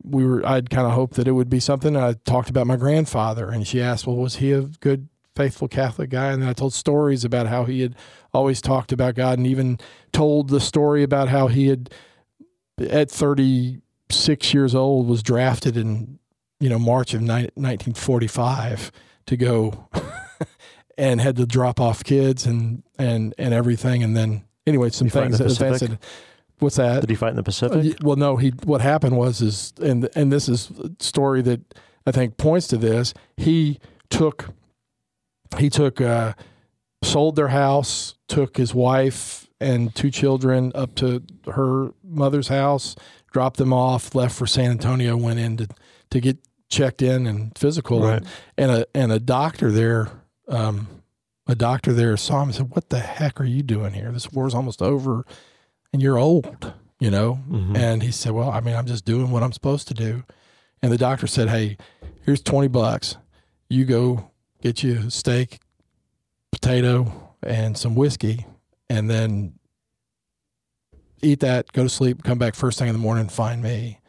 we 0.03 0.25
were 0.25 0.45
I'd 0.45 0.69
kind 0.69 0.85
of 0.85 0.93
hoped 0.93 1.15
that 1.15 1.27
it 1.27 1.33
would 1.33 1.49
be 1.49 1.59
something. 1.59 1.95
I 1.97 2.13
talked 2.25 2.49
about 2.49 2.67
my 2.67 2.77
grandfather, 2.77 3.49
and 3.49 3.67
she 3.67 3.81
asked, 3.81 4.07
"Well, 4.07 4.15
was 4.15 4.37
he 4.37 4.51
a 4.51 4.61
good, 4.61 5.09
faithful 5.35 5.67
Catholic 5.67 6.09
guy?" 6.09 6.31
And 6.31 6.41
then 6.41 6.49
I 6.49 6.53
told 6.53 6.73
stories 6.73 7.23
about 7.23 7.47
how 7.47 7.65
he 7.65 7.81
had 7.81 7.95
always 8.33 8.61
talked 8.61 8.91
about 8.91 9.15
God, 9.15 9.37
and 9.37 9.47
even 9.47 9.79
told 10.11 10.49
the 10.49 10.59
story 10.59 11.03
about 11.03 11.29
how 11.29 11.47
he 11.47 11.67
had 11.67 11.91
at 12.81 13.09
36 13.11 14.53
years 14.53 14.75
old 14.75 15.07
was 15.07 15.21
drafted 15.23 15.77
in 15.77 16.19
you 16.59 16.69
know 16.69 16.79
March 16.79 17.13
of 17.13 17.21
ni- 17.21 17.49
1945 17.55 18.91
to 19.27 19.37
go 19.37 19.87
and 20.97 21.21
had 21.21 21.35
to 21.37 21.45
drop 21.45 21.79
off 21.79 22.03
kids 22.03 22.45
and 22.45 22.83
and 22.97 23.33
and 23.37 23.53
everything, 23.53 24.03
and 24.03 24.15
then 24.15 24.43
anyway, 24.67 24.89
some 24.89 25.07
You 25.07 25.11
fight 25.11 25.25
in 25.25 25.31
things 25.33 25.57
that 25.57 25.79
that- 25.79 25.99
What's 26.59 26.75
that? 26.75 27.01
Did 27.01 27.09
he 27.09 27.15
fight 27.15 27.31
in 27.31 27.37
the 27.37 27.43
Pacific? 27.43 27.97
well, 28.03 28.17
no. 28.17 28.37
He 28.37 28.49
what 28.65 28.81
happened 28.81 29.17
was 29.17 29.41
is 29.41 29.73
and 29.81 30.07
and 30.15 30.31
this 30.31 30.47
is 30.47 30.69
a 30.79 30.91
story 30.99 31.41
that 31.41 31.59
I 32.05 32.11
think 32.11 32.37
points 32.37 32.67
to 32.67 32.77
this. 32.77 33.15
He 33.35 33.79
took 34.11 34.49
he 35.57 35.71
took 35.71 35.99
uh, 35.99 36.33
sold 37.03 37.35
their 37.35 37.47
house, 37.47 38.13
took 38.27 38.57
his 38.57 38.75
wife 38.75 39.47
and 39.61 39.93
two 39.95 40.11
children 40.11 40.71
up 40.75 40.95
to 40.95 41.21
her 41.51 41.91
mother's 42.03 42.47
house, 42.49 42.95
dropped 43.31 43.57
them 43.57 43.71
off, 43.73 44.13
left 44.15 44.35
for 44.35 44.47
San 44.47 44.71
Antonio, 44.71 45.15
went 45.15 45.39
in 45.39 45.57
to 45.57 45.67
to 46.09 46.19
get 46.19 46.37
checked 46.69 47.01
in 47.01 47.27
and 47.27 47.57
physical, 47.57 48.01
Right. 48.01 48.23
and, 48.23 48.27
and 48.57 48.71
a 48.71 48.85
and 48.95 49.11
a 49.11 49.19
doctor 49.19 49.71
there. 49.71 50.09
Um, 50.47 50.87
a 51.47 51.55
doctor 51.55 51.91
there 51.93 52.15
saw 52.17 52.41
him 52.41 52.49
and 52.49 52.55
said, 52.55 52.69
"What 52.75 52.89
the 52.89 52.99
heck 52.99 53.39
are 53.41 53.45
you 53.45 53.63
doing 53.63 53.93
here? 53.93 54.11
This 54.11 54.31
war's 54.31 54.53
almost 54.53 54.81
over, 54.81 55.25
and 55.91 56.01
you're 56.01 56.17
old, 56.17 56.73
you 56.99 57.09
know." 57.11 57.39
Mhm. 57.49 57.75
And 57.77 58.03
he 58.03 58.11
said, 58.11 58.31
Well, 58.33 58.49
I 58.49 58.59
mean, 58.61 58.75
I'm 58.75 58.85
just 58.85 59.03
doing 59.05 59.31
what 59.31 59.43
I'm 59.43 59.51
supposed 59.51 59.87
to 59.89 59.93
do. 59.93 60.23
And 60.81 60.91
the 60.91 60.97
doctor 60.97 61.27
said, 61.27 61.49
Hey, 61.49 61.77
here's 62.25 62.41
20 62.41 62.67
bucks. 62.69 63.17
You 63.69 63.85
go 63.85 64.31
get 64.61 64.81
you 64.83 64.99
a 65.07 65.11
steak, 65.11 65.59
potato, 66.51 67.33
and 67.43 67.77
some 67.77 67.95
whiskey, 67.95 68.45
and 68.97 69.09
then 69.09 69.53
eat 71.21 71.39
that, 71.41 71.71
go 71.71 71.83
to 71.83 71.89
sleep, 71.89 72.23
come 72.23 72.37
back 72.37 72.55
first 72.55 72.79
thing 72.79 72.87
in 72.87 72.93
the 72.93 72.99
morning, 72.99 73.27
find 73.27 73.61
me. 73.61 73.99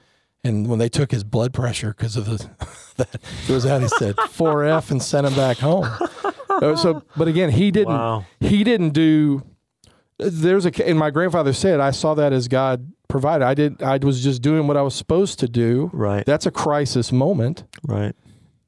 And 0.44 0.66
when 0.68 0.78
they 0.78 0.88
took 0.88 1.10
his 1.12 1.22
blood 1.24 1.52
pressure 1.52 1.90
because 1.96 2.16
of 2.16 2.24
the 2.24 2.48
that 2.96 3.14
it 3.48 3.52
was 3.52 3.64
out, 3.66 3.80
he 3.82 3.88
said 3.88 4.16
4F 4.16 4.90
and 4.90 5.02
sent 5.02 5.26
him 5.26 5.34
back 5.34 5.58
home. 5.58 5.84
Uh, 6.48 6.76
So, 6.76 7.02
but 7.16 7.28
again, 7.28 7.50
he 7.50 7.70
didn't 7.70 7.94
Wow. 7.94 8.24
he 8.40 8.64
didn't 8.64 8.90
do 8.90 9.42
there's 10.18 10.66
a 10.66 10.88
and 10.88 10.98
my 10.98 11.10
grandfather 11.10 11.52
said 11.52 11.80
i 11.80 11.90
saw 11.90 12.14
that 12.14 12.32
as 12.32 12.46
god 12.46 12.92
provided 13.08 13.44
i 13.44 13.54
did 13.54 13.82
i 13.82 13.96
was 13.98 14.22
just 14.22 14.40
doing 14.40 14.68
what 14.68 14.76
i 14.76 14.82
was 14.82 14.94
supposed 14.94 15.40
to 15.40 15.48
do 15.48 15.90
Right. 15.92 16.24
that's 16.24 16.46
a 16.46 16.50
crisis 16.52 17.10
moment 17.10 17.64
Right. 17.88 18.14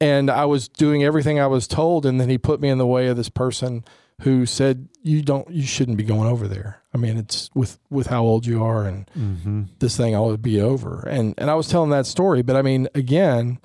and 0.01 0.29
i 0.29 0.43
was 0.43 0.67
doing 0.67 1.03
everything 1.05 1.39
i 1.39 1.47
was 1.47 1.65
told 1.67 2.05
and 2.05 2.19
then 2.19 2.27
he 2.29 2.37
put 2.37 2.59
me 2.59 2.67
in 2.67 2.77
the 2.77 2.87
way 2.87 3.07
of 3.07 3.15
this 3.15 3.29
person 3.29 3.85
who 4.21 4.45
said 4.45 4.87
you 5.03 5.21
don't 5.21 5.49
you 5.49 5.63
shouldn't 5.63 5.97
be 5.97 6.03
going 6.03 6.27
over 6.27 6.47
there 6.47 6.81
i 6.93 6.97
mean 6.97 7.17
it's 7.17 7.49
with 7.53 7.77
with 7.89 8.07
how 8.07 8.23
old 8.23 8.45
you 8.45 8.63
are 8.63 8.85
and 8.85 9.09
Mm-hmm. 9.17 9.63
this 9.79 9.95
thing 9.97 10.15
ought 10.15 10.31
to 10.31 10.37
be 10.37 10.59
over. 10.61 11.05
And 11.09 11.33
and 11.37 11.49
I 11.51 11.55
was 11.55 11.67
telling 11.67 11.89
that 11.91 12.05
story, 12.05 12.41
but 12.41 12.55
I 12.55 12.61
mean, 12.61 12.87
again, 12.95 13.59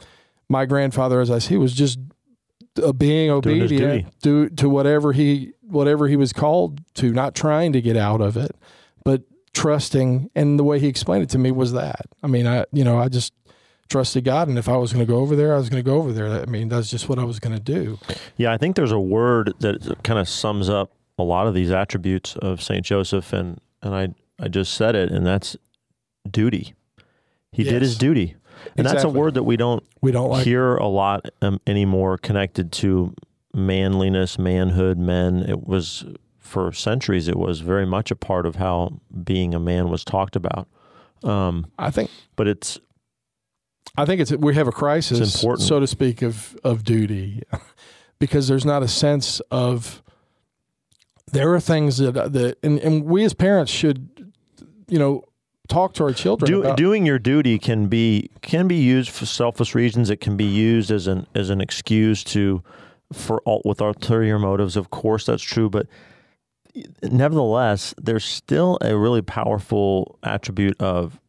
my 0.48 0.66
grandfather, 0.66 1.20
as 1.20 1.30
I 1.30 1.38
see, 1.38 1.56
was 1.56 1.72
just 1.72 1.98
being 2.98 3.30
obedient 3.30 4.06
to 4.22 4.48
to 4.50 4.68
whatever 4.68 5.12
he 5.12 5.52
whatever 5.62 6.08
he 6.08 6.16
was 6.16 6.32
called 6.32 6.80
to, 6.94 7.12
not 7.12 7.34
trying 7.34 7.72
to 7.72 7.80
get 7.80 7.96
out 7.96 8.20
of 8.20 8.36
it, 8.36 8.54
but 9.04 9.22
trusting, 9.52 10.30
and 10.34 10.58
the 10.58 10.64
way 10.64 10.78
he 10.78 10.86
explained 10.88 11.22
it 11.24 11.30
to 11.30 11.38
me 11.38 11.50
was 11.50 11.72
that. 11.72 12.06
I 12.22 12.26
mean, 12.26 12.46
I 12.46 12.64
you 12.72 12.84
know 12.84 12.98
I 12.98 13.08
just 13.08 13.32
trusted 13.90 14.24
God, 14.24 14.48
and 14.48 14.58
if 14.58 14.68
I 14.68 14.76
was 14.76 14.92
going 14.92 15.04
to 15.04 15.12
go 15.12 15.18
over 15.18 15.36
there, 15.36 15.54
I 15.54 15.58
was 15.58 15.68
going 15.68 15.82
to 15.82 15.88
go 15.88 15.98
over 15.98 16.12
there. 16.12 16.28
I 16.28 16.46
mean, 16.46 16.68
that's 16.68 16.88
just 16.88 17.08
what 17.08 17.18
I 17.18 17.24
was 17.24 17.38
going 17.38 17.54
to 17.54 17.60
do. 17.60 17.98
Yeah, 18.36 18.52
I 18.52 18.56
think 18.56 18.76
there's 18.76 18.92
a 18.92 19.00
word 19.00 19.52
that 19.60 20.02
kind 20.02 20.18
of 20.18 20.28
sums 20.28 20.68
up 20.70 20.92
a 21.18 21.22
lot 21.22 21.46
of 21.46 21.54
these 21.54 21.70
attributes 21.70 22.36
of 22.36 22.62
Saint 22.62 22.86
Joseph, 22.86 23.32
and 23.32 23.60
and 23.82 23.94
I 23.94 24.08
I 24.42 24.48
just 24.48 24.74
said 24.74 24.94
it, 24.94 25.10
and 25.10 25.26
that's 25.26 25.56
duty. 26.30 26.74
He 27.52 27.64
did 27.64 27.82
his 27.82 27.98
duty, 27.98 28.36
and 28.76 28.86
that's 28.86 29.04
a 29.04 29.08
word 29.08 29.34
that 29.34 29.42
we 29.42 29.56
don't 29.56 29.84
We 30.00 30.12
don't 30.12 30.30
like 30.30 30.44
hear 30.44 30.76
a 30.76 30.86
lot 30.86 31.26
um, 31.42 31.60
anymore 31.66 32.16
connected 32.16 32.72
to 32.72 33.14
manliness, 33.52 34.38
manhood, 34.38 34.98
men. 34.98 35.44
It 35.48 35.66
was 35.66 36.04
for 36.38 36.72
centuries. 36.72 37.28
It 37.28 37.36
was 37.36 37.60
very 37.60 37.86
much 37.86 38.10
a 38.10 38.16
part 38.16 38.46
of 38.46 38.56
how 38.56 39.00
being 39.24 39.54
a 39.54 39.60
man 39.60 39.88
was 39.88 40.04
talked 40.04 40.36
about. 40.36 40.68
Um, 41.22 41.66
I 41.78 41.90
think 41.90 42.10
but 42.36 42.48
it's 42.48 42.78
I 43.96 44.04
think 44.04 44.20
it's 44.20 44.32
we 44.32 44.54
have 44.54 44.68
a 44.68 44.72
crisis, 44.72 45.42
important. 45.42 45.66
so 45.66 45.80
to 45.80 45.86
speak, 45.86 46.22
of 46.22 46.56
of 46.64 46.84
duty, 46.84 47.42
because 48.18 48.48
there's 48.48 48.64
not 48.64 48.82
a 48.82 48.88
sense 48.88 49.40
of. 49.50 50.02
There 51.32 51.54
are 51.54 51.60
things 51.60 51.98
that 51.98 52.16
uh, 52.16 52.28
that 52.28 52.58
and, 52.62 52.78
and 52.80 53.04
we 53.04 53.24
as 53.24 53.34
parents 53.34 53.70
should, 53.70 54.32
you 54.88 54.98
know, 54.98 55.24
talk 55.68 55.94
to 55.94 56.04
our 56.04 56.12
children 56.12 56.50
do, 56.50 56.60
about. 56.60 56.76
doing 56.76 57.06
your 57.06 57.18
duty 57.18 57.58
can 57.58 57.86
be 57.86 58.30
can 58.42 58.66
be 58.66 58.76
used 58.76 59.10
for 59.10 59.26
selfish 59.26 59.74
reasons. 59.74 60.10
It 60.10 60.20
can 60.20 60.36
be 60.36 60.44
used 60.44 60.90
as 60.90 61.06
an 61.06 61.26
as 61.34 61.48
an 61.50 61.60
excuse 61.60 62.24
to 62.24 62.62
for 63.12 63.40
all, 63.42 63.62
with 63.64 63.80
ulterior 63.80 64.38
motives. 64.38 64.76
Of 64.76 64.90
course, 64.90 65.26
that's 65.26 65.42
true, 65.42 65.70
but 65.70 65.86
nevertheless, 67.02 67.94
there's 67.96 68.24
still 68.24 68.78
a 68.80 68.96
really 68.96 69.22
powerful 69.22 70.18
attribute 70.22 70.80
of 70.80 71.20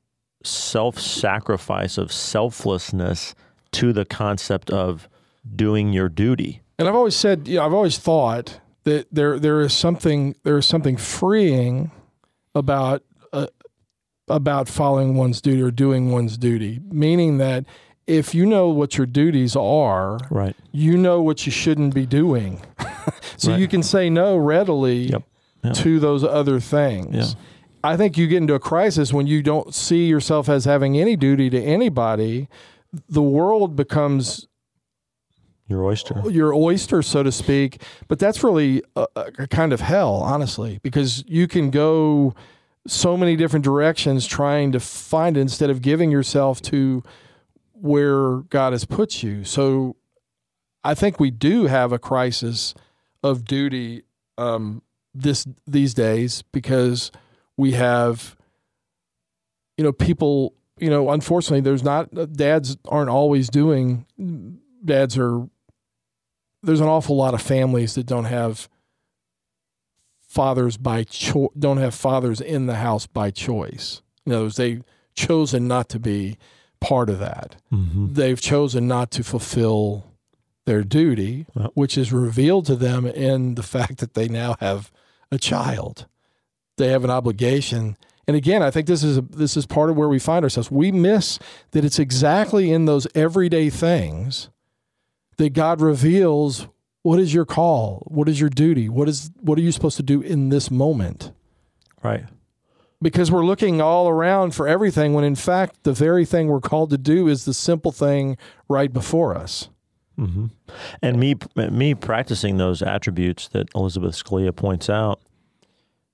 self-sacrifice, 0.44 1.98
of 1.98 2.12
selflessness 2.12 3.36
to 3.74 3.94
the 3.94 4.06
concept 4.06 4.70
of 4.70 5.08
doing 5.56 5.94
your 5.94 6.10
duty. 6.10 6.62
And 6.78 6.88
I've 6.88 6.96
always 6.96 7.16
said, 7.16 7.48
you 7.48 7.58
know, 7.58 7.66
I've 7.66 7.74
always 7.74 7.98
thought 7.98 8.60
that 8.84 9.08
there 9.12 9.40
there 9.40 9.62
is 9.62 9.74
something 9.74 10.36
there 10.44 10.58
is 10.58 10.66
something 10.66 10.98
freeing 10.98 11.92
about 12.56 13.04
uh, 13.32 13.48
about 14.28 14.68
following 14.68 15.16
one's 15.16 15.42
duty 15.42 15.62
or 15.62 15.72
doing 15.72 16.12
one's 16.12 16.38
duty, 16.38 16.80
meaning 16.90 17.38
that 17.38 17.66
if 18.08 18.34
you 18.34 18.46
know 18.46 18.70
what 18.70 18.98
your 18.98 19.06
duties 19.08 19.56
are, 19.56 20.18
Right. 20.30 20.56
you 20.72 20.98
know 20.98 21.22
what 21.22 21.46
you 21.46 21.52
shouldn't 21.52 21.94
be 21.94 22.06
doing. 22.06 22.62
so 23.38 23.52
Right. 23.52 23.60
you 23.60 23.68
can 23.68 23.84
say 23.84 24.10
no 24.10 24.36
readily 24.38 25.04
Yep. 25.10 25.24
Yep. 25.64 25.74
to 25.76 26.00
those 26.00 26.24
other 26.24 26.60
things. 26.60 27.16
Yeah. 27.36 27.42
I 27.84 27.98
think 27.98 28.18
you 28.18 28.28
get 28.28 28.38
into 28.38 28.54
a 28.54 28.60
crisis 28.60 29.14
when 29.14 29.28
you 29.28 29.42
don't 29.42 29.74
see 29.74 30.06
yourself 30.06 30.50
as 30.50 30.66
having 30.66 30.98
any 30.98 31.16
duty 31.16 31.50
to 31.50 31.62
anybody. 31.62 32.48
The 33.10 33.22
world 33.22 33.76
becomes 33.76 34.48
Your 35.68 35.86
oyster. 35.86 36.22
your 36.30 36.54
oyster, 36.54 37.02
so 37.02 37.24
to 37.24 37.32
speak. 37.32 37.82
But 38.08 38.20
that's 38.20 38.44
really 38.44 38.84
a, 38.96 39.08
a 39.16 39.48
kind 39.48 39.74
of 39.74 39.82
hell, 39.82 40.16
honestly, 40.16 40.80
because 40.84 41.24
you 41.28 41.48
can 41.48 41.70
go 41.70 42.36
so 42.88 43.16
many 43.16 43.36
different 43.36 43.64
directions 43.64 44.26
trying 44.26 44.72
to 44.74 44.80
find 44.80 45.38
it 45.38 45.42
instead 45.42 45.70
of 45.70 45.82
giving 45.82 46.12
yourself 46.12 46.62
to 46.64 47.04
where 47.74 48.38
God 48.50 48.74
has 48.74 48.86
put 48.86 49.24
you. 49.24 49.44
So 49.44 49.96
I 50.84 50.94
think 50.94 51.20
we 51.20 51.32
do 51.32 51.66
have 51.66 51.92
a 51.92 52.00
crisis 52.00 52.74
of 53.24 53.46
duty 53.46 54.04
um, 54.38 54.82
this 55.14 55.46
these 55.68 55.94
days 55.94 56.44
because 56.52 57.12
we 57.62 57.74
have, 57.74 58.36
you 59.78 59.84
know, 59.84 59.92
people. 59.94 60.56
You 60.80 60.90
know, 60.90 61.12
unfortunately, 61.12 61.62
there's 61.62 61.84
not 61.84 62.10
dads 62.34 62.76
aren't 62.86 63.12
always 63.12 63.50
doing. 63.50 64.08
Dads 64.84 65.16
are 65.16 65.48
there's 66.64 66.82
an 66.82 66.88
awful 66.88 67.16
lot 67.16 67.36
of 67.36 67.42
families 67.42 67.94
that 67.94 68.08
don't 68.08 68.26
have 68.26 68.68
fathers 70.28 70.78
by 70.78 71.04
cho- 71.04 71.52
don't 71.58 71.78
have 71.78 71.94
fathers 71.94 72.42
in 72.42 72.66
the 72.66 72.76
house 72.76 73.06
by 73.06 73.30
choice. 73.30 74.02
In 74.26 74.34
other 74.34 74.46
words, 74.46 74.56
they've 74.56 74.84
chosen 75.14 75.68
not 75.68 75.88
to 75.90 76.00
be 76.00 76.38
part 76.80 77.10
of 77.10 77.20
that. 77.20 77.58
Mm-hmm. 77.72 78.14
They've 78.14 78.42
chosen 78.42 78.88
not 78.88 79.12
to 79.12 79.24
fulfill 79.24 80.06
their 80.66 80.84
duty, 80.84 81.46
which 81.76 81.96
is 81.96 82.12
revealed 82.12 82.66
to 82.68 82.76
them 82.76 83.06
in 83.06 83.54
the 83.54 83.64
fact 83.76 84.00
that 84.00 84.16
they 84.16 84.28
now 84.28 84.56
have 84.60 84.92
a 85.32 85.38
child. 85.38 86.08
They 86.78 86.88
have 86.90 87.04
an 87.04 87.10
obligation. 87.10 87.98
And 88.28 88.38
again, 88.38 88.62
I 88.64 88.72
think 88.72 88.88
this 88.88 89.04
is 89.04 89.20
this 89.30 89.58
is 89.58 89.66
part 89.66 89.90
of 89.90 89.98
where 89.98 90.08
we 90.08 90.20
find 90.20 90.44
ourselves. 90.46 90.72
We 90.72 90.92
miss 90.92 91.40
that 91.72 91.84
it's 91.84 92.00
exactly 92.00 92.72
in 92.72 92.86
those 92.86 93.08
everyday 93.14 93.70
things 93.70 94.50
that 95.38 95.54
God 95.54 95.82
reveals 95.82 96.68
what 97.04 97.20
is 97.20 97.34
your 97.34 97.46
call, 97.46 98.04
what 98.08 98.30
is 98.30 98.40
your 98.40 98.50
duty, 98.50 98.88
what 98.88 99.10
is 99.10 99.32
what 99.40 99.58
are 99.58 99.62
you 99.62 99.72
supposed 99.72 99.98
to 99.98 100.04
do 100.04 100.22
in 100.22 100.50
this 100.50 100.70
moment? 100.70 101.32
Right. 102.04 102.26
Because 103.02 103.32
we're 103.32 103.46
looking 103.46 103.82
all 103.82 104.08
around 104.08 104.54
for 104.54 104.68
everything 104.68 105.14
when 105.14 105.24
in 105.24 105.36
fact 105.36 105.84
the 105.84 105.94
very 105.94 106.24
thing 106.26 106.48
we're 106.48 106.62
called 106.62 106.92
to 106.92 106.98
do 107.00 107.28
is 107.28 107.46
the 107.46 107.54
simple 107.54 107.92
thing 107.92 108.38
right 108.70 108.94
before 108.94 109.36
us. 109.36 109.70
hmm 110.16 110.48
And 111.02 111.20
me, 111.20 111.36
me 111.56 111.96
practicing 111.96 112.58
those 112.58 112.84
attributes 112.84 113.48
that 113.50 113.68
Elizabeth 113.74 114.16
Scalia 114.16 114.56
points 114.56 114.90
out. 114.90 115.20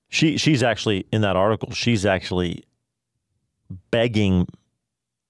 She 0.08 0.38
she's 0.38 0.62
actually 0.62 1.06
in 1.12 1.20
that 1.20 1.36
article. 1.36 1.70
She's 1.72 2.06
actually 2.06 2.64
begging 3.90 4.48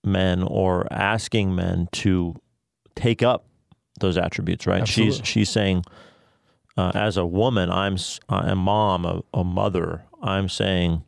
men 0.05 0.43
or 0.43 0.87
asking 0.93 1.55
men 1.55 1.89
to 1.93 2.35
take 2.95 3.23
up 3.23 3.47
those 4.01 4.17
attributes. 4.17 4.67
Right? 4.67 4.87
She's 4.87 5.19
Absolutely. 5.19 5.27
she's 5.27 5.51
saying, 5.51 5.85
uh, 6.77 6.93
as 6.95 7.17
a 7.17 7.27
woman, 7.27 7.71
I'm 7.71 7.97
a 8.29 8.55
mom, 8.55 9.05
a, 9.05 9.23
a 9.35 9.45
mother. 9.45 10.05
I'm 10.23 10.49
saying 10.49 11.03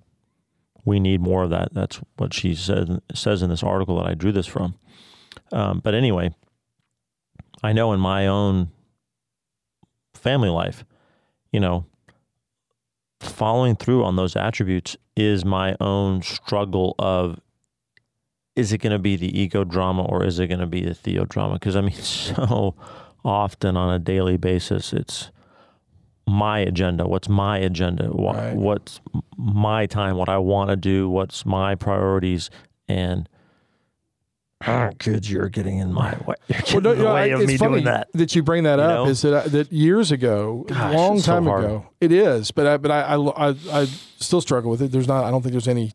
we 0.84 0.98
need 0.98 1.20
more 1.20 1.44
of 1.44 1.50
that. 1.50 1.72
That's 1.72 2.00
what 2.16 2.34
she 2.34 2.54
said 2.54 3.00
says 3.14 3.42
in 3.42 3.50
this 3.50 3.62
article 3.62 3.96
that 3.98 4.06
I 4.06 4.14
drew 4.14 4.32
this 4.32 4.46
from. 4.46 4.74
Um, 5.52 5.80
but 5.80 5.94
anyway, 5.94 6.34
I 7.62 7.72
know 7.72 7.92
in 7.92 8.00
my 8.00 8.26
own 8.26 8.70
family 10.14 10.48
life, 10.48 10.84
you 11.52 11.60
know, 11.60 11.86
following 13.20 13.76
through 13.76 14.04
on 14.04 14.16
those 14.16 14.34
attributes 14.34 14.96
is 15.16 15.44
my 15.44 15.76
own 15.80 16.22
struggle 16.22 16.94
of 16.98 17.38
is 18.56 18.72
it 18.72 18.78
going 18.78 18.92
to 18.92 18.98
be 18.98 19.16
the 19.16 19.38
ego 19.38 19.64
drama 19.64 20.02
or 20.02 20.24
is 20.24 20.38
it 20.38 20.48
going 20.48 20.60
to 20.60 20.66
be 20.66 20.82
the 20.82 20.94
theo 20.94 21.24
drama? 21.24 21.54
Because 21.54 21.76
I 21.76 21.82
mean, 21.82 21.94
so 21.94 22.74
often 23.24 23.76
on 23.76 23.94
a 23.94 23.98
daily 23.98 24.36
basis, 24.36 24.92
it's 24.92 25.30
my 26.26 26.58
agenda. 26.60 27.06
What's 27.06 27.28
my 27.28 27.58
agenda? 27.58 28.06
What, 28.06 28.36
Right. 28.36 28.56
What's 28.56 29.00
my 29.36 29.86
time? 29.86 30.16
What 30.16 30.28
I 30.28 30.38
want 30.38 30.70
to 30.70 30.76
do? 30.76 31.08
What's 31.08 31.44
my 31.44 31.74
priorities? 31.74 32.50
And 32.88 33.28
oh, 34.66 34.90
kids, 34.98 35.30
you're 35.30 35.48
getting 35.48 35.78
in 35.78 35.92
my 35.92 36.16
way. 36.26 36.34
You're 36.48 36.58
getting 36.60 36.74
Well, 36.74 36.80
no, 36.82 36.90
in 36.92 36.98
the 36.98 37.04
know, 37.04 37.14
way 37.14 37.20
I- 37.20 37.26
of 37.34 37.40
it's 37.40 37.48
me 37.48 37.56
funny 37.56 37.72
doing 37.72 37.84
that. 37.84 38.08
That 38.14 38.34
you 38.36 38.42
bring 38.42 38.64
that 38.64 38.78
You 38.78 38.84
up 38.84 38.90
know? 38.90 39.06
is 39.06 39.22
that 39.22 39.34
I, 39.34 39.48
that 39.48 39.72
years 39.72 40.12
ago, 40.12 40.66
a 40.70 40.92
long 40.92 41.16
it's 41.16 41.26
so 41.26 41.32
time 41.32 41.46
ago, 41.46 41.86
it 42.00 42.12
is. 42.12 42.50
But 42.50 42.66
I, 42.66 42.76
but 42.76 42.90
I, 42.90 43.14
I, 43.14 43.54
I, 43.72 43.84
still 44.18 44.40
struggle 44.40 44.70
with 44.70 44.82
it. 44.82 44.92
There's 44.92 45.08
not. 45.08 45.24
I 45.24 45.30
don't 45.30 45.42
think 45.42 45.52
there's 45.52 45.68
any 45.68 45.92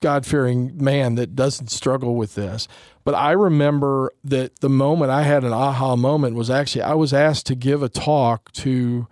God 0.00 0.24
fearing 0.26 0.72
man 0.82 1.16
that 1.16 1.34
doesn't 1.34 1.68
struggle 1.70 2.14
with 2.14 2.34
this. 2.36 2.68
But 3.04 3.14
I 3.14 3.32
remember 3.32 4.12
that 4.22 4.60
the 4.60 4.68
moment 4.68 5.10
I 5.10 5.22
had 5.22 5.42
an 5.44 5.52
aha 5.52 5.96
moment 5.96 6.36
was 6.36 6.50
actually 6.50 6.82
I 6.82 6.94
was 6.94 7.12
asked 7.12 7.46
to 7.46 7.54
give 7.56 7.82
a 7.82 7.88
talk 7.88 8.52
to 8.52 9.08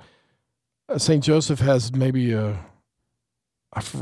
uh, 0.88 0.98
St. 0.98 1.24
Joseph 1.24 1.58
has 1.60 1.92
maybe 1.92 2.32
a 2.32 2.60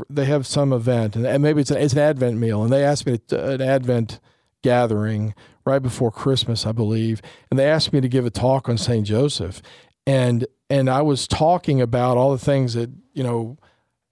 they 0.09 0.25
have 0.25 0.47
some 0.47 0.71
event 0.71 1.15
and 1.15 1.41
maybe 1.43 1.61
it's 1.61 1.71
an, 1.71 1.77
it's 1.77 1.93
an 1.93 1.99
Advent 1.99 2.37
meal 2.37 2.63
and 2.63 2.71
they 2.71 2.83
asked 2.83 3.05
me 3.05 3.17
to, 3.27 3.51
an 3.51 3.61
Advent 3.61 4.19
gathering 4.61 5.33
right 5.65 5.81
before 5.81 6.11
Christmas 6.11 6.65
I 6.65 6.71
believe 6.71 7.21
and 7.49 7.59
they 7.59 7.69
asked 7.69 7.91
me 7.91 8.01
to 8.01 8.07
give 8.07 8.25
a 8.25 8.29
talk 8.29 8.69
on 8.69 8.77
St. 8.77 9.05
Joseph 9.05 9.61
and 10.07 10.45
and 10.69 10.89
I 10.89 11.01
was 11.01 11.27
talking 11.27 11.81
about 11.81 12.17
all 12.17 12.31
the 12.31 12.43
things 12.43 12.73
that 12.73 12.89
you 13.13 13.23
know 13.23 13.57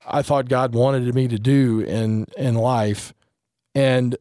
I 0.06 0.22
thought 0.22 0.50
God 0.50 0.76
wanted 0.76 1.14
me 1.16 1.28
to 1.28 1.40
do 1.40 1.80
in 1.82 2.26
in 2.38 2.56
life 2.56 3.14
and 3.74 4.18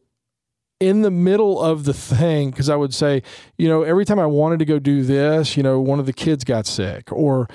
in 0.79 1.01
the 1.01 1.11
middle 1.11 1.61
of 1.61 1.85
the 1.85 1.93
thing 1.93 2.51
because 2.51 2.69
I 2.69 2.75
would 2.75 2.93
say 2.93 3.21
you 3.57 3.67
know 3.67 3.83
every 3.83 4.05
time 4.05 4.19
I 4.19 4.25
wanted 4.27 4.59
to 4.59 4.65
go 4.65 4.79
do 4.79 5.03
this 5.03 5.57
you 5.57 5.63
know 5.63 5.79
one 5.79 5.99
of 5.99 6.05
the 6.05 6.13
kids 6.13 6.43
got 6.43 6.65
sick 6.65 7.11
or 7.11 7.49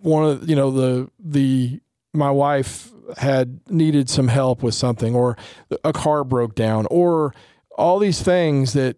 one 0.00 0.24
of 0.24 0.48
you 0.48 0.56
know 0.56 0.70
the 0.70 1.10
the 1.18 1.80
my 2.12 2.30
wife 2.30 2.90
had 3.18 3.60
needed 3.70 4.08
some 4.08 4.28
help 4.28 4.62
with 4.62 4.74
something 4.74 5.14
or 5.14 5.36
a 5.84 5.92
car 5.92 6.24
broke 6.24 6.54
down 6.54 6.86
or 6.90 7.34
all 7.76 7.98
these 7.98 8.22
things 8.22 8.74
that 8.74 8.96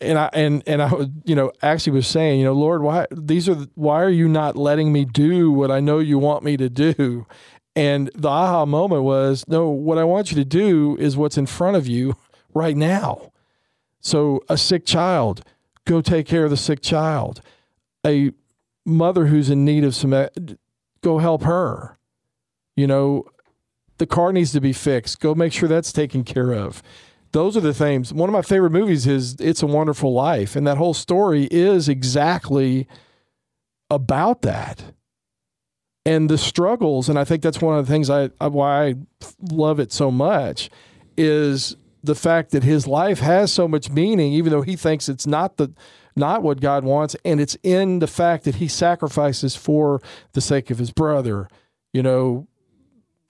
and 0.00 0.18
I 0.18 0.30
and 0.32 0.62
and 0.66 0.82
I 0.82 0.92
would 0.92 1.22
you 1.24 1.34
know 1.34 1.52
actually 1.62 1.94
was 1.94 2.06
saying 2.06 2.40
you 2.40 2.44
know 2.44 2.52
Lord 2.52 2.82
why 2.82 3.06
these 3.10 3.48
are 3.48 3.56
why 3.74 4.02
are 4.02 4.10
you 4.10 4.28
not 4.28 4.56
letting 4.56 4.92
me 4.92 5.04
do 5.04 5.50
what 5.50 5.70
I 5.70 5.80
know 5.80 5.98
you 5.98 6.18
want 6.18 6.44
me 6.44 6.56
to 6.56 6.68
do 6.68 7.26
And 7.74 8.10
the 8.14 8.28
aha 8.28 8.66
moment 8.66 9.02
was 9.02 9.44
no, 9.48 9.68
what 9.68 9.98
I 9.98 10.04
want 10.04 10.30
you 10.30 10.36
to 10.36 10.44
do 10.44 10.96
is 10.98 11.16
what's 11.16 11.38
in 11.38 11.46
front 11.46 11.76
of 11.76 11.86
you 11.86 12.16
right 12.52 12.76
now. 12.76 13.32
So, 14.00 14.42
a 14.48 14.58
sick 14.58 14.84
child, 14.84 15.42
go 15.84 16.00
take 16.00 16.26
care 16.26 16.44
of 16.44 16.50
the 16.50 16.56
sick 16.56 16.82
child. 16.82 17.40
A 18.04 18.32
mother 18.84 19.26
who's 19.26 19.48
in 19.48 19.64
need 19.64 19.84
of 19.84 19.94
some, 19.94 20.12
eh, 20.12 20.28
go 21.02 21.18
help 21.18 21.44
her. 21.44 21.98
You 22.76 22.86
know, 22.86 23.26
the 23.98 24.06
car 24.06 24.32
needs 24.32 24.52
to 24.52 24.60
be 24.60 24.72
fixed. 24.72 25.20
Go 25.20 25.34
make 25.34 25.52
sure 25.52 25.68
that's 25.68 25.92
taken 25.92 26.24
care 26.24 26.52
of. 26.52 26.82
Those 27.32 27.56
are 27.56 27.60
the 27.60 27.74
things. 27.74 28.12
One 28.12 28.28
of 28.28 28.32
my 28.32 28.42
favorite 28.42 28.70
movies 28.70 29.06
is 29.06 29.36
It's 29.40 29.62
a 29.62 29.66
Wonderful 29.66 30.12
Life. 30.12 30.54
And 30.54 30.66
that 30.66 30.76
whole 30.76 30.94
story 30.94 31.48
is 31.50 31.88
exactly 31.88 32.86
about 33.90 34.42
that 34.42 34.92
and 36.04 36.28
the 36.28 36.38
struggles 36.38 37.08
and 37.08 37.18
i 37.18 37.24
think 37.24 37.42
that's 37.42 37.60
one 37.60 37.78
of 37.78 37.86
the 37.86 37.92
things 37.92 38.10
i 38.10 38.28
why 38.40 38.86
i 38.86 38.94
love 39.50 39.78
it 39.78 39.92
so 39.92 40.10
much 40.10 40.70
is 41.16 41.76
the 42.02 42.14
fact 42.14 42.50
that 42.50 42.64
his 42.64 42.86
life 42.86 43.20
has 43.20 43.52
so 43.52 43.68
much 43.68 43.90
meaning 43.90 44.32
even 44.32 44.50
though 44.50 44.62
he 44.62 44.76
thinks 44.76 45.08
it's 45.08 45.26
not 45.26 45.56
the 45.56 45.72
not 46.16 46.42
what 46.42 46.60
god 46.60 46.84
wants 46.84 47.14
and 47.24 47.40
it's 47.40 47.56
in 47.62 48.00
the 48.00 48.06
fact 48.06 48.44
that 48.44 48.56
he 48.56 48.66
sacrifices 48.66 49.54
for 49.54 50.00
the 50.32 50.40
sake 50.40 50.70
of 50.70 50.78
his 50.78 50.90
brother 50.90 51.48
you 51.92 52.02
know 52.02 52.46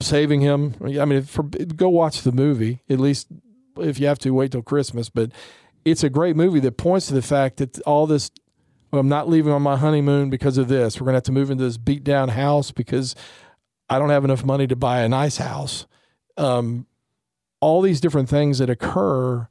saving 0.01 0.41
him 0.41 0.75
i 0.99 1.05
mean 1.05 1.21
for, 1.23 1.43
go 1.43 1.89
watch 1.89 2.21
the 2.23 2.31
movie 2.31 2.81
at 2.89 2.99
least 2.99 3.27
if 3.77 3.99
you 3.99 4.07
have 4.07 4.19
to 4.19 4.31
wait 4.31 4.51
till 4.51 4.61
christmas 4.61 5.09
but 5.09 5.31
it's 5.85 6.03
a 6.03 6.09
great 6.09 6.35
movie 6.35 6.59
that 6.59 6.77
points 6.77 7.07
to 7.07 7.13
the 7.13 7.21
fact 7.21 7.57
that 7.57 7.79
all 7.81 8.07
this 8.07 8.31
I'm 8.99 9.09
not 9.09 9.27
leaving 9.27 9.51
on 9.51 9.61
my 9.61 9.75
honeymoon 9.75 10.29
because 10.29 10.57
of 10.57 10.67
this. 10.67 10.99
We're 10.99 11.05
going 11.05 11.13
to 11.13 11.17
have 11.17 11.23
to 11.23 11.31
move 11.31 11.49
into 11.49 11.63
this 11.63 11.77
beat 11.77 12.03
down 12.03 12.29
house 12.29 12.71
because 12.71 13.15
I 13.89 13.99
don't 13.99 14.09
have 14.09 14.25
enough 14.25 14.45
money 14.45 14.67
to 14.67 14.75
buy 14.75 15.01
a 15.01 15.09
nice 15.09 15.37
house. 15.37 15.87
Um, 16.37 16.85
all 17.59 17.81
these 17.81 18.01
different 18.01 18.29
things 18.29 18.59
that 18.59 18.69
occur, 18.69 19.47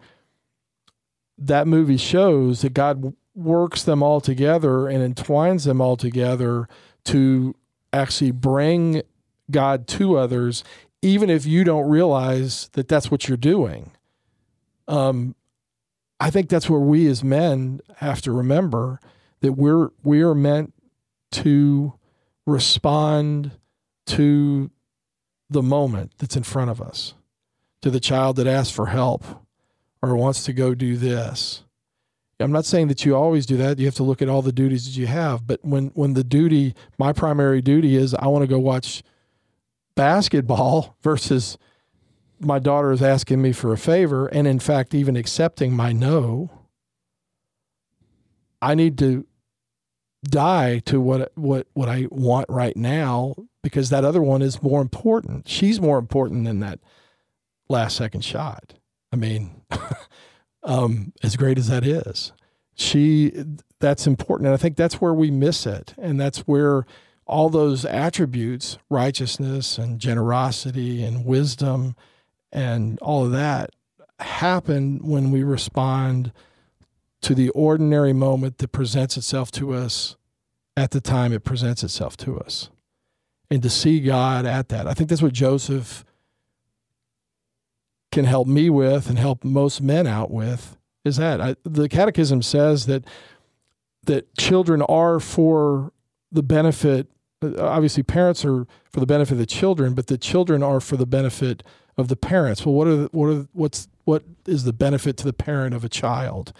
that 1.39 1.67
movie 1.67 1.97
shows 1.97 2.63
that 2.63 2.75
God 2.75 3.15
works 3.35 3.83
them 3.83 4.03
all 4.03 4.21
together 4.21 4.87
and 4.87 5.03
entwines 5.03 5.65
them 5.65 5.81
all 5.81 5.97
together 5.97 6.69
to 7.07 7.55
actually 7.93 8.31
bring 8.31 9.03
God 9.53 9.87
to 9.89 10.17
others, 10.17 10.65
even 11.03 11.31
if 11.31 11.47
you 11.47 11.65
don't 11.65 11.89
realize 11.89 12.69
that 12.73 12.89
that's 12.89 13.11
what 13.11 13.29
you're 13.29 13.37
doing. 13.37 13.93
Um, 14.89 15.35
I 16.21 16.31
think 16.31 16.49
that's 16.49 16.71
where 16.71 16.81
we 16.81 17.07
as 17.09 17.25
men 17.25 17.81
have 17.97 18.21
to 18.23 18.33
remember 18.33 19.01
that 19.41 19.53
we're 19.53 19.91
we 20.03 20.23
are 20.23 20.35
meant 20.35 20.73
to 21.33 21.95
respond 22.47 23.53
to 24.07 24.71
the 25.51 25.63
moment 25.63 26.13
that's 26.19 26.37
in 26.37 26.43
front 26.43 26.71
of 26.71 26.81
us 26.81 27.15
to 27.83 27.91
the 27.91 28.01
child 28.01 28.37
that 28.37 28.47
asks 28.47 28.75
for 28.75 28.87
help 28.87 29.25
or 30.01 30.17
wants 30.17 30.45
to 30.45 30.53
go 30.53 30.75
do 30.75 30.97
this. 30.97 31.65
I'm 32.41 32.53
not 32.53 32.65
saying 32.65 32.89
that 32.89 33.05
you 33.05 33.15
always 33.15 33.47
do 33.47 33.57
that. 33.59 33.79
You 33.79 33.87
have 33.87 33.95
to 33.97 34.03
look 34.03 34.21
at 34.21 34.29
all 34.29 34.43
the 34.43 34.53
duties 34.53 34.85
that 34.87 34.99
you 34.99 35.07
have. 35.07 35.47
But 35.47 35.61
when 35.63 35.89
when 35.95 36.15
the 36.15 36.25
duty 36.25 36.75
my 36.99 37.13
primary 37.13 37.61
duty 37.63 37.97
is 37.97 38.15
i 38.15 38.27
want 38.27 38.43
to 38.43 38.49
go 38.49 38.59
watch 38.59 39.03
basketball 39.95 40.97
versus 41.03 41.59
my 42.41 42.59
daughter 42.59 42.93
is 42.93 43.03
asking 43.03 43.41
me 43.41 43.53
for 43.53 43.73
a 43.73 43.79
favor 43.79 44.27
and 44.27 44.47
in 44.47 44.59
fact 44.59 44.95
even 44.95 45.17
accepting 45.17 45.75
my 45.75 45.93
no 45.93 46.51
i 48.61 48.75
need 48.75 48.99
to 48.99 49.25
die 50.25 50.79
to 50.81 51.01
what 51.01 51.33
what 51.35 51.67
what 51.75 51.89
I 51.89 52.07
want 52.11 52.47
right 52.49 52.77
now 52.77 53.35
because 53.63 53.91
that 53.91 54.05
other 54.05 54.23
one 54.23 54.43
is 54.43 54.63
more 54.63 54.81
important. 54.81 55.49
She's 55.49 55.81
more 55.81 55.99
important 55.99 56.45
than 56.45 56.61
that 56.61 56.81
last 57.69 57.97
second 57.97 58.25
shot. 58.25 58.75
I 59.13 59.17
mean, 59.17 59.63
um, 60.63 61.13
as 61.23 61.37
great 61.37 61.59
as 61.59 61.69
that 61.69 61.85
is, 61.85 62.33
she 62.75 63.33
that's 63.81 64.07
important, 64.07 64.47
and 64.47 64.55
I 64.55 64.59
think 64.59 64.77
that's 64.77 65.01
where 65.01 65.15
we 65.15 65.31
miss 65.31 65.67
it, 65.67 65.95
and 65.99 66.21
that's 66.21 66.41
where 66.41 66.87
all 67.33 67.49
those 67.49 67.85
attributes, 67.85 68.79
righteousness 68.91 69.79
and 69.79 69.99
generosity 69.99 71.03
and 71.03 71.25
wisdom, 71.25 71.97
and 72.53 72.99
all 73.01 73.25
of 73.25 73.33
that 73.33 73.71
happen 74.21 75.01
when 75.03 75.31
we 75.31 75.43
respond 75.43 76.31
to 77.23 77.35
the 77.35 77.49
ordinary 77.51 78.13
moment 78.13 78.59
that 78.59 78.69
presents 78.69 79.17
itself 79.17 79.51
to 79.53 79.73
us 79.73 80.17
at 80.77 80.91
the 80.91 81.01
time 81.01 81.33
it 81.33 81.43
presents 81.43 81.83
itself 81.83 82.17
to 82.19 82.39
us. 82.39 82.69
And 83.51 83.63
to 83.63 83.71
see 83.71 84.01
God 84.01 84.45
at 84.47 84.69
that. 84.69 84.87
I 84.87 84.95
think 84.95 85.09
that's 85.09 85.23
what 85.23 85.33
Joseph 85.33 86.05
can 88.11 88.25
help 88.27 88.47
me 88.47 88.69
with 88.69 89.09
and 89.09 89.19
help 89.19 89.43
most 89.43 89.81
men 89.81 90.07
out 90.07 90.31
with 90.31 90.77
is 91.05 91.17
that 91.17 91.41
I, 91.41 91.57
the 91.65 91.89
catechism 91.89 92.43
says 92.43 92.87
that 92.87 93.05
that 94.05 94.35
children 94.37 94.83
are 94.83 95.21
for 95.21 95.93
the 96.31 96.43
benefit 96.43 97.12
Uh, 97.43 97.55
obviously 97.59 98.03
parents 98.03 98.45
are 98.45 98.67
for 98.91 99.01
the 99.01 99.07
benefit 99.07 99.33
of 99.33 99.39
the 99.39 99.47
children 99.47 99.95
but 99.95 100.07
the 100.07 100.19
children 100.19 100.63
are 100.63 100.81
for 100.81 100.97
the 100.97 101.07
benefit 101.07 101.63
of 101.97 102.09
the 102.09 102.17
parents 102.17 102.65
well 102.65 102.75
what 102.75 102.87
are 102.87 102.97
the, 102.97 103.09
what 103.13 103.27
are 103.29 103.47
what's 103.53 103.89
what 104.05 104.25
is 104.47 104.65
the 104.65 104.73
benefit 104.73 105.17
to 105.17 105.25
the 105.25 105.33
parent 105.33 105.75
of 105.75 105.85
a 105.85 105.89
child 105.89 106.53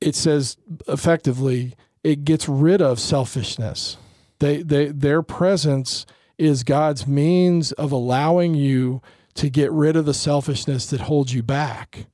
it 0.00 0.14
says 0.14 0.56
effectively 0.88 1.74
it 2.04 2.24
gets 2.24 2.48
rid 2.48 2.82
of 2.82 2.98
selfishness. 2.98 3.96
They, 4.40 4.62
they, 4.62 4.86
their 4.86 5.22
presence 5.22 6.04
is 6.36 6.64
God's 6.64 7.06
means 7.06 7.72
of 7.72 7.92
allowing 7.92 8.54
you 8.54 9.00
to 9.34 9.48
get 9.48 9.70
rid 9.70 9.96
of 9.96 10.04
the 10.04 10.14
selfishness 10.14 10.86
that 10.86 11.02
holds 11.02 11.32
you 11.32 11.42
back, 11.42 12.06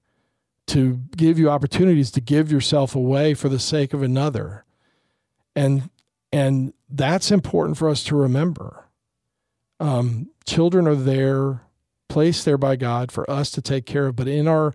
to 0.67 1.01
give 1.17 1.39
you 1.39 1.49
opportunities 1.49 2.11
to 2.13 2.21
give 2.21 2.53
yourself 2.53 2.95
away 2.95 3.35
for 3.35 3.49
the 3.49 3.59
sake 3.59 3.95
of 3.95 4.03
another. 4.03 4.65
And, 5.57 5.91
and 6.33 6.73
that's 6.89 7.31
important 7.31 7.77
for 7.77 7.89
us 7.89 8.03
to 8.05 8.17
remember. 8.17 8.85
Um, 9.81 10.31
children 10.45 10.87
are 10.87 10.95
there, 10.95 11.63
placed 12.09 12.45
there 12.45 12.59
by 12.59 12.77
God 12.77 13.13
for 13.13 13.29
us 13.31 13.51
to 13.53 13.63
take 13.63 13.87
care 13.87 14.07
of, 14.07 14.17
but 14.17 14.29
in 14.29 14.49
our 14.49 14.75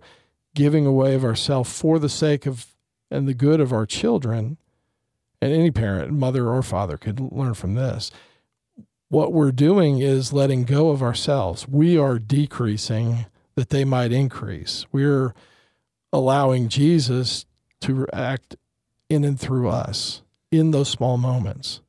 giving 0.54 0.86
away 0.86 1.14
of 1.14 1.24
ourselves 1.24 1.78
for 1.78 1.98
the 1.98 2.08
sake 2.08 2.46
of 2.46 2.66
and 3.10 3.28
the 3.28 3.34
good 3.34 3.60
of 3.60 3.72
our 3.72 3.86
children, 3.86 4.56
and 5.40 5.52
any 5.52 5.70
parent, 5.70 6.12
mother 6.12 6.48
or 6.48 6.62
father, 6.62 6.96
could 6.96 7.20
learn 7.20 7.54
from 7.54 7.74
this. 7.74 8.10
What 9.08 9.32
we're 9.32 9.52
doing 9.52 10.00
is 10.00 10.32
letting 10.32 10.64
go 10.64 10.88
of 10.88 11.02
ourselves. 11.02 11.68
We 11.68 11.98
are 11.98 12.18
decreasing 12.18 13.26
that 13.54 13.68
they 13.68 13.84
might 13.84 14.10
increase. 14.10 14.86
We're 14.90 15.34
allowing 16.12 16.68
Jesus 16.68 17.44
to 17.82 18.06
act 18.12 18.56
in 19.08 19.22
and 19.22 19.38
through 19.38 19.68
us 19.68 20.22
in 20.58 20.70
those 20.70 20.88
small 20.88 21.16
moments. 21.16 21.80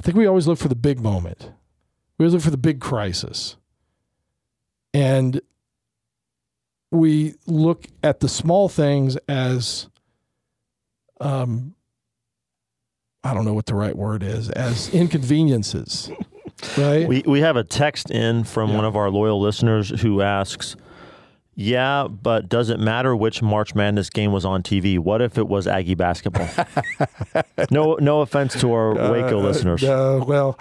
I 0.00 0.04
think 0.04 0.16
we 0.16 0.26
always 0.26 0.46
look 0.46 0.58
for 0.58 0.68
the 0.68 0.74
big 0.74 1.00
moment. 1.00 1.50
We 2.18 2.24
always 2.24 2.34
look 2.34 2.42
for 2.42 2.50
the 2.50 2.56
big 2.56 2.80
crisis. 2.80 3.56
And 4.94 5.40
we 6.90 7.34
look 7.46 7.86
at 8.02 8.20
the 8.20 8.28
small 8.28 8.68
things 8.68 9.16
as 9.28 9.88
um, 11.20 11.74
I 13.24 13.34
don't 13.34 13.44
know 13.44 13.54
what 13.54 13.66
the 13.66 13.74
right 13.74 13.96
word 13.96 14.22
is, 14.22 14.50
as 14.50 14.88
inconveniences. 14.94 16.10
right? 16.78 17.06
We 17.08 17.22
we 17.26 17.40
have 17.40 17.56
a 17.56 17.64
text 17.64 18.10
in 18.10 18.44
from 18.44 18.70
yeah. 18.70 18.76
one 18.76 18.84
of 18.84 18.96
our 18.96 19.10
loyal 19.10 19.40
listeners 19.40 20.00
who 20.00 20.22
asks, 20.22 20.76
"Yeah, 21.56 22.06
but 22.08 22.48
does 22.48 22.70
it 22.70 22.78
matter 22.78 23.16
which 23.16 23.42
March 23.42 23.74
Madness 23.74 24.10
game 24.10 24.30
was 24.30 24.44
on 24.44 24.62
TV? 24.62 24.98
What 24.98 25.20
if 25.20 25.36
it 25.36 25.48
was 25.48 25.66
Aggie 25.66 25.94
basketball?" 25.94 26.48
no, 27.70 27.96
no 28.00 28.20
offense 28.20 28.58
to 28.60 28.72
our 28.72 28.94
Waco 28.94 29.40
uh, 29.40 29.42
listeners. 29.42 29.82
Uh, 29.82 30.22
well, 30.24 30.58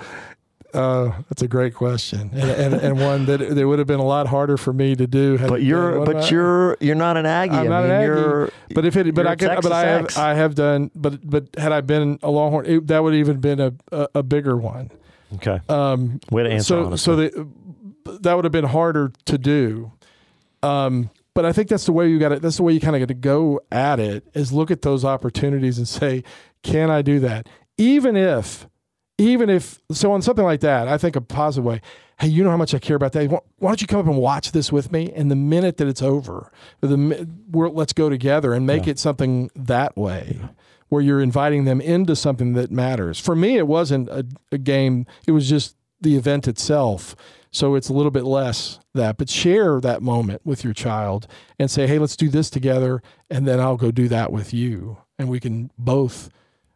uh, 0.76 1.12
that's 1.30 1.41
a 1.41 1.48
great 1.48 1.74
question, 1.74 2.32
and, 2.34 2.52
and, 2.52 2.74
and, 2.74 3.00
one 3.00 3.26
that 3.26 3.38
that 3.38 3.68
would 3.68 3.80
have 3.80 3.88
been 3.88 4.00
a 4.00 4.06
lot 4.06 4.28
harder 4.28 4.58
for 4.58 4.74
me 4.74 4.96
to 4.96 5.08
do. 5.08 5.38
But 5.38 5.62
you're, 5.64 6.04
but 6.04 6.18
I, 6.18 6.30
you're, 6.30 6.78
you're 6.82 6.96
not 6.96 7.16
an 7.16 7.26
Aggie. 7.26 7.54
I'm 7.56 7.68
I 7.68 7.70
not 7.70 7.84
mean, 7.84 7.91
an 7.91 8.41
Aggie. 8.41 8.52
But 8.74 8.86
if 8.86 8.98
it, 8.98 9.16
but 9.16 9.26
I 9.26 9.36
could, 9.36 9.62
but 9.62 9.72
I 9.72 9.86
have, 9.86 10.18
I 10.18 10.34
have 10.34 10.56
done. 10.56 10.91
But 10.93 11.28
but 11.28 11.48
had 11.58 11.72
I 11.72 11.82
been 11.82 12.20
a 12.22 12.30
Longhorn, 12.30 12.66
it, 12.66 12.88
that 12.88 13.02
would 13.04 13.14
have 13.14 13.20
even 13.20 13.39
been 13.39 13.60
a, 13.62 13.74
a, 13.91 14.08
a 14.16 14.24
bigger 14.24 14.58
one. 14.58 14.91
Okay. 15.36 15.60
Um, 15.70 16.20
Way 16.30 16.43
to 16.43 16.50
answer. 16.50 16.66
So 16.66 16.86
honestly. 16.86 16.98
so 16.98 17.16
the, 17.16 18.20
that 18.20 18.36
would 18.36 18.46
have 18.46 18.52
been 18.52 18.66
harder 18.66 19.12
to 19.26 19.38
do. 19.38 19.91
Um, 20.66 21.09
but 21.34 21.45
I 21.45 21.51
think 21.51 21.68
that's 21.68 21.86
the 21.86 21.91
way 21.91 22.09
you 22.09 22.18
got 22.18 22.32
it. 22.32 22.41
That's 22.41 22.57
the 22.57 22.63
way 22.63 22.74
you 22.74 22.80
kind 22.80 22.95
of 22.95 23.01
got 23.01 23.09
to 23.09 23.13
go 23.13 23.59
at 23.72 23.99
it. 23.99 24.26
Is 24.34 24.51
look 24.51 24.72
at 24.72 24.82
those 24.82 25.03
opportunities 25.03 25.78
and 25.78 25.88
say, 25.88 26.24
can 26.63 26.89
I 26.89 27.01
do 27.01 27.20
that? 27.20 27.47
Even 27.78 28.16
if 28.16 28.68
even 29.18 29.49
if 29.49 29.80
so 29.91 30.11
on 30.11 30.22
something 30.22 30.45
like 30.45 30.61
that, 30.61 30.88
I 30.88 30.97
think 30.97 31.16
a 31.16 31.22
positive 31.22 31.66
way. 31.66 31.82
Hey, 32.20 32.28
you 32.28 32.43
know 32.43 32.49
how 32.49 32.57
much 32.57 32.74
I 32.74 32.80
care 32.80 32.95
about 32.95 33.11
that. 33.13 33.30
Why 33.30 33.39
don't 33.70 33.82
you 33.82 33.88
come 33.88 33.99
up 33.99 34.07
and 34.07 34.18
watch 34.18 34.53
this 34.53 34.72
with 34.72 34.91
me? 34.91 35.11
And 35.13 35.30
the 35.30 35.36
minute 35.36 35.76
that 35.78 35.88
it's 35.88 36.01
over, 36.01 36.51
the 36.80 37.28
we're, 37.51 37.70
let's 37.70 37.91
go 37.91 38.09
together 38.09 38.53
and 38.53 38.66
make 38.66 38.86
yeah. 38.86 38.91
it 38.91 38.99
something 38.99 39.49
that 39.55 39.97
way, 39.97 40.38
yeah. 40.39 40.47
where 40.88 41.01
you're 41.01 41.22
inviting 41.22 41.66
them 41.66 41.82
into 41.82 42.16
something 42.16 42.53
that 42.53 42.72
matters. 42.72 43.20
For 43.20 43.36
me, 43.36 43.57
it 43.57 43.68
wasn't 43.68 44.07
a, 44.07 44.26
a 44.53 44.57
game. 44.57 45.05
It 45.28 45.32
was 45.32 45.49
just 45.49 45.76
the 45.99 46.16
event 46.16 46.47
itself. 46.47 47.18
So 47.56 47.76
it's 47.76 47.88
a 47.88 47.93
little 47.93 48.12
bit 48.12 48.26
less 48.26 48.80
that, 48.95 49.16
but 49.16 49.30
share 49.30 49.80
that 49.80 50.01
moment 50.01 50.41
with 50.43 50.66
your 50.66 50.74
child 50.74 51.26
and 51.58 51.72
say, 51.72 51.88
hey, 51.88 51.99
let's 51.99 52.18
do 52.18 52.28
this 52.28 52.49
together. 52.49 53.01
And 53.30 53.47
then 53.47 53.62
I'll 53.62 53.78
go 53.78 53.91
do 53.91 54.10
that 54.10 54.30
with 54.30 54.53
you. 54.53 54.97
And 55.18 55.30
we 55.30 55.39
can 55.39 55.72
both 55.78 56.30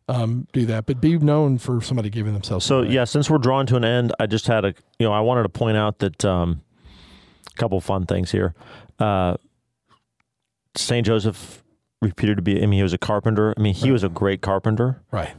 um, 0.08 0.48
do 0.54 0.66
that, 0.68 0.86
but 0.86 1.02
be 1.02 1.18
known 1.20 1.58
for 1.58 1.82
somebody 1.82 2.10
giving 2.10 2.32
themselves. 2.32 2.66
So 2.66 2.80
away. 2.80 2.92
yeah, 2.92 3.04
since 3.04 3.30
we're 3.30 3.40
drawing 3.40 3.68
to 3.68 3.76
an 3.76 3.84
end, 3.84 4.14
I 4.22 4.26
just 4.26 4.48
had 4.48 4.64
a 4.64 4.74
you 5.00 5.06
know 5.06 5.12
I 5.12 5.20
wanted 5.20 5.44
to 5.44 5.50
point 5.50 5.76
out 5.76 6.00
that 6.00 6.24
um, 6.24 6.62
a 7.54 7.58
couple 7.60 7.82
fun 7.82 8.06
things 8.06 8.32
here. 8.32 8.56
Uh, 9.00 9.36
Saint 10.76 11.06
Joseph 11.06 11.62
reputed 12.02 12.38
to 12.38 12.42
be. 12.42 12.56
I 12.64 12.68
mean, 12.68 12.78
he 12.78 12.84
was 12.84 12.94
a 12.94 12.98
carpenter. 12.98 13.54
I 13.58 13.62
mean, 13.62 13.74
he 13.74 13.88
Right. 13.88 13.92
was 13.94 14.04
a 14.06 14.10
great 14.10 14.42
carpenter. 14.42 15.02
right. 15.12 15.34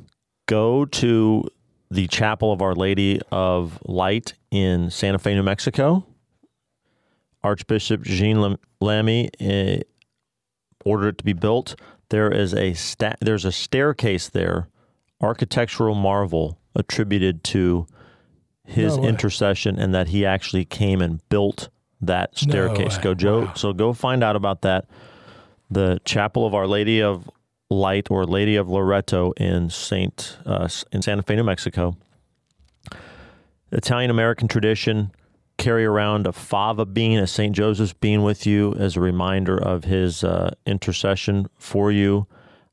Go 0.46 0.84
to 0.84 1.48
the 1.90 2.06
Chapel 2.06 2.52
of 2.52 2.62
Our 2.62 2.74
Lady 2.74 3.20
of 3.32 3.78
Light 3.84 4.34
in 4.50 4.90
Santa 4.90 5.18
Fe, 5.18 5.34
New 5.34 5.42
Mexico. 5.42 6.06
Archbishop 7.42 8.02
Jean 8.02 8.40
Lam- 8.40 8.58
Lamy 8.80 9.30
uh, 9.40 9.78
ordered 10.84 11.08
it 11.08 11.18
to 11.18 11.24
be 11.24 11.32
built. 11.32 11.74
There 12.10 12.30
is 12.30 12.52
a 12.54 12.74
sta- 12.74 13.14
there's 13.20 13.44
a 13.44 13.52
staircase 13.52 14.28
there, 14.28 14.68
architectural 15.20 15.94
marvel 15.94 16.58
attributed 16.74 17.42
to 17.44 17.86
his 18.64 18.96
No 18.96 19.04
intercession 19.04 19.78
and 19.78 19.94
that 19.94 20.08
he 20.08 20.24
actually 20.26 20.64
came 20.64 21.00
and 21.00 21.26
built 21.28 21.70
that 22.00 22.36
staircase. 22.38 22.96
way. 22.98 23.02
Go 23.02 23.14
Joe. 23.14 23.40
Wow. 23.46 23.52
So 23.54 23.72
go 23.72 23.92
find 23.92 24.22
out 24.22 24.36
about 24.36 24.62
that. 24.62 24.86
The 25.70 26.00
Chapel 26.04 26.46
of 26.46 26.54
Our 26.54 26.66
Lady 26.66 27.00
of 27.02 27.28
Light 27.70 28.10
or 28.10 28.26
Lady 28.26 28.56
of 28.56 28.68
Loretto 28.68 29.32
in 29.32 29.70
Saint 29.70 30.38
uh, 30.44 30.68
in 30.92 31.02
Santa 31.02 31.22
Fe, 31.22 31.36
New 31.36 31.44
Mexico. 31.44 31.96
Italian 33.72 34.10
American 34.10 34.48
tradition 34.48 35.12
carry 35.56 35.84
around 35.84 36.26
a 36.26 36.32
fava 36.32 36.84
bean, 36.84 37.18
a 37.18 37.26
St. 37.26 37.54
Joseph's 37.54 37.92
bean 37.92 38.22
with 38.22 38.46
you 38.46 38.74
as 38.74 38.96
a 38.96 39.00
reminder 39.00 39.56
of 39.56 39.84
his 39.84 40.24
uh, 40.24 40.54
intercession 40.66 41.48
for 41.58 41.92
you. 41.92 42.26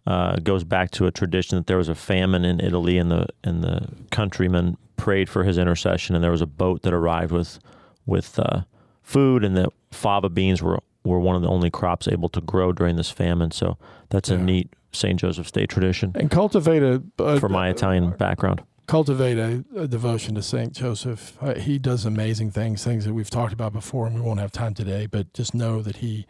Uh, 0.07 0.37
goes 0.37 0.63
back 0.63 0.89
to 0.89 1.05
a 1.05 1.11
tradition 1.11 1.57
that 1.57 1.67
there 1.67 1.77
was 1.77 1.89
a 1.89 1.95
famine 1.95 2.45
in 2.45 2.61
Italy 2.61 2.97
and 2.97 3.11
the 3.11 3.27
and 3.43 3.61
the 3.61 3.87
countrymen 4.09 4.77
prayed 4.95 5.29
for 5.29 5.43
his 5.43 5.57
intercession 5.57 6.15
and 6.15 6.23
there 6.23 6.31
was 6.31 6.41
a 6.41 6.47
boat 6.47 6.81
that 6.83 6.93
arrived 6.93 7.31
with 7.31 7.59
with 8.05 8.39
uh, 8.39 8.61
food 9.03 9.43
and 9.43 9.57
the 9.57 9.69
fava 9.91 10.29
beans 10.29 10.63
were 10.63 10.79
were 11.03 11.19
one 11.19 11.35
of 11.35 11.41
the 11.41 11.49
only 11.49 11.69
crops 11.69 12.07
able 12.07 12.29
to 12.29 12.41
grow 12.41 12.71
during 12.71 12.95
this 12.95 13.11
famine. 13.11 13.51
So 13.51 13.77
that's 14.09 14.29
a 14.29 14.37
neat 14.37 14.73
St. 14.91 15.19
Joseph's 15.19 15.51
Day 15.51 15.65
tradition 15.65 16.11
And 16.15 16.31
cultivate 16.31 16.81
a, 16.83 17.03
a 17.19 17.39
for 17.39 17.49
my 17.49 17.69
Italian 17.69 18.11
background. 18.11 18.63
cultivate 18.87 19.37
a, 19.37 19.63
a 19.75 19.87
devotion 19.87 20.35
to 20.35 20.41
Saint 20.41 20.73
Joseph. 20.73 21.37
Uh, 21.41 21.55
he 21.55 21.77
does 21.77 22.05
amazing 22.05 22.51
things, 22.51 22.83
things 22.83 23.05
that 23.05 23.13
we've 23.13 23.29
talked 23.29 23.53
about 23.53 23.73
before, 23.73 24.07
and 24.07 24.15
we 24.15 24.21
won't 24.21 24.39
have 24.39 24.51
time 24.51 24.73
today. 24.73 25.05
But 25.05 25.33
just 25.33 25.53
know 25.53 25.81
that 25.81 25.97
he 25.97 26.25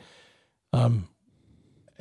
um, 0.73 1.07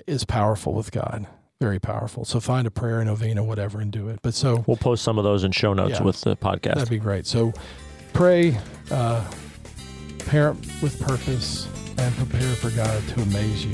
is 0.06 0.24
powerful 0.24 0.72
with 0.74 0.90
God, 0.92 1.26
very 1.60 1.78
powerful. 1.78 2.24
So 2.24 2.40
find 2.40 2.66
a 2.66 2.70
prayer, 2.70 3.04
novena, 3.04 3.44
whatever, 3.44 3.80
and 3.80 3.90
do 3.92 4.08
it. 4.08 4.20
But 4.22 4.34
so 4.34 4.64
We'll 4.66 4.76
post 4.76 5.02
some 5.04 5.18
of 5.18 5.24
those 5.24 5.44
in 5.44 5.52
show 5.52 5.72
notes 5.74 5.98
Yeah. 5.98 6.02
with 6.04 6.20
the 6.22 6.36
podcast. 6.36 6.74
that'd 6.76 6.88
be 6.90 6.98
great. 6.98 7.26
So 7.26 7.52
pray, 8.12 8.58
uh, 8.90 9.24
parent 10.20 10.58
with 10.82 10.98
purpose, 11.00 11.68
and 11.98 12.14
prepare 12.16 12.54
for 12.56 12.70
God 12.70 13.02
to 13.08 13.22
amaze 13.22 13.64
you. 13.64 13.72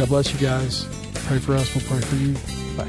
God 0.00 0.08
bless 0.08 0.32
you 0.32 0.38
guys. 0.38 0.86
Pray 1.26 1.38
for 1.38 1.54
us. 1.54 1.74
We'll 1.74 1.84
pray 1.84 2.00
for 2.00 2.16
you. 2.16 2.32
Bye. 2.74 2.88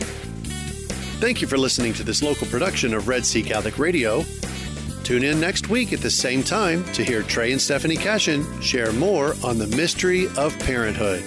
Thank 1.19 1.41
you 1.41 1.47
for 1.47 1.57
listening 1.57 1.91
to 1.95 2.03
this 2.03 2.23
local 2.23 2.47
production 2.47 2.93
of 2.93 3.09
Red 3.09 3.25
Sea 3.25 3.43
Catholic 3.43 3.77
Radio. 3.77 4.23
Tune 5.03 5.25
in 5.25 5.37
next 5.37 5.67
week 5.67 5.91
at 5.91 5.99
the 5.99 6.09
same 6.09 6.41
time 6.41 6.85
to 6.93 7.03
hear 7.03 7.21
Trey 7.21 7.51
and 7.51 7.59
Stephanie 7.59 7.97
Cashin 7.97 8.45
share 8.61 8.93
more 8.93 9.35
on 9.43 9.57
the 9.57 9.67
mystery 9.75 10.27
of 10.37 10.57
parenthood. 10.59 11.21